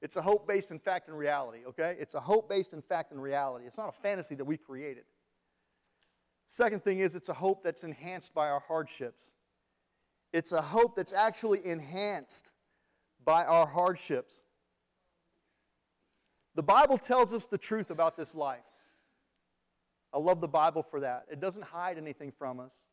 It's 0.01 0.15
a 0.15 0.21
hope 0.21 0.47
based 0.47 0.71
in 0.71 0.79
fact 0.79 1.07
and 1.07 1.17
reality, 1.17 1.59
okay? 1.67 1.95
It's 1.99 2.13
a 2.13 2.19
hope 2.19 2.49
based 2.49 2.73
in 2.73 2.81
fact 2.81 3.11
and 3.11 3.21
reality. 3.21 3.65
It's 3.65 3.77
not 3.77 3.89
a 3.89 3.91
fantasy 3.91 4.35
that 4.35 4.45
we 4.45 4.57
created. 4.57 5.05
Second 6.45 6.83
thing 6.83 6.99
is, 6.99 7.15
it's 7.15 7.29
a 7.29 7.33
hope 7.33 7.63
that's 7.63 7.83
enhanced 7.83 8.33
by 8.33 8.49
our 8.49 8.61
hardships. 8.61 9.33
It's 10.33 10.51
a 10.51 10.61
hope 10.61 10.95
that's 10.95 11.13
actually 11.13 11.65
enhanced 11.65 12.53
by 13.25 13.43
our 13.43 13.65
hardships. 13.65 14.43
The 16.55 16.63
Bible 16.63 16.97
tells 16.97 17.33
us 17.33 17.47
the 17.47 17.57
truth 17.57 17.91
about 17.91 18.17
this 18.17 18.33
life. 18.33 18.59
I 20.13 20.19
love 20.19 20.41
the 20.41 20.47
Bible 20.47 20.83
for 20.83 21.01
that. 21.01 21.25
It 21.29 21.39
doesn't 21.39 21.63
hide 21.63 21.97
anything 21.97 22.31
from 22.31 22.59
us, 22.59 22.85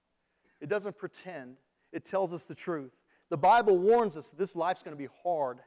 it 0.60 0.68
doesn't 0.68 0.98
pretend, 0.98 1.56
it 1.92 2.04
tells 2.04 2.32
us 2.32 2.44
the 2.44 2.54
truth. 2.54 2.92
The 3.30 3.38
Bible 3.38 3.78
warns 3.78 4.16
us 4.16 4.30
this 4.30 4.54
life's 4.54 4.82
going 4.82 4.96
to 4.96 5.02
be 5.02 5.08
hard, 5.22 5.58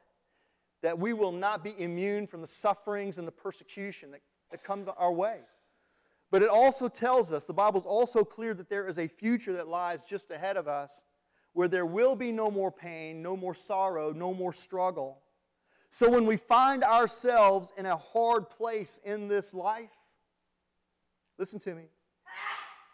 that 0.88 0.98
we 0.98 1.12
will 1.12 1.34
not 1.34 1.66
be 1.66 1.76
immune 1.78 2.26
from 2.26 2.40
the 2.40 2.48
sufferings 2.48 3.18
and 3.18 3.28
the 3.28 3.32
persecution 3.34 4.10
that, 4.10 4.22
that 4.52 4.64
come 4.64 4.90
our 4.96 5.12
way. 5.12 5.40
But 6.32 6.42
it 6.42 6.48
also 6.48 6.88
tells 6.88 7.30
us, 7.34 7.44
the 7.44 7.52
Bible's 7.52 7.86
also 7.86 8.24
clear 8.24 8.54
that 8.54 8.70
there 8.70 8.88
is 8.88 8.98
a 8.98 9.06
future 9.06 9.52
that 9.52 9.68
lies 9.68 10.00
just 10.08 10.32
ahead 10.32 10.56
of 10.56 10.70
us 10.70 11.04
where 11.52 11.68
there 11.68 11.86
will 11.86 12.16
be 12.16 12.32
no 12.32 12.50
more 12.50 12.72
pain, 12.72 13.22
no 13.22 13.36
more 13.36 13.54
sorrow, 13.54 14.14
no 14.14 14.34
more 14.34 14.54
struggle. 14.54 15.20
So 15.92 16.10
when 16.10 16.26
we 16.26 16.38
find 16.38 16.86
ourselves 16.86 17.74
in 17.78 17.86
a 17.86 17.98
hard 17.98 18.50
place 18.50 18.98
in 19.04 19.28
this 19.28 19.54
life, 19.54 19.92
listen 21.38 21.60
to 21.60 21.76
me. 21.76 21.90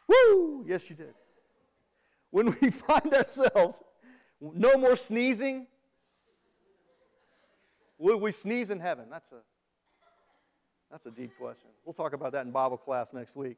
Woo! 0.08 0.66
Yes, 0.68 0.90
you 0.90 0.96
did. 0.96 1.14
When 2.32 2.56
we 2.60 2.70
find 2.72 3.14
ourselves, 3.14 3.84
no 4.42 4.80
more 4.80 4.96
sneezing. 4.96 5.68
Will 8.04 8.20
we 8.20 8.34
sneeze 8.34 8.70
in 8.70 8.82
heaven? 8.82 9.06
That's 9.10 9.32
a 9.32 9.38
that's 10.92 11.06
a 11.06 11.12
deep 11.12 11.32
question. 11.40 11.70
We'll 11.86 11.94
talk 11.94 12.12
about 12.12 12.34
that 12.34 12.46
in 12.46 12.52
Bible 12.52 12.76
class 12.76 13.14
next 13.14 13.38
week. 13.38 13.56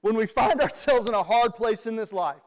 When 0.00 0.16
we 0.16 0.24
find 0.24 0.58
ourselves 0.62 1.06
in 1.06 1.12
a 1.12 1.22
hard 1.22 1.54
place 1.54 1.84
in 1.86 1.94
this 1.94 2.10
life, 2.10 2.40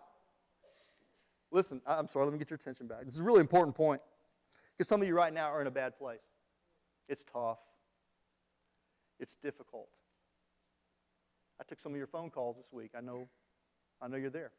listen, 1.51 1.79
I'm 1.85 2.07
sorry, 2.07 2.25
let 2.25 2.33
me 2.33 2.39
get 2.39 2.49
your 2.49 2.55
attention 2.55 2.88
back. 2.88 3.05
This 3.05 3.13
is 3.13 3.19
a 3.19 3.23
really 3.23 3.41
important 3.41 3.75
point. 3.75 4.01
Because 4.75 4.89
some 4.89 4.99
of 4.99 5.07
you 5.07 5.15
right 5.15 5.31
now 5.31 5.51
are 5.51 5.61
in 5.61 5.67
a 5.67 5.71
bad 5.71 5.95
place. 5.95 6.25
It's 7.07 7.23
tough, 7.23 7.59
it's 9.19 9.35
difficult. 9.35 9.89
I 11.61 11.65
took 11.65 11.79
some 11.79 11.91
of 11.91 11.99
your 11.99 12.07
phone 12.07 12.31
calls 12.31 12.57
this 12.57 12.73
week. 12.73 12.93
I 12.97 13.01
know, 13.01 13.29
I 14.01 14.07
know 14.07 14.17
you're 14.17 14.31
there. 14.31 14.53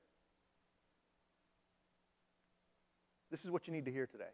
This 3.33 3.45
is 3.45 3.51
what 3.51 3.67
you 3.67 3.73
need 3.73 3.85
to 3.87 3.91
hear 3.91 4.07
today 4.07 4.31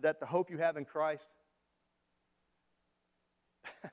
that 0.00 0.20
the 0.20 0.26
hope 0.26 0.50
you 0.50 0.58
have 0.58 0.76
in 0.76 0.84
Christ, 0.84 1.30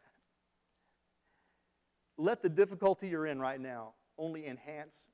let 2.18 2.41
the 2.41 2.49
difficulty 2.49 3.08
you're 3.08 3.26
in 3.26 3.39
right 3.39 3.60
now 3.60 3.93
only 4.18 4.45
enhance 4.45 5.10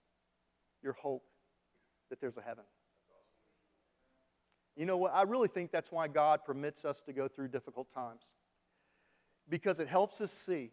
your 0.81 0.93
hope 0.93 1.23
that 2.09 2.19
there's 2.21 2.37
a 2.37 2.41
heaven. 2.41 2.63
You 4.75 4.85
know 4.85 4.97
what? 4.97 5.13
I 5.13 5.23
really 5.23 5.47
think 5.47 5.71
that's 5.71 5.91
why 5.91 6.07
God 6.07 6.45
permits 6.45 6.85
us 6.85 7.01
to 7.01 7.13
go 7.13 7.27
through 7.27 7.47
difficult 7.47 7.91
times. 7.91 8.21
Because 9.49 9.79
it 9.79 9.87
helps 9.87 10.21
us 10.21 10.31
see 10.31 10.71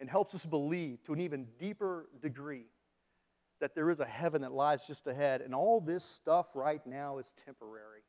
and 0.00 0.10
helps 0.10 0.34
us 0.34 0.44
believe 0.44 1.02
to 1.04 1.12
an 1.12 1.20
even 1.20 1.46
deeper 1.58 2.08
degree 2.20 2.66
that 3.60 3.74
there 3.74 3.90
is 3.90 4.00
a 4.00 4.04
heaven 4.04 4.42
that 4.42 4.52
lies 4.52 4.86
just 4.86 5.06
ahead, 5.06 5.40
and 5.40 5.54
all 5.54 5.80
this 5.80 6.04
stuff 6.04 6.54
right 6.54 6.84
now 6.86 7.18
is 7.18 7.32
temporary. 7.32 8.02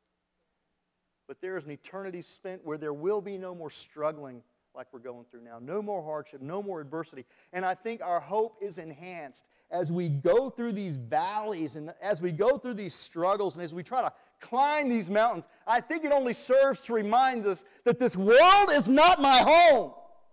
But 1.30 1.40
there 1.40 1.56
is 1.56 1.64
an 1.64 1.70
eternity 1.70 2.22
spent 2.22 2.64
where 2.64 2.76
there 2.76 2.92
will 2.92 3.20
be 3.20 3.38
no 3.38 3.54
more 3.54 3.70
struggling 3.70 4.42
like 4.74 4.88
we're 4.92 4.98
going 4.98 5.24
through 5.30 5.44
now, 5.44 5.60
no 5.60 5.80
more 5.80 6.02
hardship, 6.02 6.42
no 6.42 6.60
more 6.60 6.80
adversity. 6.80 7.24
And 7.52 7.64
I 7.64 7.72
think 7.72 8.02
our 8.02 8.18
hope 8.18 8.56
is 8.60 8.78
enhanced 8.78 9.44
as 9.70 9.92
we 9.92 10.08
go 10.08 10.50
through 10.50 10.72
these 10.72 10.96
valleys 10.96 11.76
and 11.76 11.92
as 12.02 12.20
we 12.20 12.32
go 12.32 12.58
through 12.58 12.74
these 12.74 12.96
struggles 12.96 13.54
and 13.54 13.62
as 13.62 13.72
we 13.72 13.84
try 13.84 14.02
to 14.02 14.12
climb 14.40 14.88
these 14.88 15.08
mountains, 15.08 15.46
I 15.68 15.80
think 15.80 16.04
it 16.04 16.10
only 16.10 16.32
serves 16.32 16.82
to 16.82 16.94
remind 16.94 17.46
us 17.46 17.64
that 17.84 18.00
this 18.00 18.16
world 18.16 18.70
is 18.72 18.88
not 18.88 19.22
my 19.22 19.38
home. 19.38 19.92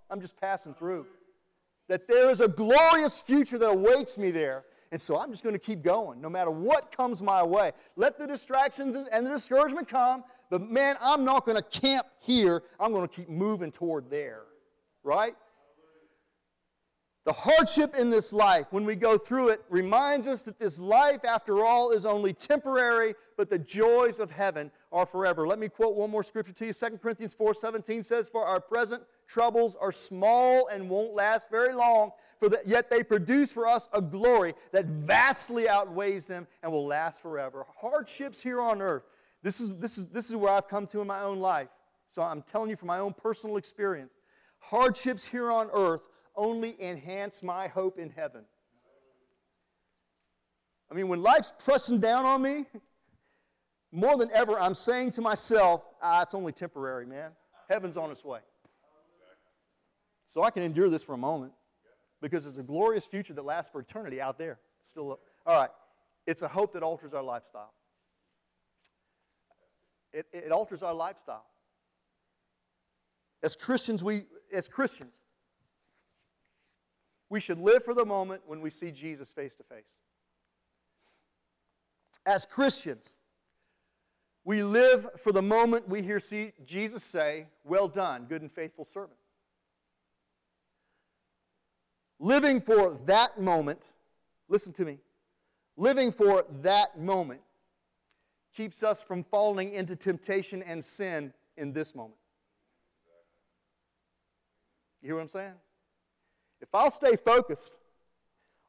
I'm 0.09 0.19
just 0.19 0.41
passing 0.41 0.73
through. 0.73 1.05
That 1.89 2.07
there 2.07 2.31
is 2.31 2.41
a 2.41 2.47
glorious 2.47 3.21
future 3.21 3.59
that 3.59 3.69
awaits 3.69 4.17
me 4.17 4.31
there. 4.31 4.63
And 4.91 5.01
so 5.01 5.19
I'm 5.19 5.31
just 5.31 5.43
going 5.43 5.55
to 5.55 5.59
keep 5.59 5.81
going 5.81 6.21
no 6.21 6.29
matter 6.29 6.51
what 6.51 6.95
comes 6.95 7.21
my 7.21 7.43
way. 7.43 7.71
Let 7.95 8.17
the 8.17 8.27
distractions 8.27 8.95
and 8.95 9.25
the 9.25 9.29
discouragement 9.29 9.88
come, 9.88 10.23
but 10.49 10.61
man, 10.61 10.95
I'm 11.01 11.25
not 11.25 11.45
going 11.45 11.57
to 11.57 11.79
camp 11.79 12.07
here. 12.19 12.63
I'm 12.79 12.91
going 12.91 13.07
to 13.07 13.13
keep 13.13 13.29
moving 13.29 13.71
toward 13.71 14.09
there. 14.09 14.43
Right? 15.03 15.35
The 17.28 17.34
hardship 17.34 17.93
in 17.93 18.09
this 18.09 18.32
life, 18.32 18.67
when 18.69 18.86
we 18.86 18.95
go 18.95 19.17
through 19.17 19.49
it, 19.49 19.61
reminds 19.69 20.28
us 20.28 20.43
that 20.43 20.57
this 20.57 20.80
life, 20.80 21.25
after 21.25 21.61
all, 21.61 21.91
is 21.91 22.05
only 22.05 22.32
temporary, 22.32 23.15
but 23.36 23.49
the 23.49 23.59
joys 23.59 24.21
of 24.21 24.32
heaven 24.32 24.71
are 24.93 25.05
forever. 25.05 25.45
Let 25.45 25.59
me 25.59 25.67
quote 25.67 25.97
one 25.97 26.09
more 26.09 26.23
scripture 26.23 26.53
to 26.53 26.67
you. 26.67 26.71
2 26.71 26.99
Corinthians 26.99 27.36
4:17 27.36 28.05
says, 28.05 28.30
For 28.30 28.45
our 28.45 28.61
present 28.61 29.03
troubles 29.28 29.75
are 29.75 29.91
small 29.91 30.67
and 30.67 30.89
won't 30.89 31.15
last 31.15 31.49
very 31.51 31.73
long, 31.73 32.11
for 32.39 32.47
that, 32.47 32.65
yet 32.65 32.89
they 32.89 33.03
produce 33.03 33.51
for 33.51 33.67
us 33.67 33.89
a 33.91 34.01
glory 34.01 34.53
that 34.71 34.86
vastly 34.86 35.67
outweighs 35.67 36.28
them 36.28 36.47
and 36.63 36.71
will 36.71 36.88
last 36.88 37.21
forever. 37.21 37.65
Hardships 37.75 38.41
here 38.41 38.61
on 38.61 38.82
earth. 38.82 39.03
This 39.43 39.59
is, 39.59 39.78
this 39.80 39.97
is, 39.97 40.05
this 40.05 40.30
is 40.30 40.38
where 40.38 40.53
I've 40.53 40.69
come 40.69 40.88
to 40.88 41.01
in 41.01 41.07
my 41.07 41.19
own 41.19 41.39
life. 41.39 41.67
So 42.05 42.21
I'm 42.21 42.41
telling 42.41 42.69
you 42.69 42.78
from 42.78 42.88
my 42.88 42.99
own 42.99 43.11
personal 43.11 43.57
experience. 43.57 44.13
Hardships 44.59 45.25
here 45.25 45.51
on 45.51 45.69
earth 45.73 46.03
only 46.38 46.81
enhance 46.81 47.43
my 47.43 47.67
hope 47.67 47.99
in 47.99 48.09
heaven. 48.09 48.45
I 50.89 50.93
mean, 50.93 51.09
when 51.09 51.21
life's 51.21 51.51
pressing 51.59 51.99
down 51.99 52.23
on 52.25 52.41
me, 52.41 52.65
more 53.91 54.17
than 54.17 54.29
ever, 54.33 54.57
I'm 54.59 54.75
saying 54.75 55.11
to 55.11 55.21
myself, 55.21 55.83
ah, 56.01 56.21
it's 56.21 56.33
only 56.33 56.51
temporary, 56.53 57.05
man. 57.05 57.31
Heaven's 57.69 57.97
on 57.97 58.11
its 58.11 58.23
way. 58.23 58.39
So 60.25 60.43
I 60.43 60.51
can 60.51 60.63
endure 60.63 60.89
this 60.89 61.03
for 61.03 61.13
a 61.13 61.17
moment 61.17 61.53
because 62.21 62.45
it's 62.45 62.57
a 62.57 62.63
glorious 62.63 63.05
future 63.05 63.33
that 63.33 63.43
lasts 63.43 63.71
for 63.71 63.81
eternity 63.81 64.21
out 64.21 64.38
there. 64.38 64.59
Still. 64.83 65.19
All 65.45 65.59
right. 65.59 65.69
It's 66.25 66.41
a 66.41 66.47
hope 66.47 66.73
that 66.73 66.83
alters 66.83 67.13
our 67.13 67.23
lifestyle. 67.23 67.73
It, 70.13 70.25
it 70.33 70.51
alters 70.51 70.83
our 70.83 70.93
lifestyle. 70.93 71.45
As 73.43 73.55
Christians, 73.55 74.03
we 74.03 74.23
as 74.53 74.67
Christians, 74.67 75.21
we 77.30 77.39
should 77.39 77.59
live 77.59 77.84
for 77.84 77.93
the 77.93 78.05
moment 78.05 78.41
when 78.45 78.61
we 78.61 78.69
see 78.69 78.91
Jesus 78.91 79.32
face 79.32 79.55
to 79.55 79.63
face. 79.63 79.97
As 82.25 82.45
Christians, 82.45 83.17
we 84.43 84.63
live 84.63 85.07
for 85.19 85.32
the 85.32 85.41
moment 85.41 85.89
we 85.89 86.01
hear 86.01 86.19
see 86.19 86.53
Jesus 86.65 87.03
say, 87.03 87.47
Well 87.63 87.88
done, 87.88 88.25
good 88.25 88.41
and 88.41 88.51
faithful 88.51 88.86
servant. 88.86 89.19
Living 92.19 92.59
for 92.61 92.93
that 93.05 93.39
moment, 93.39 93.93
listen 94.47 94.73
to 94.73 94.86
me, 94.86 94.99
living 95.75 96.11
for 96.11 96.45
that 96.61 96.97
moment 96.97 97.41
keeps 98.55 98.82
us 98.82 99.03
from 99.03 99.23
falling 99.23 99.73
into 99.73 99.95
temptation 99.95 100.63
and 100.63 100.84
sin 100.84 101.32
in 101.57 101.73
this 101.73 101.93
moment. 101.93 102.17
You 105.01 105.09
hear 105.09 105.15
what 105.15 105.21
I'm 105.21 105.28
saying? 105.28 105.53
If 106.62 106.70
I'll 106.74 106.91
stay 106.91 107.16
focused 107.16 107.80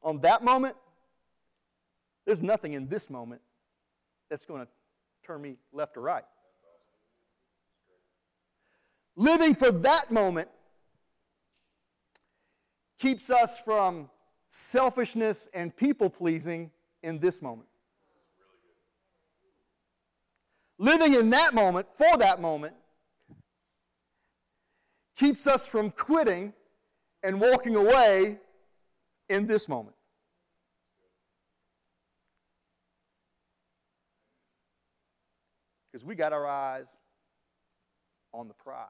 on 0.02 0.20
that 0.20 0.44
moment, 0.44 0.76
there's 2.26 2.42
nothing 2.42 2.74
in 2.74 2.88
this 2.88 3.08
moment 3.08 3.40
that's 4.28 4.44
going 4.44 4.60
to 4.60 4.68
turn 5.26 5.40
me 5.40 5.56
left 5.72 5.96
or 5.96 6.02
right. 6.02 6.24
Living 9.16 9.54
for 9.54 9.72
that 9.72 10.10
moment 10.10 10.48
keeps 12.98 13.30
us 13.30 13.60
from 13.60 14.10
selfishness 14.48 15.48
and 15.54 15.74
people 15.74 16.10
pleasing 16.10 16.70
in 17.02 17.18
this 17.18 17.42
moment. 17.42 17.68
Living 20.78 21.14
in 21.14 21.30
that 21.30 21.54
moment, 21.54 21.88
for 21.92 22.16
that 22.18 22.40
moment, 22.40 22.74
keeps 25.16 25.46
us 25.46 25.66
from 25.66 25.90
quitting 25.90 26.52
and 27.22 27.40
walking 27.40 27.76
away 27.76 28.38
in 29.28 29.46
this 29.46 29.68
moment. 29.68 29.96
Because 35.90 36.04
we 36.04 36.14
got 36.14 36.32
our 36.32 36.46
eyes 36.46 36.98
on 38.32 38.46
the 38.46 38.54
prize. 38.54 38.86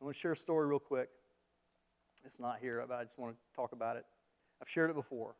I 0.00 0.04
want 0.04 0.14
to 0.14 0.20
share 0.20 0.32
a 0.32 0.36
story 0.36 0.68
real 0.68 0.78
quick. 0.78 1.08
It's 2.24 2.38
not 2.38 2.58
here, 2.60 2.84
but 2.88 2.94
I 2.94 3.04
just 3.04 3.18
want 3.18 3.34
to 3.34 3.38
talk 3.54 3.72
about 3.72 3.96
it. 3.96 4.04
I've 4.62 4.68
shared 4.68 4.90
it 4.90 4.94
before. 4.94 5.34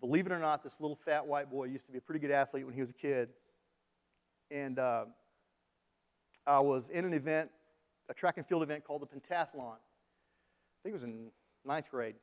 Believe 0.00 0.26
it 0.26 0.32
or 0.32 0.38
not, 0.38 0.62
this 0.62 0.80
little 0.80 0.96
fat 0.96 1.26
white 1.26 1.50
boy 1.50 1.64
used 1.64 1.86
to 1.86 1.92
be 1.92 1.98
a 1.98 2.00
pretty 2.00 2.20
good 2.20 2.30
athlete 2.30 2.64
when 2.64 2.74
he 2.74 2.80
was 2.80 2.90
a 2.90 2.94
kid. 2.94 3.30
And 4.50 4.78
uh, 4.78 5.04
I 6.46 6.60
was 6.60 6.88
in 6.88 7.04
an 7.04 7.12
event, 7.12 7.50
a 8.08 8.14
track 8.14 8.36
and 8.36 8.46
field 8.46 8.62
event 8.62 8.84
called 8.84 9.02
the 9.02 9.06
pentathlon. 9.06 9.74
I 9.74 10.82
think 10.82 10.92
it 10.92 10.92
was 10.92 11.04
in 11.04 11.30
ninth 11.64 11.90
grade. 11.90 12.16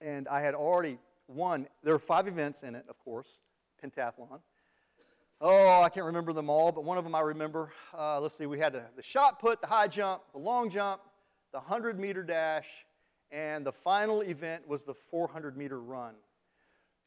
And 0.00 0.26
I 0.28 0.40
had 0.40 0.54
already 0.54 0.98
won. 1.28 1.68
There 1.82 1.94
were 1.94 1.98
five 1.98 2.28
events 2.28 2.62
in 2.62 2.74
it, 2.74 2.84
of 2.88 2.98
course, 2.98 3.38
pentathlon. 3.82 4.40
Oh, 5.40 5.82
I 5.82 5.90
can't 5.90 6.06
remember 6.06 6.32
them 6.32 6.48
all, 6.48 6.72
but 6.72 6.84
one 6.84 6.96
of 6.96 7.04
them 7.04 7.14
I 7.14 7.20
remember. 7.20 7.70
Uh, 7.96 8.20
let's 8.20 8.38
see, 8.38 8.46
we 8.46 8.58
had 8.58 8.72
the, 8.72 8.84
the 8.96 9.02
shot 9.02 9.38
put, 9.38 9.60
the 9.60 9.66
high 9.66 9.86
jump, 9.86 10.22
the 10.32 10.38
long 10.38 10.70
jump, 10.70 11.02
the 11.52 11.58
100 11.58 11.98
meter 11.98 12.22
dash, 12.22 12.66
and 13.30 13.66
the 13.66 13.72
final 13.72 14.22
event 14.22 14.66
was 14.66 14.84
the 14.84 14.94
400 14.94 15.56
meter 15.56 15.78
run. 15.78 16.14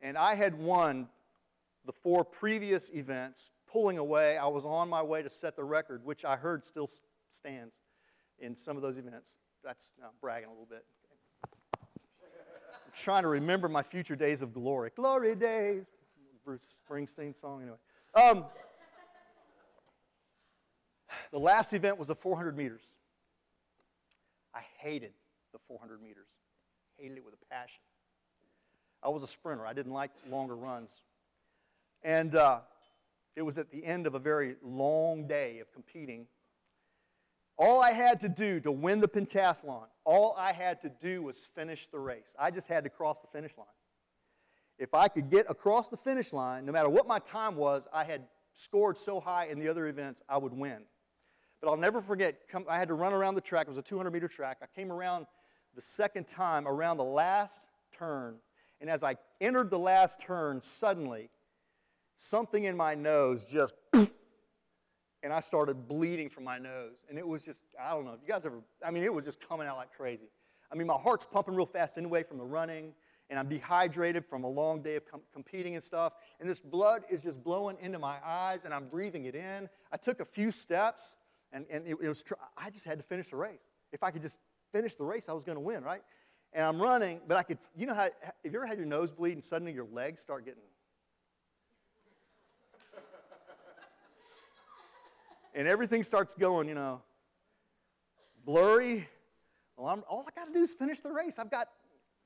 And 0.01 0.16
I 0.18 0.36
had 0.36 0.60
won 0.60 1.10
the 1.86 1.93
four 1.93 2.23
previous 2.23 2.89
events, 2.93 3.51
pulling 3.67 3.97
away. 3.97 4.38
I 4.38 4.47
was 4.47 4.65
on 4.65 4.89
my 4.89 5.01
way 5.01 5.21
to 5.21 5.30
set 5.30 5.55
the 5.55 5.63
record, 5.63 6.03
which 6.03 6.25
I 6.25 6.36
heard 6.36 6.65
still 6.65 6.89
stands 7.30 7.77
in 8.39 8.55
some 8.55 8.75
of 8.75 8.82
those 8.82 8.97
events. 8.97 9.36
That's 9.63 9.91
I'm 10.03 10.09
bragging 10.21 10.47
a 10.47 10.51
little 10.51 10.67
bit. 10.69 10.86
I'm 11.84 12.93
trying 12.95 13.23
to 13.23 13.30
remember 13.30 13.69
my 13.69 13.84
future 13.84 14.15
days 14.15 14.41
of 14.41 14.53
glory. 14.53 14.91
Glory 14.95 15.36
days. 15.36 15.91
Bruce 16.45 16.80
Springsteen 16.89 17.36
song, 17.36 17.61
anyway. 17.61 17.77
Um, 18.15 18.45
the 21.32 21.39
last 21.39 21.73
event 21.73 21.97
was 21.99 22.07
the 22.07 22.15
400 22.15 22.57
meters. 22.57 22.95
I 24.53 24.61
hated 24.80 25.11
the 25.53 25.59
400 25.67 26.01
meters, 26.01 26.27
hated 26.97 27.17
it 27.17 27.25
with 27.25 27.34
a 27.36 27.53
passion. 27.53 27.82
I 29.03 29.09
was 29.09 29.23
a 29.23 29.27
sprinter. 29.27 29.65
I 29.65 29.73
didn't 29.73 29.93
like 29.93 30.11
longer 30.30 30.55
runs. 30.55 31.01
And 32.03 32.35
uh, 32.35 32.61
it 33.35 33.41
was 33.41 33.57
at 33.57 33.71
the 33.71 33.83
end 33.83 34.07
of 34.07 34.15
a 34.15 34.19
very 34.19 34.55
long 34.61 35.27
day 35.27 35.59
of 35.59 35.71
competing. 35.71 36.27
All 37.57 37.81
I 37.81 37.91
had 37.91 38.21
to 38.21 38.29
do 38.29 38.59
to 38.61 38.71
win 38.71 39.01
the 39.01 39.07
pentathlon, 39.07 39.87
all 40.05 40.35
I 40.37 40.53
had 40.53 40.79
to 40.81 40.89
do 40.89 41.23
was 41.23 41.39
finish 41.55 41.87
the 41.87 41.99
race. 41.99 42.35
I 42.39 42.51
just 42.51 42.67
had 42.67 42.85
to 42.85 42.89
cross 42.89 43.21
the 43.21 43.27
finish 43.27 43.57
line. 43.57 43.67
If 44.77 44.93
I 44.93 45.09
could 45.09 45.29
get 45.29 45.45
across 45.49 45.89
the 45.89 45.97
finish 45.97 46.31
line, 46.31 46.65
no 46.65 46.71
matter 46.71 46.87
what 46.87 47.05
my 47.05 47.19
time 47.19 47.57
was, 47.57 47.85
I 47.93 48.05
had 48.05 48.23
scored 48.53 48.97
so 48.97 49.19
high 49.19 49.47
in 49.47 49.59
the 49.59 49.67
other 49.67 49.87
events, 49.87 50.21
I 50.29 50.37
would 50.37 50.53
win. 50.53 50.83
But 51.61 51.69
I'll 51.69 51.77
never 51.77 52.01
forget, 52.01 52.47
come, 52.49 52.65
I 52.69 52.79
had 52.79 52.87
to 52.87 52.93
run 52.93 53.11
around 53.11 53.35
the 53.35 53.41
track. 53.41 53.67
It 53.67 53.69
was 53.69 53.77
a 53.77 53.81
200 53.81 54.11
meter 54.11 54.29
track. 54.29 54.59
I 54.61 54.65
came 54.73 54.91
around 54.91 55.25
the 55.75 55.81
second 55.81 56.27
time 56.27 56.67
around 56.67 56.97
the 56.97 57.03
last 57.03 57.67
turn. 57.91 58.37
And 58.79 58.89
as 58.89 59.03
I 59.03 59.17
entered 59.41 59.69
the 59.69 59.79
last 59.79 60.21
turn, 60.21 60.61
suddenly, 60.61 61.29
something 62.20 62.65
in 62.65 62.76
my 62.76 62.95
nose 62.95 63.45
just, 63.45 63.74
and 63.93 65.32
I 65.32 65.39
started 65.39 65.88
bleeding 65.88 66.30
from 66.30 66.43
my 66.43 66.57
nose. 66.57 66.97
And 67.09 67.17
it 67.17 67.28
was 67.28 67.45
just, 67.45 67.61
I 67.82 67.91
don't 67.91 68.05
know, 68.05 68.13
if 68.13 68.20
you 68.22 68.28
guys 68.28 68.45
ever, 68.45 68.61
I 68.86 68.91
mean, 68.91 69.03
it 69.03 69.13
was 69.13 69.26
just 69.26 69.39
coming 69.47 69.67
out 69.67 69.78
like 69.78 69.93
crazy. 69.95 70.30
I 70.72 70.76
mean, 70.76 70.88
my 70.88 70.95
heart's 70.95 71.26
pumping 71.26 71.55
real 71.55 71.65
fast 71.65 71.97
anyway 71.97 72.24
from 72.24 72.38
the 72.38 72.45
running 72.45 72.93
and 73.30 73.38
I'm 73.38 73.47
dehydrated 73.47 74.26
from 74.26 74.43
a 74.43 74.49
long 74.49 74.82
day 74.82 74.95
of 74.95 75.05
com- 75.05 75.22
competing 75.32 75.76
and 75.76 75.84
stuff. 75.84 76.13
And 76.39 76.49
this 76.49 76.59
blood 76.59 77.03
is 77.09 77.22
just 77.22 77.43
blowing 77.43 77.78
into 77.80 77.99
my 77.99 78.17
eyes, 78.26 78.65
and 78.65 78.74
I'm 78.74 78.88
breathing 78.88 79.26
it 79.26 79.36
in. 79.36 79.70
I 79.91 79.97
took 79.97 80.20
a 80.20 80.26
few 80.26 80.51
steps, 80.51 81.15
and, 81.51 81.65
and 81.70 81.86
it, 81.86 81.97
it 82.01 82.07
was 82.07 82.24
tr- 82.24 82.34
I 82.57 82.70
just 82.70 82.86
had 82.86 82.97
to 82.97 83.03
finish 83.03 83.30
the 83.30 83.36
race. 83.36 83.61
If 83.91 84.03
I 84.03 84.11
could 84.11 84.22
just 84.22 84.39
finish 84.72 84.95
the 84.95 85.03
race, 85.03 85.30
I 85.30 85.34
was 85.34 85.43
going 85.43 85.57
to 85.57 85.61
win, 85.61 85.84
right? 85.84 86.01
And 86.53 86.65
I'm 86.65 86.82
running, 86.82 87.22
but 87.28 87.38
I 87.38 87.43
could, 87.43 87.59
you 87.76 87.86
know 87.86 87.93
how, 87.93 88.09
have 88.24 88.34
you 88.43 88.51
ever 88.55 88.65
had 88.65 88.78
your 88.78 88.88
nose 88.88 89.11
bleed 89.11 89.34
and 89.34 89.43
suddenly 89.43 89.74
your 89.74 89.88
legs 89.91 90.22
start 90.22 90.45
getting. 90.45 90.63
And 95.53 95.67
everything 95.67 96.03
starts 96.03 96.35
going, 96.35 96.67
you 96.67 96.75
know, 96.75 97.01
blurry. 98.45 99.07
Well, 99.77 99.87
I'm, 99.87 100.03
all 100.09 100.25
I 100.27 100.39
got 100.39 100.47
to 100.47 100.53
do 100.53 100.61
is 100.61 100.73
finish 100.73 101.01
the 101.01 101.11
race. 101.11 101.39
I've 101.39 101.51
got 101.51 101.67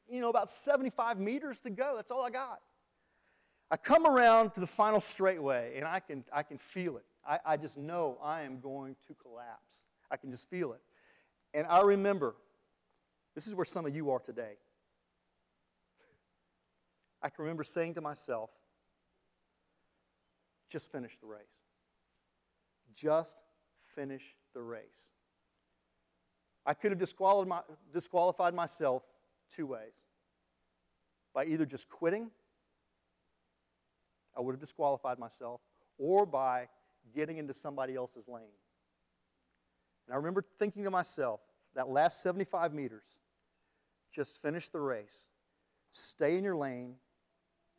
you 0.07 0.21
know, 0.21 0.29
about 0.29 0.49
75 0.49 1.19
meters 1.19 1.59
to 1.61 1.69
go. 1.69 1.93
That's 1.95 2.11
all 2.11 2.23
I 2.23 2.29
got. 2.29 2.59
I 3.71 3.77
come 3.77 4.05
around 4.05 4.53
to 4.53 4.59
the 4.59 4.67
final 4.67 5.01
straightaway, 5.01 5.73
and 5.77 5.85
I 5.85 5.99
can, 5.99 6.23
I 6.31 6.43
can 6.43 6.57
feel 6.57 6.97
it. 6.97 7.05
I, 7.27 7.39
I 7.45 7.57
just 7.57 7.77
know 7.77 8.17
I 8.21 8.41
am 8.41 8.59
going 8.59 8.95
to 9.07 9.13
collapse. 9.15 9.85
I 10.11 10.17
can 10.17 10.29
just 10.29 10.49
feel 10.49 10.73
it. 10.73 10.81
And 11.53 11.65
I 11.67 11.81
remember, 11.81 12.35
this 13.35 13.47
is 13.47 13.55
where 13.55 13.65
some 13.65 13.85
of 13.85 13.95
you 13.95 14.11
are 14.11 14.19
today. 14.19 14.57
I 17.21 17.29
can 17.29 17.43
remember 17.43 17.63
saying 17.63 17.93
to 17.93 18.01
myself, 18.01 18.49
just 20.69 20.91
finish 20.91 21.17
the 21.17 21.27
race. 21.27 21.62
Just 22.93 23.41
finish 23.85 24.35
the 24.53 24.61
race. 24.61 25.09
I 26.65 26.73
could 26.73 26.91
have 26.91 26.99
disqualified, 26.99 27.47
my, 27.47 27.61
disqualified 27.91 28.53
myself 28.53 29.03
two 29.53 29.67
ways 29.67 30.01
by 31.33 31.45
either 31.45 31.65
just 31.65 31.89
quitting, 31.89 32.31
I 34.37 34.41
would 34.41 34.53
have 34.53 34.61
disqualified 34.61 35.19
myself, 35.19 35.61
or 35.97 36.25
by 36.25 36.69
getting 37.13 37.37
into 37.37 37.53
somebody 37.53 37.95
else's 37.95 38.27
lane. 38.27 38.43
And 40.07 40.13
I 40.13 40.17
remember 40.17 40.43
thinking 40.59 40.83
to 40.83 40.91
myself, 40.91 41.41
that 41.75 41.89
last 41.89 42.21
75 42.21 42.73
meters, 42.73 43.17
just 44.11 44.41
finish 44.41 44.69
the 44.69 44.79
race. 44.79 45.25
Stay 45.89 46.37
in 46.37 46.43
your 46.43 46.55
lane, 46.55 46.95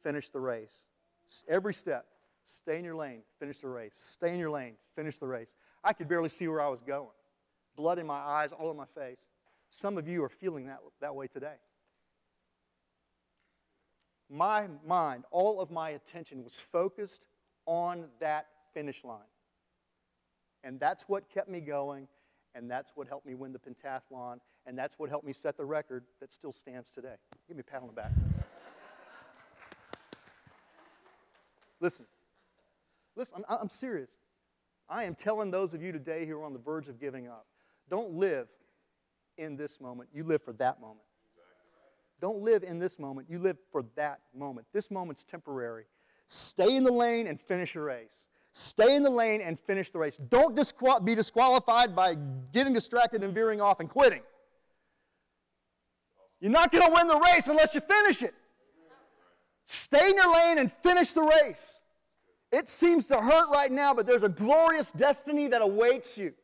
finish 0.03 0.31
the 0.31 0.41
race. 0.41 0.83
Every 1.49 1.73
step, 1.73 2.07
stay 2.45 2.79
in 2.79 2.85
your 2.85 2.95
lane, 2.95 3.23
finish 3.39 3.59
the 3.59 3.69
race. 3.69 3.97
Stay 3.97 4.33
in 4.33 4.39
your 4.39 4.51
lane, 4.51 4.75
finish 4.95 5.19
the 5.19 5.27
race. 5.27 5.55
I 5.83 5.93
could 5.93 6.09
barely 6.09 6.29
see 6.29 6.49
where 6.49 6.61
I 6.61 6.69
was 6.69 6.83
going. 6.83 7.09
Blood 7.77 7.99
in 7.99 8.07
my 8.07 8.15
eyes, 8.19 8.53
all 8.53 8.71
in 8.71 8.77
my 8.77 8.87
face. 8.87 9.27
Some 9.69 9.99
of 9.99 10.07
you 10.07 10.23
are 10.23 10.29
feeling 10.29 10.67
that, 10.67 10.79
that 11.01 11.15
way 11.15 11.27
today. 11.27 11.57
My 14.31 14.69
mind, 14.87 15.25
all 15.31 15.61
of 15.61 15.71
my 15.71 15.91
attention 15.91 16.43
was 16.43 16.59
focused 16.59 17.27
on 17.67 18.07
that 18.21 18.47
finish 18.73 19.05
line. 19.05 19.21
And 20.63 20.81
that's 20.81 21.09
what 21.09 21.29
kept 21.29 21.49
me 21.49 21.61
going, 21.61 22.09
and 22.55 22.71
that's 22.71 22.93
what 22.95 23.09
helped 23.09 23.27
me 23.27 23.35
win 23.35 23.53
the 23.53 23.59
pentathlon, 23.59 24.39
and 24.67 24.79
that's 24.79 24.99
what 24.99 25.11
helped 25.11 25.27
me 25.27 25.33
set 25.33 25.57
the 25.57 25.65
record 25.65 26.05
that 26.21 26.33
still 26.33 26.53
stands 26.53 26.91
today. 26.91 27.17
Give 27.47 27.57
me 27.57 27.61
a 27.61 27.71
pat 27.71 27.83
on 27.83 27.89
the 27.89 27.93
back. 27.93 28.13
Listen, 31.81 32.07
listen, 33.17 33.45
I'm, 33.49 33.59
I'm 33.63 33.69
serious. 33.69 34.17
I 34.89 35.05
am 35.05 35.15
telling 35.15 35.51
those 35.51 35.75
of 35.75 35.83
you 35.83 35.93
today 35.93 36.27
who 36.27 36.37
are 36.37 36.45
on 36.45 36.53
the 36.53 36.59
verge 36.59 36.89
of 36.89 37.01
giving 37.01 37.27
up 37.27 37.47
don't 37.91 38.13
live 38.13 38.49
in 39.37 39.57
this 39.57 39.81
moment, 39.81 40.09
you 40.13 40.25
live 40.25 40.43
for 40.43 40.53
that 40.55 40.81
moment. 40.81 41.01
Don't 42.21 42.39
live 42.39 42.63
in 42.63 42.79
this 42.79 42.99
moment, 42.99 43.29
you 43.29 43.39
live 43.39 43.59
for 43.71 43.85
that 43.97 44.21
moment. 44.35 44.67
This 44.73 44.91
moment's 44.91 45.25
temporary. 45.25 45.85
Stay 46.27 46.77
in 46.77 46.85
the 46.85 46.93
lane 46.93 47.27
and 47.27 47.41
finish 47.41 47.75
your 47.75 47.85
race. 47.85 48.25
Stay 48.53 48.95
in 48.95 49.03
the 49.03 49.11
lane 49.11 49.41
and 49.41 49.59
finish 49.59 49.91
the 49.91 49.99
race. 49.99 50.17
Don't 50.17 50.55
disqual- 50.55 51.01
be 51.01 51.15
disqualified 51.15 51.95
by 51.95 52.15
getting 52.53 52.73
distracted 52.73 53.23
and 53.23 53.35
veering 53.35 53.61
off 53.61 53.81
and 53.81 53.91
quitting. 53.91 54.23
You're 56.41 56.53
not 56.53 56.71
going 56.71 56.87
to 56.87 56.95
win 56.95 57.09
the 57.09 57.19
race 57.19 57.49
unless 57.49 57.75
you 57.75 57.81
finish 57.81 58.23
it. 58.23 58.35
Stay 59.67 60.11
in 60.11 60.15
your 60.15 60.33
lane 60.33 60.59
and 60.59 60.71
finish 60.71 61.13
the 61.13 61.23
race. 61.23 61.81
It 62.55 62.69
seems 62.69 63.09
to 63.09 63.21
hurt 63.21 63.49
right 63.51 63.73
now, 63.73 63.93
but 63.93 64.07
there's 64.07 64.23
a 64.23 64.29
glorious 64.29 64.93
destiny 64.93 65.49
that 65.49 65.61
awaits 65.61 66.17
you. 66.17 66.35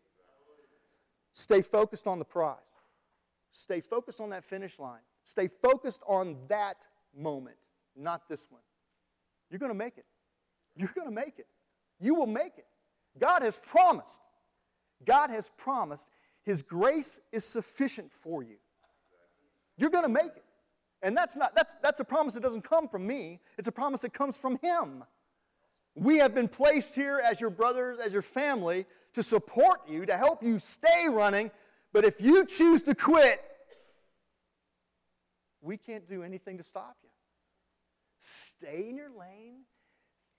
Stay 1.33 1.63
focused 1.63 2.09
on 2.09 2.19
the 2.19 2.25
prize. 2.25 2.73
Stay 3.53 3.81
focused 3.81 4.21
on 4.21 4.31
that 4.31 4.43
finish 4.43 4.81
line. 4.81 5.03
Stay 5.23 5.47
focused 5.47 6.03
on 6.09 6.37
that 6.49 6.85
moment, 7.17 7.69
not 7.95 8.29
this 8.29 8.49
one. 8.51 8.61
You're 9.51 9.61
going 9.61 9.71
to 9.71 9.79
make 9.79 9.99
it. 9.99 10.05
You're 10.75 10.91
going 10.93 11.07
to 11.07 11.15
make 11.15 11.39
it. 11.39 11.47
You 12.01 12.17
will 12.17 12.27
make 12.27 12.59
it. 12.59 12.67
God 13.17 13.43
has 13.43 13.61
promised. 13.65 14.21
God 15.05 15.31
has 15.31 15.53
promised 15.57 16.09
His 16.43 16.61
grace 16.61 17.21
is 17.31 17.45
sufficient 17.45 18.11
for 18.11 18.43
you. 18.43 18.57
You're 19.77 19.91
going 19.91 20.05
to 20.05 20.11
make 20.11 20.33
it. 20.37 20.45
And 21.03 21.17
that's 21.17 21.37
not 21.37 21.55
that's 21.55 21.77
that's 21.77 22.01
a 22.01 22.05
promise 22.05 22.35
that 22.35 22.43
doesn't 22.43 22.63
come 22.63 22.89
from 22.89 23.07
me. 23.07 23.39
It's 23.59 23.69
a 23.69 23.73
promise 23.73 24.01
that 24.01 24.13
comes 24.13 24.37
from 24.37 24.59
him. 24.61 25.05
We 26.01 26.17
have 26.17 26.35
been 26.35 26.49
placed 26.49 26.95
here 26.95 27.21
as 27.23 27.43
your 27.43 27.51
brothers, 27.51 27.99
as 27.99 28.15
your 28.15 28.23
family 28.23 28.87
to 29.13 29.23
support 29.23 29.81
you, 29.87 30.07
to 30.07 30.17
help 30.17 30.43
you 30.43 30.59
stay 30.59 31.09
running, 31.11 31.51
but 31.93 32.07
if 32.07 32.23
you 32.23 32.47
choose 32.47 32.83
to 32.85 32.95
quit, 32.95 33.39
we 35.61 35.77
can't 35.77 36.07
do 36.07 36.23
anything 36.23 36.57
to 36.57 36.65
stop 36.65 36.97
you. 37.03 37.11
Stay 38.19 38.87
in 38.89 38.97
your 38.97 39.11
lane, 39.11 39.65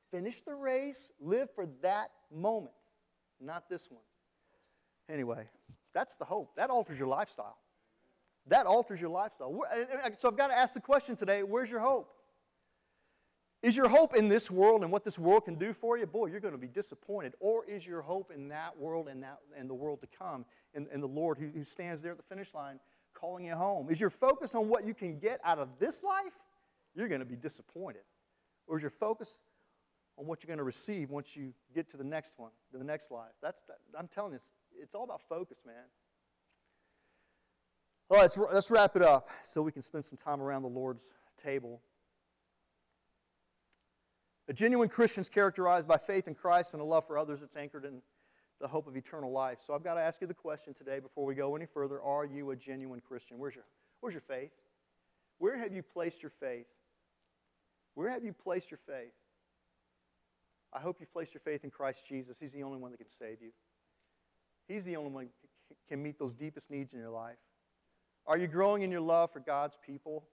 finish 0.09 0.41
the 0.41 0.55
race, 0.55 1.11
live 1.19 1.49
for 1.53 1.67
that 1.83 2.09
moment, 2.33 2.73
not 3.39 3.69
this 3.69 3.87
one. 3.91 4.01
Anyway, 5.09 5.47
that's 5.93 6.15
the 6.15 6.25
hope. 6.25 6.55
That 6.55 6.71
alters 6.71 6.97
your 6.97 7.07
lifestyle. 7.07 7.59
That 8.47 8.65
alters 8.65 8.99
your 8.99 9.11
lifestyle. 9.11 9.61
So 10.17 10.29
I've 10.29 10.37
got 10.37 10.47
to 10.47 10.57
ask 10.57 10.73
the 10.73 10.81
question 10.81 11.15
today 11.15 11.43
where's 11.43 11.69
your 11.69 11.81
hope? 11.81 12.11
Is 13.61 13.77
your 13.77 13.89
hope 13.89 14.15
in 14.15 14.27
this 14.27 14.49
world 14.49 14.81
and 14.81 14.91
what 14.91 15.03
this 15.03 15.19
world 15.19 15.45
can 15.45 15.55
do 15.55 15.71
for 15.71 15.95
you? 15.95 16.07
Boy, 16.07 16.27
you're 16.27 16.39
going 16.39 16.53
to 16.53 16.57
be 16.57 16.67
disappointed. 16.67 17.33
Or 17.39 17.63
is 17.65 17.85
your 17.85 18.01
hope 18.01 18.31
in 18.33 18.47
that 18.47 18.75
world 18.77 19.07
and, 19.07 19.21
that, 19.21 19.37
and 19.55 19.69
the 19.69 19.73
world 19.75 20.01
to 20.01 20.07
come, 20.07 20.45
and, 20.73 20.87
and 20.91 21.01
the 21.01 21.07
Lord 21.07 21.37
who, 21.37 21.49
who 21.49 21.63
stands 21.63 22.01
there 22.01 22.11
at 22.11 22.17
the 22.17 22.23
finish 22.23 22.55
line 22.55 22.79
calling 23.13 23.45
you 23.45 23.53
home? 23.53 23.91
Is 23.91 24.01
your 24.01 24.09
focus 24.09 24.55
on 24.55 24.67
what 24.67 24.85
you 24.85 24.95
can 24.95 25.19
get 25.19 25.39
out 25.43 25.59
of 25.59 25.77
this 25.77 26.03
life? 26.03 26.33
You're 26.95 27.07
going 27.07 27.19
to 27.19 27.25
be 27.25 27.35
disappointed. 27.35 28.01
Or 28.65 28.77
is 28.77 28.81
your 28.81 28.89
focus 28.89 29.41
on 30.17 30.25
what 30.25 30.41
you're 30.41 30.47
going 30.47 30.57
to 30.57 30.63
receive 30.63 31.11
once 31.11 31.35
you 31.35 31.53
get 31.75 31.87
to 31.89 31.97
the 31.97 32.03
next 32.03 32.33
one, 32.37 32.51
to 32.71 32.79
the 32.79 32.83
next 32.83 33.11
life? 33.11 33.33
That's 33.43 33.61
that, 33.63 33.77
I'm 33.97 34.07
telling 34.07 34.31
you, 34.31 34.37
it's, 34.37 34.51
it's 34.81 34.95
all 34.95 35.03
about 35.03 35.21
focus, 35.29 35.59
man. 35.67 35.75
All 38.09 38.17
right, 38.17 38.23
let's, 38.23 38.37
let's 38.37 38.71
wrap 38.71 38.95
it 38.95 39.03
up 39.03 39.29
so 39.43 39.61
we 39.61 39.71
can 39.71 39.83
spend 39.83 40.03
some 40.03 40.17
time 40.17 40.41
around 40.41 40.63
the 40.63 40.69
Lord's 40.69 41.13
table. 41.37 41.79
A 44.51 44.53
genuine 44.53 44.89
Christian 44.89 45.21
is 45.21 45.29
characterized 45.29 45.87
by 45.87 45.95
faith 45.95 46.27
in 46.27 46.35
Christ 46.35 46.73
and 46.73 46.81
a 46.81 46.83
love 46.83 47.07
for 47.07 47.17
others 47.17 47.39
that's 47.39 47.55
anchored 47.55 47.85
in 47.85 48.01
the 48.59 48.67
hope 48.67 48.85
of 48.85 48.97
eternal 48.97 49.31
life. 49.31 49.59
So 49.65 49.73
I've 49.73 49.81
got 49.81 49.93
to 49.93 50.01
ask 50.01 50.19
you 50.19 50.27
the 50.27 50.33
question 50.33 50.73
today 50.73 50.99
before 50.99 51.23
we 51.23 51.35
go 51.35 51.55
any 51.55 51.65
further 51.65 52.01
Are 52.01 52.25
you 52.25 52.51
a 52.51 52.55
genuine 52.57 52.99
Christian? 52.99 53.39
Where's 53.39 53.55
your, 53.55 53.63
where's 54.01 54.13
your 54.13 54.19
faith? 54.19 54.51
Where 55.37 55.57
have 55.57 55.73
you 55.73 55.81
placed 55.81 56.21
your 56.21 56.31
faith? 56.31 56.65
Where 57.93 58.09
have 58.09 58.25
you 58.25 58.33
placed 58.33 58.71
your 58.71 58.79
faith? 58.85 59.13
I 60.73 60.81
hope 60.81 60.97
you've 60.99 61.13
placed 61.13 61.33
your 61.33 61.39
faith 61.39 61.63
in 61.63 61.69
Christ 61.69 62.05
Jesus. 62.05 62.37
He's 62.37 62.51
the 62.51 62.63
only 62.63 62.77
one 62.77 62.91
that 62.91 62.97
can 62.97 63.07
save 63.07 63.41
you. 63.41 63.51
He's 64.67 64.83
the 64.83 64.97
only 64.97 65.11
one 65.11 65.29
that 65.69 65.77
can 65.87 66.03
meet 66.03 66.19
those 66.19 66.33
deepest 66.33 66.69
needs 66.69 66.93
in 66.93 66.99
your 66.99 67.09
life. 67.09 67.39
Are 68.27 68.37
you 68.37 68.47
growing 68.47 68.81
in 68.81 68.91
your 68.91 68.99
love 68.99 69.31
for 69.31 69.39
God's 69.39 69.77
people? 69.77 70.25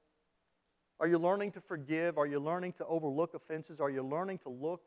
Are 1.00 1.06
you 1.06 1.18
learning 1.18 1.52
to 1.52 1.60
forgive? 1.60 2.18
Are 2.18 2.26
you 2.26 2.40
learning 2.40 2.72
to 2.74 2.86
overlook 2.86 3.34
offenses? 3.34 3.80
Are 3.80 3.90
you 3.90 4.02
learning 4.02 4.38
to 4.38 4.48
look 4.48 4.82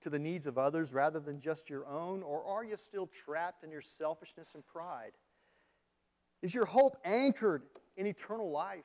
to 0.00 0.10
the 0.10 0.18
needs 0.18 0.46
of 0.46 0.58
others 0.58 0.92
rather 0.92 1.20
than 1.20 1.40
just 1.40 1.70
your 1.70 1.86
own? 1.86 2.22
Or 2.22 2.44
are 2.44 2.64
you 2.64 2.76
still 2.76 3.06
trapped 3.06 3.62
in 3.62 3.70
your 3.70 3.80
selfishness 3.80 4.54
and 4.54 4.66
pride? 4.66 5.12
Is 6.42 6.54
your 6.54 6.64
hope 6.64 6.96
anchored 7.04 7.62
in 7.96 8.06
eternal 8.06 8.50
life? 8.50 8.84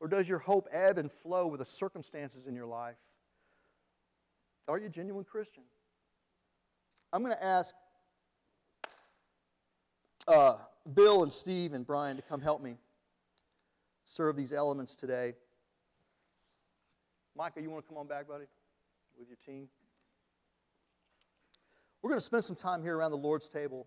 Or 0.00 0.08
does 0.08 0.28
your 0.28 0.38
hope 0.38 0.66
ebb 0.72 0.98
and 0.98 1.10
flow 1.12 1.46
with 1.46 1.60
the 1.60 1.66
circumstances 1.66 2.46
in 2.46 2.54
your 2.54 2.66
life? 2.66 2.96
Are 4.66 4.78
you 4.78 4.86
a 4.86 4.90
genuine 4.90 5.24
Christian? 5.24 5.64
I'm 7.12 7.22
going 7.22 7.34
to 7.34 7.44
ask 7.44 7.74
uh, 10.26 10.58
Bill 10.94 11.22
and 11.22 11.32
Steve 11.32 11.72
and 11.72 11.86
Brian 11.86 12.16
to 12.16 12.22
come 12.22 12.40
help 12.40 12.62
me 12.62 12.76
serve 14.04 14.36
these 14.36 14.52
elements 14.52 14.96
today. 14.96 15.34
Micah, 17.40 17.62
you 17.62 17.70
want 17.70 17.82
to 17.82 17.88
come 17.88 17.96
on 17.96 18.06
back, 18.06 18.28
buddy, 18.28 18.44
with 19.18 19.26
your 19.26 19.38
team? 19.38 19.66
We're 22.02 22.10
going 22.10 22.18
to 22.18 22.24
spend 22.24 22.44
some 22.44 22.54
time 22.54 22.82
here 22.82 22.98
around 22.98 23.12
the 23.12 23.16
Lord's 23.16 23.48
table. 23.48 23.86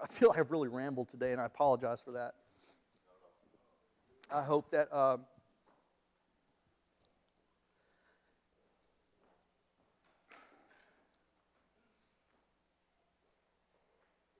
I 0.00 0.06
feel 0.06 0.28
like 0.28 0.38
I've 0.38 0.52
really 0.52 0.68
rambled 0.68 1.08
today, 1.08 1.32
and 1.32 1.40
I 1.40 1.46
apologize 1.46 2.00
for 2.00 2.12
that. 2.12 2.34
I 4.32 4.42
hope 4.42 4.70
that 4.70 4.86
uh, 4.92 5.16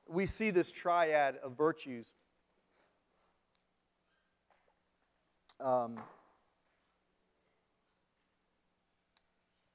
we 0.09 0.25
see 0.27 0.53
this 0.53 0.71
triad 0.71 1.39
of 1.43 1.59
virtues. 1.59 2.15
Um, 5.63 5.99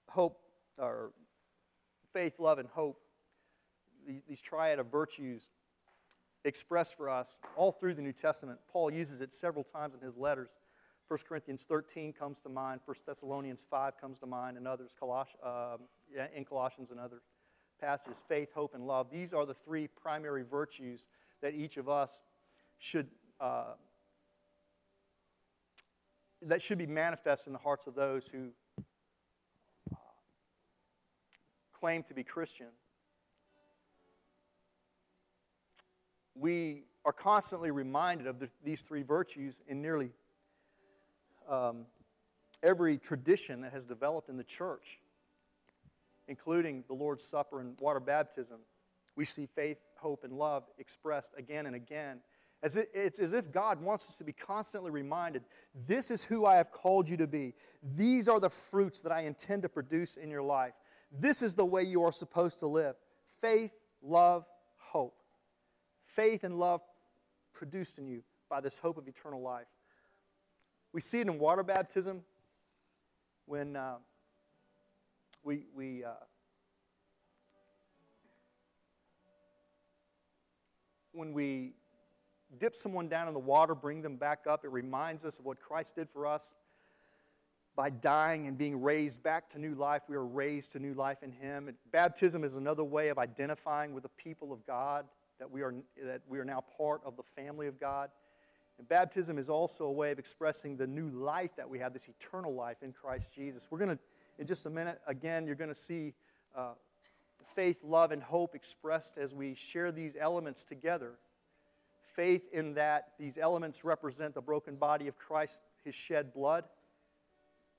hope, 0.10 0.40
or 0.78 1.14
faith, 2.14 2.40
love, 2.40 2.60
and 2.60 2.68
hope, 2.68 3.00
these 4.28 4.42
triad 4.42 4.80
of 4.80 4.88
virtues 4.92 5.48
expressed 6.44 6.98
for 6.98 7.10
us 7.10 7.38
all 7.56 7.72
through 7.72 7.94
the 7.94 8.02
New 8.02 8.14
Testament. 8.14 8.60
Paul 8.72 8.92
uses 8.92 9.22
it 9.22 9.34
several 9.34 9.64
times 9.64 9.96
in 9.96 10.02
his 10.02 10.18
letters. 10.18 10.58
1 11.08 11.20
Corinthians 11.28 11.66
13 11.66 12.12
comes 12.12 12.42
to 12.42 12.50
mind, 12.50 12.82
1 12.84 12.98
Thessalonians 13.06 13.66
5 13.70 13.98
comes 13.98 14.20
to 14.20 14.26
mind, 14.26 14.58
and 14.58 14.68
others, 14.68 14.94
Coloss- 15.02 15.36
uh, 15.42 15.78
in 16.36 16.44
Colossians 16.44 16.92
and 16.92 17.00
other 17.00 17.22
passages 17.80 18.22
faith, 18.28 18.52
hope, 18.54 18.76
and 18.76 18.86
love. 18.86 19.10
These 19.10 19.34
are 19.34 19.46
the 19.46 19.54
three 19.54 19.88
primary 19.88 20.44
virtues 20.44 21.06
that 21.42 21.54
each 21.54 21.78
of 21.78 21.88
us 21.88 22.22
should, 22.78 23.08
uh, 23.40 23.74
that 26.44 26.62
should 26.62 26.78
be 26.78 26.88
manifest 26.88 27.48
in 27.48 27.54
the 27.54 27.60
hearts 27.60 27.88
of 27.88 27.96
those 27.96 28.28
who 28.28 28.50
uh, 29.92 29.96
claim 31.74 32.04
to 32.04 32.14
be 32.14 32.24
Christian. 32.24 32.68
We 36.36 36.84
are 37.06 37.14
constantly 37.14 37.72
reminded 37.72 38.28
of 38.28 38.40
the, 38.40 38.50
these 38.64 38.82
three 38.82 39.02
virtues 39.02 39.62
in 39.68 39.82
nearly 39.82 40.12
um, 41.50 41.86
every 42.62 42.98
tradition 42.98 43.62
that 43.62 43.72
has 43.72 43.86
developed 43.86 44.30
in 44.30 44.38
the 44.38 44.44
church, 44.44 45.00
including 46.28 46.84
the 46.88 46.94
Lord's 46.94 47.26
Supper 47.26 47.62
and 47.62 47.78
water 47.80 48.00
baptism. 48.00 48.60
We 49.16 49.26
see 49.26 49.48
faith, 49.48 49.80
hope, 49.98 50.24
and 50.24 50.34
love 50.34 50.64
expressed 50.78 51.34
again 51.38 51.66
and 51.66 51.76
again. 51.76 52.20
As 52.64 52.76
it, 52.76 52.90
it's 52.94 53.20
as 53.20 53.34
if 53.34 53.52
God 53.52 53.82
wants 53.82 54.10
us 54.10 54.16
to 54.16 54.24
be 54.24 54.34
constantly 54.34 54.90
reminded 54.90 55.44
this 55.86 56.10
is 56.10 56.26
who 56.26 56.46
I 56.46 56.56
have 56.56 56.72
called 56.72 57.08
you 57.08 57.18
to 57.18 57.28
be. 57.28 57.54
These 57.96 58.28
are 58.28 58.40
the 58.40 58.50
fruits 58.50 59.00
that 59.02 59.12
I 59.12 59.22
intend 59.22 59.62
to 59.64 59.70
produce 59.70 60.18
in 60.18 60.32
your 60.32 60.42
life. 60.42 60.74
This 61.12 61.42
is 61.42 61.56
the 61.56 61.66
way 61.66 61.84
you 61.84 62.04
are 62.04 62.12
supposed 62.12 62.60
to 62.60 62.68
live 62.68 62.96
faith, 63.40 63.72
love, 64.02 64.46
hope. 64.78 65.22
Faith 66.06 66.44
and 66.44 66.58
love 66.58 66.82
produced 67.54 68.00
in 68.00 68.08
you 68.08 68.24
by 68.50 68.62
this 68.62 68.80
hope 68.80 68.98
of 68.98 69.08
eternal 69.08 69.42
life. 69.42 69.68
We 70.94 71.02
see 71.02 71.20
it 71.20 71.28
in 71.28 71.38
water 71.38 71.64
baptism 71.64 72.24
when 73.46 73.76
uh, 73.76 73.98
we, 75.44 75.66
we 75.76 76.04
uh, 76.04 76.12
when 81.12 81.34
we 81.34 81.74
dip 82.60 82.76
someone 82.76 83.08
down 83.08 83.28
in 83.28 83.34
the 83.34 83.40
water, 83.40 83.76
bring 83.76 84.02
them 84.02 84.16
back 84.16 84.46
up, 84.48 84.64
it 84.64 84.72
reminds 84.72 85.26
us 85.26 85.40
of 85.40 85.46
what 85.46 85.60
Christ 85.60 85.96
did 85.96 86.10
for 86.10 86.26
us. 86.26 86.56
By 87.76 87.92
dying 87.92 88.48
and 88.48 88.58
being 88.58 88.82
raised 88.82 89.22
back 89.22 89.50
to 89.50 89.60
new 89.60 89.76
life, 89.76 90.02
we 90.08 90.16
are 90.16 90.26
raised 90.26 90.72
to 90.72 90.80
new 90.80 90.96
life 90.96 91.22
in 91.22 91.32
Him. 91.32 91.68
And 91.68 91.78
baptism 91.92 92.44
is 92.44 92.56
another 92.56 92.84
way 92.84 93.10
of 93.10 93.20
identifying 93.20 93.94
with 93.94 94.02
the 94.02 94.10
people 94.10 94.52
of 94.52 94.66
God, 94.66 95.06
that 95.38 95.52
we, 95.52 95.62
are, 95.62 95.76
that 96.04 96.22
we 96.28 96.40
are 96.40 96.46
now 96.46 96.64
part 96.78 97.02
of 97.06 97.16
the 97.18 97.24
family 97.24 97.68
of 97.68 97.80
God. 97.80 98.10
And 98.80 98.88
baptism 98.90 99.38
is 99.38 99.48
also 99.48 99.86
a 99.86 99.92
way 99.92 100.12
of 100.12 100.18
expressing 100.18 100.76
the 100.76 100.88
new 100.88 101.10
life 101.10 101.56
that 101.56 101.70
we 101.70 101.78
have, 101.78 101.94
this 101.94 102.08
eternal 102.08 102.56
life 102.56 102.78
in 102.82 102.94
Christ 102.94 103.36
Jesus. 103.36 103.68
We're 103.70 103.80
going 103.80 103.96
to, 103.96 104.00
in 104.40 104.48
just 104.48 104.66
a 104.66 104.72
minute, 104.72 105.00
again, 105.06 105.46
you're 105.46 105.56
going 105.56 105.70
to 105.70 105.76
see 105.76 106.16
uh, 106.56 106.74
faith, 107.48 107.84
love, 107.84 108.12
and 108.12 108.24
hope 108.24 108.56
expressed 108.56 109.20
as 109.20 109.36
we 109.36 109.54
share 109.54 109.92
these 109.92 110.16
elements 110.20 110.64
together 110.64 111.14
faith 112.18 112.50
in 112.52 112.74
that 112.74 113.14
these 113.18 113.38
elements 113.38 113.86
represent 113.86 114.34
the 114.34 114.42
broken 114.42 114.76
body 114.76 115.08
of 115.08 115.16
Christ, 115.18 115.64
his 115.86 115.96
shed 115.96 116.34
blood. 116.34 116.66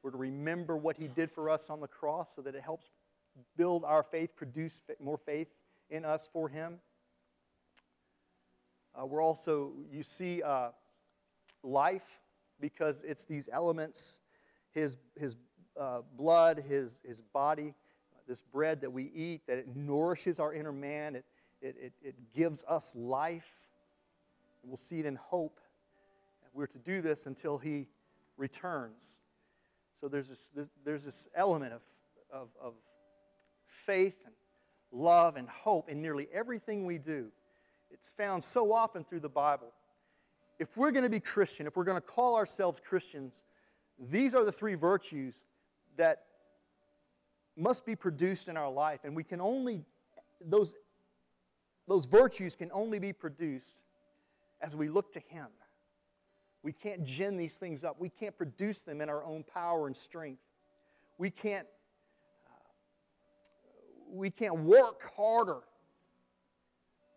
We're 0.03 0.13
to 0.13 0.17
remember 0.17 0.79
what 0.79 0.97
he 0.97 1.09
did 1.09 1.31
for 1.31 1.51
us 1.51 1.69
on 1.69 1.81
the 1.81 1.89
cross 1.89 2.35
so 2.35 2.41
that 2.43 2.55
it 2.55 2.63
helps 2.63 2.91
build 3.57 3.85
our 3.85 4.03
faith, 4.03 4.35
produce 4.35 4.83
more 4.99 5.19
faith 5.19 5.49
in 5.91 6.07
us 6.07 6.31
for 6.33 6.49
him. 6.49 6.79
Uh, 8.95 9.05
we're 9.05 9.23
also, 9.23 9.73
you 9.93 10.03
see, 10.03 10.43
uh, 10.43 10.71
life 11.63 12.21
because 12.61 13.03
it's 13.03 13.25
these 13.25 13.49
elements 13.53 14.21
his, 14.73 14.99
his 15.17 15.37
uh, 15.79 16.01
blood, 16.17 16.63
his, 16.67 17.01
his 17.07 17.21
body, 17.21 17.75
this 18.27 18.43
bread 18.43 18.81
that 18.81 18.91
we 18.91 19.05
eat, 19.15 19.47
that 19.47 19.59
it 19.59 19.75
nourishes 19.75 20.39
our 20.39 20.53
inner 20.53 20.73
man, 20.73 21.17
it, 21.17 21.25
it, 21.61 21.77
it, 21.81 21.93
it 22.03 22.15
gives 22.35 22.65
us 22.69 22.95
life. 22.95 23.68
We'll 24.69 24.77
see 24.77 25.01
it 25.01 25.07
in 25.07 25.17
hope. 25.17 25.61
We're 26.53 26.67
to 26.67 26.79
do 26.79 27.01
this 27.01 27.27
until 27.27 27.59
He 27.59 27.89
returns. 28.37 29.19
So 29.93 30.09
there's 30.09 30.29
this, 30.29 30.51
this 30.55 30.69
there's 30.85 31.05
this 31.05 31.27
element 31.35 31.73
of, 31.73 31.83
of, 32.33 32.49
of 32.63 32.75
faith 33.67 34.17
and 34.25 34.35
love 34.93 35.37
and 35.37 35.49
hope 35.49 35.89
in 35.89 36.03
nearly 36.03 36.29
everything 36.33 36.87
we 36.87 36.99
do. 36.99 37.29
It's 37.91 38.13
found 38.13 38.45
so 38.45 38.73
often 38.73 39.05
through 39.05 39.21
the 39.21 39.29
Bible. 39.29 39.73
If 40.59 40.77
we're 40.77 40.91
going 40.91 41.05
to 41.05 41.11
be 41.11 41.21
Christian, 41.21 41.67
if 41.67 41.77
we're 41.77 41.85
going 41.85 42.01
to 42.01 42.07
call 42.07 42.37
ourselves 42.37 42.81
Christians, 42.81 43.43
these 43.99 44.35
are 44.35 44.45
the 44.45 44.53
three 44.53 44.75
virtues 44.75 45.43
that 45.97 46.25
must 47.57 47.87
be 47.87 47.97
produced 47.97 48.49
in 48.49 48.57
our 48.57 48.71
life. 48.71 49.01
And 49.05 49.17
we 49.17 49.25
can 49.25 49.41
only, 49.41 49.85
those, 50.45 50.75
those 51.87 52.07
virtues 52.07 52.55
can 52.55 52.71
only 52.73 52.99
be 52.99 53.13
produced 53.13 53.83
as 54.61 54.77
we 54.77 54.89
look 54.89 55.13
to 55.13 55.21
Him. 55.21 55.49
We 56.63 56.73
can't 56.73 57.05
gin 57.05 57.37
these 57.37 57.57
things 57.57 57.85
up. 57.85 58.01
We 58.01 58.09
can't 58.09 58.37
produce 58.37 58.81
them 58.83 59.01
in 59.01 59.09
our 59.09 59.25
own 59.25 59.45
power 59.45 59.87
and 59.87 59.97
strength. 59.97 60.43
We 61.17 61.31
can't, 61.31 61.67
uh, 62.47 62.51
we 64.11 64.31
can't 64.31 64.61
work 64.61 65.03
harder 65.17 65.61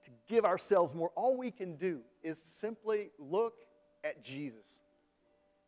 to 0.04 0.12
give 0.28 0.46
ourselves 0.46 0.96
more. 0.96 1.12
All 1.16 1.38
we 1.38 1.52
can 1.52 1.76
do 1.76 2.02
is 2.24 2.42
simply 2.42 3.10
look 3.20 3.56
at 4.04 4.24
Jesus. 4.24 4.80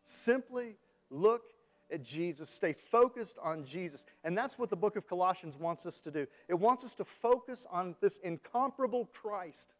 Simply 0.03 0.75
look 1.09 1.43
at 1.91 2.03
Jesus. 2.03 2.49
Stay 2.49 2.73
focused 2.73 3.37
on 3.41 3.65
Jesus. 3.65 4.05
And 4.23 4.37
that's 4.37 4.57
what 4.57 4.69
the 4.69 4.75
book 4.75 4.95
of 4.95 5.07
Colossians 5.07 5.57
wants 5.57 5.85
us 5.85 6.01
to 6.01 6.11
do. 6.11 6.27
It 6.47 6.55
wants 6.55 6.83
us 6.83 6.95
to 6.95 7.05
focus 7.05 7.65
on 7.71 7.95
this 8.01 8.17
incomparable 8.17 9.05
Christ 9.05 9.75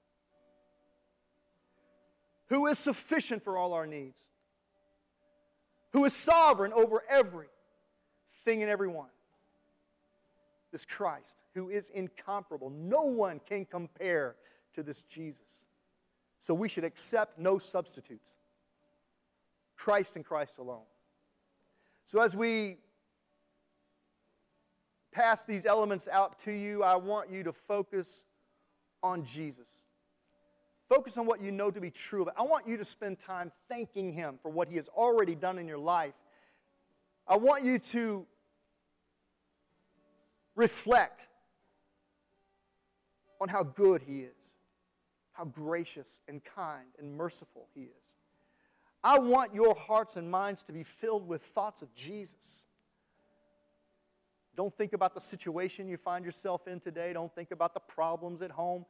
who 2.48 2.68
is 2.68 2.78
sufficient 2.78 3.44
for 3.44 3.58
all 3.58 3.74
our 3.74 3.88
needs, 3.88 4.24
who 5.92 6.06
is 6.06 6.14
sovereign 6.14 6.74
over 6.74 7.04
everything 7.10 7.50
and 8.48 8.70
everyone. 8.70 9.10
This 10.72 10.86
Christ, 10.86 11.44
who 11.54 11.70
is 11.70 11.90
incomparable. 11.92 12.72
No 12.72 13.04
one 13.04 13.40
can 13.48 13.66
compare 13.66 14.36
to 14.74 14.82
this 14.82 15.04
Jesus. 15.04 15.64
So 16.40 16.54
we 16.54 16.68
should 16.68 16.84
accept 16.84 17.38
no 17.38 17.60
substitutes. 17.60 18.38
Christ 19.76 20.16
and 20.16 20.26
Christ 20.26 20.58
alone. 20.58 20.86
So 22.06 22.22
as 22.22 22.36
we 22.36 22.78
pass 25.12 25.46
these 25.46 25.66
elements 25.66 26.08
out 26.12 26.40
to 26.40 26.52
you, 26.52 26.84
I 26.84 26.96
want 26.96 27.30
you 27.30 27.44
to 27.44 27.54
focus 27.54 28.24
on 29.04 29.24
Jesus. 29.24 29.83
Focus 30.94 31.18
on 31.18 31.26
what 31.26 31.42
you 31.42 31.52
know 31.52 31.72
to 31.72 31.82
be 31.82 31.90
true. 31.90 32.24
But 32.24 32.36
I 32.38 32.44
want 32.44 32.68
you 32.68 32.78
to 32.78 32.86
spend 32.86 33.18
time 33.18 33.52
thanking 33.68 34.14
Him 34.14 34.38
for 34.44 34.50
what 34.50 34.68
He 34.68 34.76
has 34.76 34.90
already 34.90 35.34
done 35.34 35.58
in 35.58 35.68
your 35.68 35.80
life. 35.80 36.14
I 37.28 37.36
want 37.36 37.64
you 37.64 37.80
to 37.80 38.28
reflect 40.56 41.30
on 43.42 43.50
how 43.50 43.64
good 43.64 44.04
He 44.04 44.20
is, 44.20 44.54
how 45.32 45.46
gracious 45.46 46.20
and 46.28 46.44
kind 46.44 46.86
and 47.00 47.18
merciful 47.18 47.68
He 47.74 47.86
is. 47.86 48.14
I 49.04 49.18
want 49.18 49.56
your 49.56 49.74
hearts 49.74 50.16
and 50.16 50.30
minds 50.30 50.64
to 50.66 50.74
be 50.74 50.84
filled 50.84 51.28
with 51.28 51.42
thoughts 51.42 51.82
of 51.82 51.92
Jesus. 51.96 52.66
Don't 54.56 54.72
think 54.72 54.94
about 54.94 55.16
the 55.16 55.22
situation 55.22 55.88
you 55.88 55.98
find 55.98 56.24
yourself 56.24 56.68
in 56.68 56.80
today. 56.80 57.14
Don't 57.14 57.34
think 57.34 57.50
about 57.50 57.74
the 57.74 57.80
problems 57.80 58.44
at 58.44 58.52
home 58.52 58.86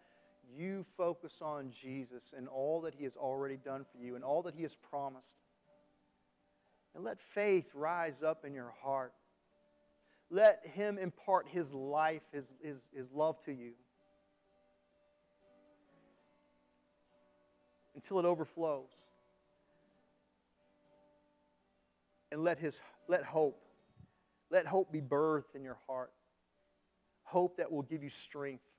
you 0.55 0.83
focus 0.83 1.41
on 1.41 1.71
Jesus 1.71 2.33
and 2.35 2.47
all 2.47 2.81
that 2.81 2.95
He 2.95 3.03
has 3.03 3.15
already 3.15 3.57
done 3.57 3.85
for 3.91 3.97
you 3.97 4.15
and 4.15 4.23
all 4.23 4.41
that 4.43 4.55
He 4.55 4.63
has 4.63 4.75
promised. 4.75 5.37
And 6.95 7.03
let 7.03 7.19
faith 7.19 7.71
rise 7.73 8.21
up 8.21 8.45
in 8.45 8.53
your 8.53 8.73
heart. 8.83 9.13
Let 10.29 10.65
Him 10.65 10.97
impart 10.97 11.47
His 11.47 11.73
life, 11.73 12.23
His, 12.31 12.55
His, 12.63 12.89
His 12.93 13.11
love 13.11 13.39
to 13.41 13.51
you 13.51 13.73
until 17.95 18.19
it 18.19 18.25
overflows. 18.25 19.05
And 22.31 22.43
let, 22.43 22.57
his, 22.57 22.81
let 23.07 23.23
hope, 23.23 23.61
let 24.49 24.65
hope 24.65 24.91
be 24.91 25.01
birthed 25.01 25.55
in 25.55 25.63
your 25.63 25.77
heart. 25.87 26.11
Hope 27.23 27.57
that 27.57 27.71
will 27.71 27.83
give 27.83 28.03
you 28.03 28.09
strength 28.09 28.72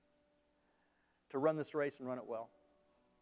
to 1.34 1.38
run 1.38 1.56
this 1.56 1.74
race 1.74 1.98
and 1.98 2.08
run 2.08 2.18
it 2.18 2.24
well. 2.26 2.50